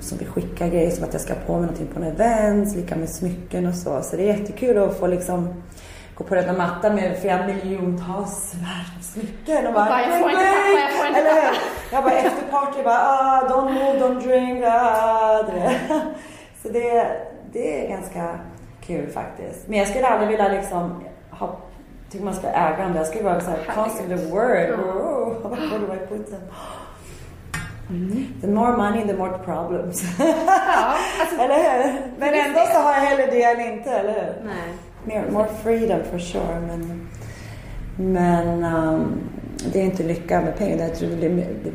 som 0.00 0.18
vill 0.18 0.28
skicka 0.28 0.68
grejer 0.68 0.90
som 0.90 1.04
att 1.04 1.12
jag 1.12 1.22
ska 1.22 1.32
ha 1.32 1.40
på 1.40 1.52
mig 1.52 1.60
någonting 1.60 1.86
på 1.86 2.00
en 2.00 2.06
event, 2.06 2.76
lika 2.76 2.96
med 2.96 3.08
smycken 3.08 3.66
och 3.66 3.74
så. 3.74 4.02
Så 4.02 4.16
det 4.16 4.22
är 4.22 4.38
jättekul 4.38 4.78
att 4.78 4.98
få 4.98 5.06
liksom 5.06 5.48
gå 6.20 6.26
på 6.26 6.34
röda 6.34 6.52
mattan 6.52 6.94
med 6.94 7.18
flera 7.20 7.46
miljontals 7.46 8.54
värda 8.54 9.02
smycken 9.02 9.66
och 9.66 9.72
bara, 9.74 9.84
bara, 9.84 10.02
jag 10.02 10.20
får 10.20 10.30
inte 10.30 10.42
"Drink, 10.42 10.56
tappa, 10.66 10.80
jag 10.80 10.92
får 10.92 11.06
inte 11.06 11.20
Eller 11.20 11.40
tappa. 11.40 11.56
Jag 11.92 12.04
bara 12.04 12.14
efter 12.14 12.42
party 12.50 12.82
bara, 12.84 12.98
ah, 12.98 13.48
don't 13.48 13.72
move, 13.72 13.98
don't 13.98 14.20
drink, 14.20 14.64
ah. 14.66 15.44
Så 16.62 16.68
det, 16.68 17.16
det 17.52 17.84
är 17.84 17.88
ganska 17.88 18.38
kul 18.86 19.10
faktiskt. 19.10 19.68
Men 19.68 19.78
jag 19.78 19.88
skulle 19.88 20.06
aldrig 20.06 20.28
vilja 20.30 20.48
liksom 20.48 21.04
ha, 21.30 21.56
tycker 22.10 22.24
man 22.24 22.34
ska 22.34 22.48
äga 22.48 22.82
dem. 22.82 22.96
Jag 22.96 23.06
skulle 23.06 23.24
vara 23.24 23.40
såhär 23.40 23.64
constant 23.74 24.08
the 24.08 24.16
word. 24.16 24.70
Oh, 24.70 25.50
where 25.50 25.78
do 25.78 25.94
I 25.94 26.06
put 26.08 26.30
them? 26.30 26.40
The 28.40 28.46
more 28.46 28.76
money, 28.76 29.06
the 29.06 29.14
more 29.16 29.38
problems. 29.38 30.02
Ja, 30.18 30.94
alltså, 31.20 31.36
eller 31.42 31.82
hur? 31.82 32.02
Men 32.18 32.34
ändå 32.34 32.60
så 32.72 32.78
har 32.78 32.92
jag 32.92 33.00
hellre 33.00 33.26
det 33.26 33.42
än 33.42 33.60
inte, 33.60 33.90
eller 33.90 34.12
hur? 34.12 34.44
nej. 34.44 34.74
More, 35.04 35.30
more 35.30 35.48
freedom 35.62 36.04
for 36.10 36.18
sure. 36.18 36.60
Men, 36.60 37.08
men 37.96 38.64
um, 38.64 39.20
det 39.72 39.80
är 39.80 39.84
inte 39.84 40.02
lycka 40.02 40.40
med 40.40 40.58
pengar. 40.58 40.78
Jag 40.78 40.94
tror 40.94 41.10
det, 41.10 41.28
det 41.28 41.72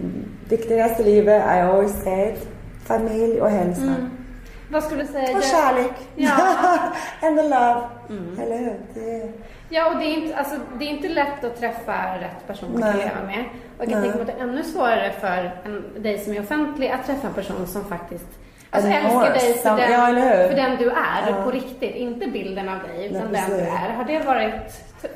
viktigaste 0.49 1.03
i 1.03 1.05
livet, 1.05 1.41
I 1.41 1.61
always 1.61 2.03
say 2.03 2.29
it, 2.29 2.47
familj 2.85 3.41
och 3.41 3.49
hälsa. 3.49 3.95
Vad 4.69 4.83
skulle 4.83 5.03
du 5.03 5.07
säga? 5.07 5.37
Och 5.37 5.43
kärlek. 5.43 5.93
Ja. 6.15 6.31
And 7.21 7.37
the 7.37 7.43
love. 7.43 7.81
Eller 8.41 8.57
hur? 8.57 8.75
Det, 8.93 9.31
Ja, 9.69 9.91
och 9.91 9.99
det 9.99 10.05
är, 10.05 10.17
inte, 10.17 10.35
alltså, 10.35 10.55
det 10.79 10.85
är 10.85 10.89
inte 10.89 11.09
lätt 11.09 11.43
att 11.43 11.59
träffa 11.59 12.17
rätt 12.19 12.47
person 12.47 12.69
Nej. 12.79 12.97
leva 12.97 13.27
med. 13.27 13.45
Och 13.77 13.83
jag 13.83 13.89
kan 13.89 14.01
tänka 14.01 14.17
mig 14.17 14.21
att 14.21 14.37
det 14.37 14.43
är 14.43 14.47
ännu 14.47 14.63
svårare 14.63 15.11
för 15.19 15.51
en, 15.65 16.03
dig 16.03 16.19
som 16.19 16.33
är 16.33 16.39
offentlig 16.39 16.89
att 16.89 17.05
träffa 17.05 17.27
en 17.27 17.33
person 17.33 17.67
som 17.67 17.85
faktiskt 17.85 18.27
alltså, 18.75 18.89
älskar 18.91 19.33
dig 19.33 19.53
för 19.53 19.59
Sam- 19.69 19.77
den, 19.77 19.91
ja, 19.91 20.47
för 20.49 20.55
den 20.55 20.77
du 20.77 20.89
är 20.89 21.29
Ja. 21.29 21.43
på 21.43 21.51
riktigt. 21.51 21.95
Inte 21.95 22.27
bilden 22.27 22.69
av 22.69 22.79
dig, 22.79 23.07
utan 23.07 23.21
Nej, 23.31 23.43
den 23.49 23.57
du 23.59 23.63
är. 23.65 23.93
Har 23.97 24.03
det 24.03 24.19
varit 24.25 24.53
tufft? 25.01 25.13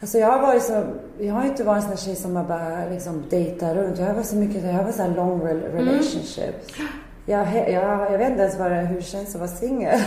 Alltså 0.00 0.18
jag 0.18 0.26
har 0.30 0.38
varit 0.40 0.62
så, 0.62 0.84
jag 1.18 1.34
har 1.34 1.44
inte 1.44 1.64
varit 1.64 1.76
en 1.76 1.82
sån 1.82 1.90
där 1.90 1.96
tjej 1.96 2.16
som 2.16 2.36
har 2.36 2.44
bara 2.44 2.84
liksom 2.90 3.24
dejtar 3.30 3.74
runt. 3.74 3.98
Jag 3.98 4.06
har 4.06 4.14
varit 4.14 4.26
så 4.26 4.36
mycket, 4.36 4.64
jag 4.64 4.72
har 4.72 4.82
varit 4.82 4.94
så 4.94 5.02
här 5.02 5.14
long 5.16 5.40
rel- 5.40 5.62
relationships. 5.72 6.74
Jag, 7.28 7.44
he- 7.44 7.70
jag, 7.72 8.12
jag 8.12 8.18
vet 8.18 8.30
inte 8.30 8.42
ens 8.42 8.58
vad 8.58 8.70
det, 8.70 8.76
hur 8.76 8.96
det 8.96 9.02
känns 9.02 9.34
att 9.34 9.40
vara 9.40 9.50
singel. 9.50 10.00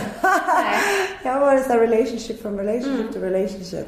jag 1.24 1.32
har 1.32 1.40
varit 1.40 1.64
så 1.66 1.72
här 1.72 1.78
relationship 1.78 2.42
from 2.42 2.58
relationship 2.58 3.12
to 3.12 3.18
relationship. 3.20 3.86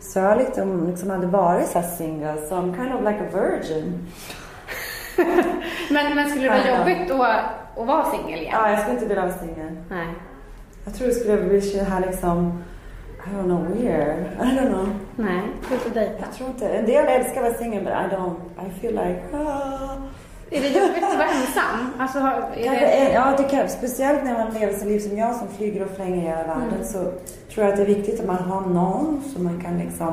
Så 0.00 0.18
jag 0.18 0.26
har 0.26 0.36
liksom, 0.36 0.86
liksom 0.90 1.10
aldrig 1.10 1.30
varit 1.30 1.66
så 1.68 1.78
här 1.78 1.88
single. 1.88 2.34
So 2.48 2.54
I'm 2.54 2.76
kind 2.76 2.94
of 2.94 3.00
like 3.00 3.18
a 3.24 3.28
virgin. 3.40 4.06
Men, 5.90 6.14
men 6.14 6.30
skulle 6.30 6.42
det 6.42 6.48
vara 6.50 6.78
jobbigt 6.78 7.10
att, 7.10 7.40
att 7.80 7.86
vara 7.86 8.04
singel 8.10 8.38
igen? 8.40 8.54
Ja, 8.62 8.70
jag 8.70 8.78
skulle 8.78 8.94
inte 8.94 9.06
vilja 9.06 9.22
vara 9.26 9.34
singel. 9.38 9.76
Nej. 9.90 10.06
Jag 10.84 10.94
tror 10.94 11.06
det 11.08 11.14
skulle 11.14 11.42
bli 11.42 11.60
så 11.60 11.84
här 11.84 12.00
liksom, 12.06 12.62
I 13.26 13.36
don't 13.36 13.44
know, 13.44 13.66
weird. 13.74 14.18
I 14.42 14.58
don't 14.58 14.68
know. 14.68 14.88
Nej, 15.16 15.42
du 15.70 15.76
får 15.78 15.90
dejta. 15.90 16.14
Jag 16.20 16.32
tror 16.32 16.48
inte, 16.48 16.68
en 16.68 16.86
del 16.86 17.06
älskar 17.06 17.42
att 17.42 17.46
vara 17.52 17.58
singel 17.58 17.84
but 17.84 17.92
I 17.92 18.14
don't. 18.16 18.66
I 18.66 18.80
feel 18.80 18.92
like, 18.94 19.20
ah. 19.36 19.96
Är 20.52 20.60
det 20.60 20.68
jobbigt 20.68 21.04
att 21.04 21.16
vara 21.18 21.28
ensam? 21.28 21.92
Alltså, 21.98 22.18
det... 22.54 23.10
ja, 23.14 23.34
det 23.36 23.44
kan, 23.44 23.68
speciellt 23.68 24.24
när 24.24 24.32
man 24.38 24.54
lever 24.54 24.72
sitt 24.72 24.86
liv 24.88 24.98
som 25.00 25.18
jag 25.18 25.36
som 25.36 25.48
flyger 25.48 25.84
och 25.84 25.90
flänger 25.90 26.16
i 26.16 26.20
hela 26.20 26.36
världen 26.36 26.68
Mm. 26.74 26.84
så 26.84 26.98
tror 27.54 27.66
jag 27.66 27.68
att 27.68 27.76
det 27.76 27.82
är 27.82 27.86
viktigt 27.86 28.20
att 28.20 28.26
man 28.26 28.36
har 28.36 28.60
någon 28.60 29.22
som 29.34 29.44
man 29.44 29.60
kan 29.60 29.78
liksom 29.78 30.12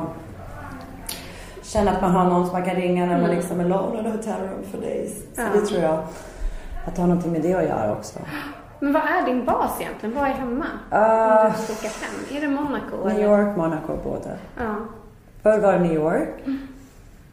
känna 1.62 1.90
att 1.90 2.00
man 2.02 2.10
har 2.10 2.24
någon 2.24 2.46
som 2.46 2.52
man 2.52 2.64
kan 2.64 2.74
ringa 2.76 3.06
när 3.06 3.20
man 3.20 3.30
liksom 3.30 3.60
är 3.60 3.64
alone 3.64 4.00
in 4.00 4.06
a 4.06 4.10
hotel 4.10 4.40
room 4.40 4.62
for 4.72 4.78
days. 4.80 5.12
Så 5.34 5.40
Mm. 5.40 5.52
Ja. 5.54 5.60
det 5.60 5.66
tror 5.66 5.80
jag 5.82 5.98
att 6.84 6.94
det 6.94 7.00
har 7.00 7.08
någonting 7.08 7.32
med 7.32 7.42
det 7.42 7.54
att 7.54 7.64
göra 7.64 7.92
också. 7.92 8.18
Men 8.80 8.92
vad 8.92 9.02
är 9.02 9.26
din 9.26 9.44
bas 9.44 9.80
egentligen? 9.80 10.14
Vad 10.14 10.24
är 10.24 10.32
hemma? 10.32 10.66
Ah. 10.90 11.46
Om 11.46 11.52
du 11.52 11.62
stickar 11.62 11.88
hem? 11.88 12.36
Är 12.36 12.40
det 12.40 12.48
Monaco? 12.48 12.96
New 12.96 13.16
eller? 13.16 13.24
York, 13.24 13.56
Monaco 13.56 13.96
båda. 14.04 14.30
Ja. 14.56 14.74
Förr 15.42 15.58
var 15.58 15.72
det 15.72 15.78
New 15.78 15.94
York. 15.94 16.44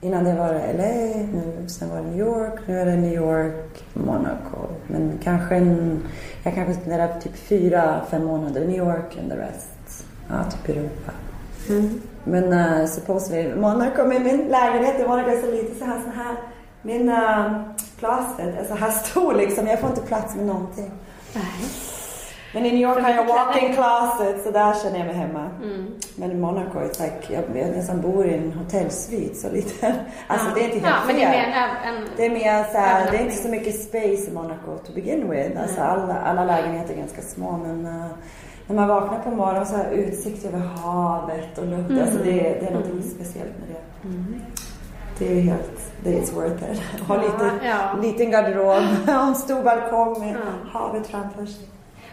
Innan 0.02 0.24
det 0.24 0.36
var 0.36 0.54
det 0.54 0.74
LA, 0.74 1.18
nu, 1.34 1.66
sen 1.68 1.90
var 1.90 1.98
det 1.98 2.04
New 2.04 2.20
York, 2.20 2.60
nu 2.66 2.80
är 2.80 2.86
det 2.86 2.96
New 2.96 3.14
York, 3.14 3.86
Monaco. 3.94 4.58
Men 4.88 5.20
kanske 5.24 5.56
en, 5.56 6.04
jag 6.44 6.56
kanske 6.56 6.74
spenderar 6.74 7.20
typ 7.20 7.36
fyra, 7.36 8.02
fem 8.10 8.26
månader 8.26 8.62
i 8.62 8.68
New 8.68 8.78
York 8.78 9.18
and 9.20 9.32
the 9.32 9.38
rest, 9.38 10.06
ja 10.30 10.44
typ 10.44 10.78
Europa. 10.78 11.12
Men 12.24 12.54
uh, 12.54 12.86
supposedly, 12.86 13.56
Monaco 13.56 14.04
med 14.04 14.22
min 14.22 14.48
lägenhet 14.48 15.00
i 15.00 15.08
Monaco 15.08 15.30
är 15.30 15.42
så 15.42 15.52
lite 15.52 15.80
så 15.80 15.86
här, 15.86 16.00
så 16.04 16.10
här. 16.10 16.36
Min 16.82 17.10
uh, 17.10 17.62
closet 18.00 18.60
är 18.60 18.66
så 18.68 18.76
här 18.76 18.92
stor 18.92 19.34
liksom, 19.34 19.68
jag 19.68 19.80
får 19.80 19.90
inte 19.90 20.02
plats 20.02 20.36
med 20.36 20.46
någonting. 20.46 20.92
Men 22.54 22.66
i 22.66 22.72
New 22.72 22.82
York 22.82 23.04
har 23.04 23.10
jag 23.10 23.26
walk-in 23.26 23.74
closet 23.74 24.44
så 24.44 24.52
där 24.52 24.74
känner 24.84 24.98
jag 24.98 25.06
mig 25.06 25.16
hemma. 25.16 25.50
Men 26.16 26.32
i 26.32 26.36
Monaco, 26.36 26.80
it's 26.80 27.02
like, 27.02 27.34
jag, 27.34 27.44
jag 27.58 27.76
nästan 27.76 28.02
bor 28.02 28.26
i 28.26 28.34
en 28.34 28.54
hotellsvit 28.54 29.38
så 29.38 29.52
lite. 29.52 29.96
Alltså 30.28 30.48
det 30.56 30.62
är 30.62 30.64
inte 30.64 30.88
helt 30.88 30.96
Ja, 31.00 31.08
men 31.08 31.16
det 31.16 31.24
är 31.24 31.30
mer 31.30 31.56
en... 31.86 32.08
Det 32.18 32.26
är 32.26 32.30
mer 32.30 32.64
så 32.64 32.78
här, 32.78 33.12
det 33.12 33.18
är 33.18 33.22
inte 33.22 33.36
så 33.36 33.50
mycket 33.50 33.82
space 33.82 34.30
i 34.30 34.32
Monaco 34.34 34.78
to 34.86 34.92
begin 34.96 35.30
with. 35.30 35.62
Alltså 35.62 35.82
alla, 35.82 36.20
alla 36.22 36.46
lägenheter 36.46 36.94
är 36.94 36.98
ganska 36.98 37.22
små 37.22 37.58
men 37.58 37.86
uh, 37.86 38.06
när 38.68 38.76
man 38.76 38.88
vaknar 38.88 39.20
på 39.20 39.30
morgonen 39.32 39.66
så 39.66 39.76
har 39.76 39.92
utsikt 39.92 40.46
över 40.46 40.60
havet 40.60 41.58
och 41.58 41.66
luft. 41.66 42.02
Alltså 42.02 42.18
det, 42.24 42.34
det 42.34 42.68
är 42.68 42.74
något 42.74 43.06
speciellt 43.06 43.54
med 43.60 43.70
det. 43.70 44.10
Det 45.20 45.38
är 45.38 45.42
helt, 45.42 45.92
det 46.04 46.10
är 46.18 46.32
worth 46.36 46.72
it. 46.72 46.82
Ha 47.08 47.16
lite, 47.22 47.52
ja. 47.64 48.00
liten 48.02 48.32
garderob 48.32 48.84
och 49.08 49.28
en 49.28 49.36
stor 49.36 49.64
balkong 49.64 50.20
med 50.20 50.36
havet 50.72 51.08
framför 51.08 51.46
sig. 51.46 51.66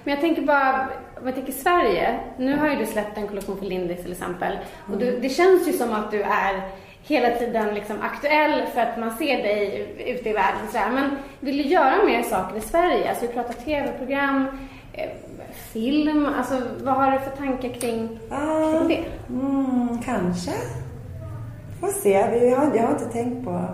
Men 0.04 0.14
jag 0.14 0.20
tänker 0.20 0.42
bara, 0.42 0.88
om 1.20 1.26
jag 1.26 1.34
tänker 1.34 1.52
Sverige. 1.52 2.20
Nu 2.36 2.56
har 2.58 2.68
ju 2.68 2.76
du 2.76 2.86
släppt 2.86 3.18
en 3.18 3.28
kollektion 3.28 3.58
för 3.58 3.66
Lindis 3.66 4.02
till 4.02 4.12
exempel. 4.12 4.58
Och 4.92 4.98
du, 4.98 5.18
det 5.20 5.28
känns 5.28 5.68
ju 5.68 5.72
som 5.72 5.92
att 5.92 6.10
du 6.10 6.22
är 6.22 6.62
hela 7.02 7.30
tiden 7.38 7.74
liksom 7.74 7.96
aktuell 8.02 8.66
för 8.74 8.80
att 8.80 8.98
man 8.98 9.10
ser 9.10 9.36
dig 9.42 9.88
ute 10.06 10.28
i 10.28 10.32
världen. 10.32 10.60
Så 10.72 10.78
här. 10.78 10.90
Men 10.90 11.10
vill 11.40 11.56
du 11.56 11.62
göra 11.62 12.04
mer 12.04 12.22
saker 12.22 12.56
i 12.56 12.60
Sverige? 12.60 13.08
Alltså 13.10 13.26
vi 13.26 13.32
pratar 13.32 13.52
tv-program, 13.54 14.46
eh, 14.92 15.10
film. 15.72 16.28
Alltså 16.38 16.54
vad 16.82 16.94
har 16.94 17.10
du 17.12 17.18
för 17.18 17.30
tankar 17.36 17.68
kring, 17.68 18.18
Ah, 18.30 18.78
kring 18.78 18.88
det? 18.88 19.04
mm, 19.34 19.98
kanske. 20.04 20.52
Får 21.82 21.92
se. 22.02 22.26
Vi 22.32 22.50
har, 22.54 22.72
jag 22.76 22.82
har 22.82 22.90
inte 22.92 23.04
tänkt 23.12 23.44
på 23.44 23.64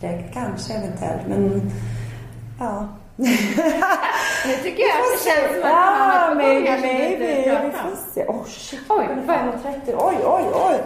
direkt. 0.00 0.34
Kanske 0.34 0.72
eventuellt. 0.74 1.26
Men 1.28 1.70
ja. 2.60 2.88
Nu 4.46 4.54
tycker 4.62 4.82
jag 4.82 4.90
att 5.00 5.12
det 5.12 5.30
känns 5.30 5.52
som 5.54 5.64
att 5.64 5.70
Ja, 5.70 6.24
man 6.28 6.36
maybe, 6.36 6.76
du 6.76 6.82
maybe. 6.82 7.60
Vi 7.64 7.70
får 7.70 8.12
se. 8.14 8.24
Oh 8.26 8.44
shit. 8.46 8.80
Oj, 8.88 9.06
klockan 9.06 9.28
är 9.28 9.46
vad- 9.64 9.74
5.30. 9.74 9.94
Oj, 9.98 10.16
oj, 10.24 10.44
oj. 10.70 10.80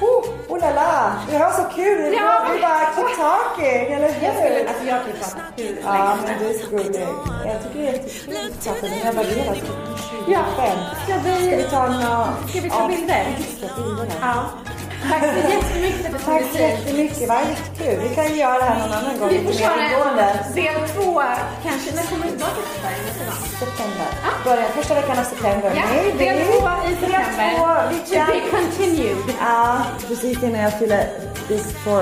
Oh, 0.00 0.24
oh 0.48 0.58
la 0.60 0.70
la. 0.70 1.12
Vi 1.30 1.36
har 1.36 1.50
så 1.50 1.62
kul. 1.74 2.14
Ja. 2.18 2.46
vi 2.54 2.60
bara 2.60 2.78
keep 2.94 3.16
talking, 3.16 3.92
eller 3.94 4.06
Jag 4.06 4.12
skulle, 4.34 4.54
hur? 4.58 4.68
alltså 4.68 4.84
jag 4.84 4.98
kan 5.00 5.06
ju 5.12 5.18
prata 5.18 5.42
hur 5.56 5.64
länge 5.64 5.80
Ja, 5.84 6.16
men 6.26 6.38
du 6.38 6.46
är 6.54 6.58
så 6.58 6.70
gullig. 6.70 7.06
Jag 7.46 7.62
tycker 7.62 7.82
det 7.82 7.88
är 7.88 7.92
jättekul 7.92 8.36
att 8.36 8.64
prata 8.64 9.12
med 9.12 9.26
dig. 9.26 9.62
Redan 10.26 10.32
Ja. 10.32 10.44
25. 10.56 10.78
Ska 11.04 11.30
vi- 11.30 11.62
ta 11.70 11.86
uh, 11.86 12.48
Ska 12.48 12.60
vi 12.60 12.70
ta 12.70 12.88
bilder? 12.88 13.26
Det, 13.60 13.82
bilderna. 13.82 14.12
Ja. 14.20 14.44
Tack 15.10 15.22
så 15.22 15.48
jättemycket 15.52 16.12
för 16.12 16.18
Tack 16.32 16.42
så 16.52 16.58
jättemycket. 16.58 17.28
Vad 17.28 17.38
jättekul. 17.38 18.08
Vi 18.08 18.14
kan 18.14 18.28
ju 18.28 18.34
göra 18.34 18.58
det 18.58 18.64
här 18.64 18.78
någon 18.78 18.92
annan 18.98 19.18
gång. 19.18 19.28
Vi 19.28 19.44
får 19.44 19.52
köra 19.52 19.86
ingående. 19.90 20.44
del 20.54 20.88
två 20.88 21.22
kanske. 21.64 21.94
När 21.96 22.02
kommer 22.02 22.24
du 22.24 22.30
tillbaka 22.30 22.52
till 22.54 22.80
Sverige? 22.82 23.30
September. 23.60 24.06
Början 24.44 24.70
första 24.76 24.94
veckan 24.94 25.18
av 25.18 25.24
september. 25.24 25.72
Ja, 25.76 25.82
Maybe. 25.94 26.24
del 26.24 26.46
två 26.46 26.68
i 26.86 26.88
Del 26.90 27.00
september. 27.00 27.50
två, 27.58 27.66
vi 27.90 27.96
To 27.98 28.10
be 28.10 28.16
kan- 28.16 28.50
continued. 28.60 29.16
Ja, 29.40 29.78
precis 30.08 30.42
innan 30.42 30.60
jag 30.60 30.78
fyller 30.78 31.04
Big 31.48 31.60
4-0. 31.84 31.98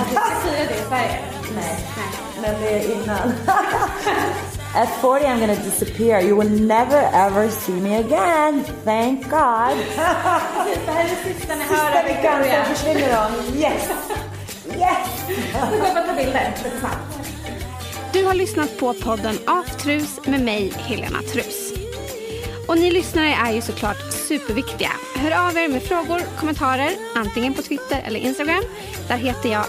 Att 0.00 0.08
du 0.08 0.14
ska 0.14 0.22
fira 0.44 0.64
det 0.68 0.74
i 0.74 0.82
Sverige? 0.88 1.18
Nej, 1.56 1.76
Nej. 1.96 2.08
men 2.42 2.60
det 2.62 2.68
är 2.70 2.92
innan. 2.92 3.32
At 4.74 4.88
40 5.00 5.24
I'm 5.26 5.40
gonna 5.40 5.54
disappear. 5.64 6.20
You 6.20 6.36
will 6.36 6.50
never 6.50 7.00
ever 7.12 7.50
see 7.50 7.72
me 7.72 7.96
again. 7.96 8.64
Thank 8.84 9.22
God. 9.30 9.76
Det 10.86 10.92
här 10.92 11.04
är 11.04 11.08
det 11.08 11.34
sista 11.34 11.54
ni 11.54 11.62
hör 11.64 11.76
Sista 11.76 11.98
av 11.98 12.04
veckan 12.04 12.38
Victoria. 12.42 12.64
så 12.64 12.74
försvinner 12.74 13.08
de. 13.52 13.58
Yes! 13.58 13.88
Yes! 14.68 15.28
Nu 15.70 15.76
går 15.78 15.86
jag 15.86 15.94
bara 15.94 16.06
ta 16.06 16.12
bilder 16.14 16.52
lite 16.64 16.78
snabbt. 16.80 17.18
Du 18.12 18.24
har 18.24 18.34
lyssnat 18.34 18.78
på 18.78 18.94
podden 18.94 19.38
Aftrus 19.46 20.20
med 20.26 20.40
mig, 20.40 20.72
Helena 20.76 21.22
Trus. 21.22 21.72
Och 22.68 22.78
ni 22.78 22.90
lyssnare 22.90 23.34
är 23.46 23.52
ju 23.52 23.60
såklart 23.60 24.12
superviktiga. 24.28 24.90
Hör 25.16 25.48
av 25.48 25.56
er 25.58 25.68
med 25.68 25.82
frågor, 25.82 26.20
kommentarer, 26.40 26.90
antingen 27.16 27.54
på 27.54 27.62
Twitter 27.62 28.02
eller 28.06 28.20
Instagram. 28.20 28.62
Där 29.08 29.16
heter 29.16 29.48
jag 29.48 29.64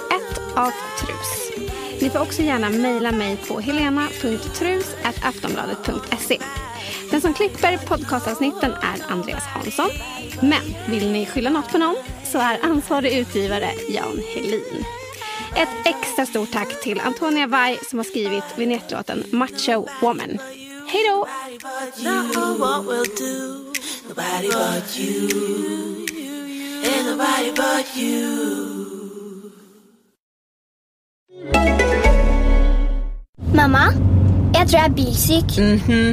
aftrus. 0.55 1.68
Ni 2.01 2.09
får 2.09 2.19
också 2.19 2.41
gärna 2.41 2.69
mejla 2.69 3.11
mig 3.11 3.37
på 3.47 3.59
helena.trus.aftonbladet.se. 3.59 6.39
Den 7.11 7.21
som 7.21 7.33
klipper 7.33 7.77
podcastavsnitten 7.77 8.71
är 8.71 9.11
Andreas 9.11 9.43
Hansson. 9.43 9.89
Men 10.41 10.75
vill 10.89 11.11
ni 11.11 11.25
skylla 11.25 11.49
något 11.49 11.71
på 11.71 11.77
någon 11.77 11.95
så 12.23 12.37
är 12.37 12.59
ansvarig 12.63 13.17
utgivare 13.17 13.71
Jan 13.89 14.21
Helin. 14.33 14.85
Ett 15.55 15.69
extra 15.85 16.25
stort 16.25 16.51
tack 16.51 16.81
till 16.81 16.99
Antonia 16.99 17.47
Vai 17.47 17.77
som 17.89 17.99
har 17.99 18.03
skrivit 18.03 18.43
vinjettlåten 18.55 19.23
Macho 19.31 19.87
Woman. 20.01 20.37
Hej 20.87 21.07
då! 21.09 21.27
Nobody 24.07 24.47
but 24.47 24.97
you. 24.97 25.27
Ain't 26.83 27.05
nobody 27.05 27.51
but 27.51 27.95
you. 27.95 28.78
Mamma, 33.55 33.85
jeg 34.53 34.67
tror 34.67 34.75
jeg 34.75 34.85
er 34.85 34.93
bilsyk. 34.95 35.53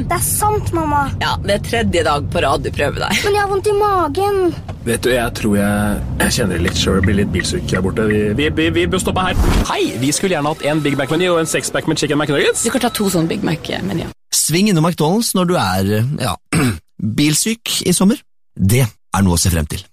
Det 0.07 0.15
er 0.15 0.23
sant, 0.23 0.71
mamma. 0.75 1.01
Ja, 1.21 1.33
det 1.43 1.53
er 1.57 1.63
tredje 1.65 2.03
dag 2.07 2.29
på 2.31 2.41
rad 2.43 2.63
du 2.63 2.69
prøver 2.71 3.01
deg. 3.03 3.19
Men 3.25 3.35
jeg 3.35 3.41
har 3.43 3.49
vondt 3.51 3.67
i 3.67 3.75
magen. 3.75 4.39
Vet 4.87 5.03
du, 5.03 5.09
jeg 5.11 5.33
tror 5.35 5.57
jeg, 5.59 6.01
jeg 6.21 6.35
kjenner 6.37 6.55
det 6.55 6.63
litt 6.69 6.79
sjøl. 6.79 7.01
Blir 7.03 7.19
litt 7.19 7.33
bilsyk 7.33 7.75
her 7.75 7.83
borte. 7.83 8.07
Vi, 8.07 8.21
vi, 8.39 8.47
vi, 8.55 8.69
vi 8.77 8.85
bør 8.87 9.03
stoppe 9.03 9.25
her. 9.27 9.35
Hei! 9.67 9.81
Vi 9.99 10.13
skulle 10.15 10.37
gjerne 10.37 10.53
hatt 10.53 10.63
en 10.71 10.83
Big 10.85 10.95
Mac-meny 10.99 11.27
og 11.33 11.41
en 11.43 11.51
sexpack 11.51 11.91
med 11.91 11.99
chicken 11.99 12.21
McNuggets. 12.21 12.63
Du 12.63 12.71
kan 12.71 12.87
ta 12.87 12.93
to 12.95 13.09
sånne 13.11 13.27
Big 13.31 13.43
Mac-menyer. 13.47 14.13
Sving 14.31 14.71
innom 14.71 14.87
McDonald's 14.87 15.33
når 15.35 15.51
du 15.51 15.55
er, 15.59 15.93
ja, 16.23 16.37
bilsyk 17.19 17.81
i 17.83 17.95
sommer. 17.95 18.23
Det 18.55 18.85
er 18.87 19.27
noe 19.27 19.35
å 19.35 19.41
se 19.41 19.51
frem 19.51 19.67
til. 19.67 19.83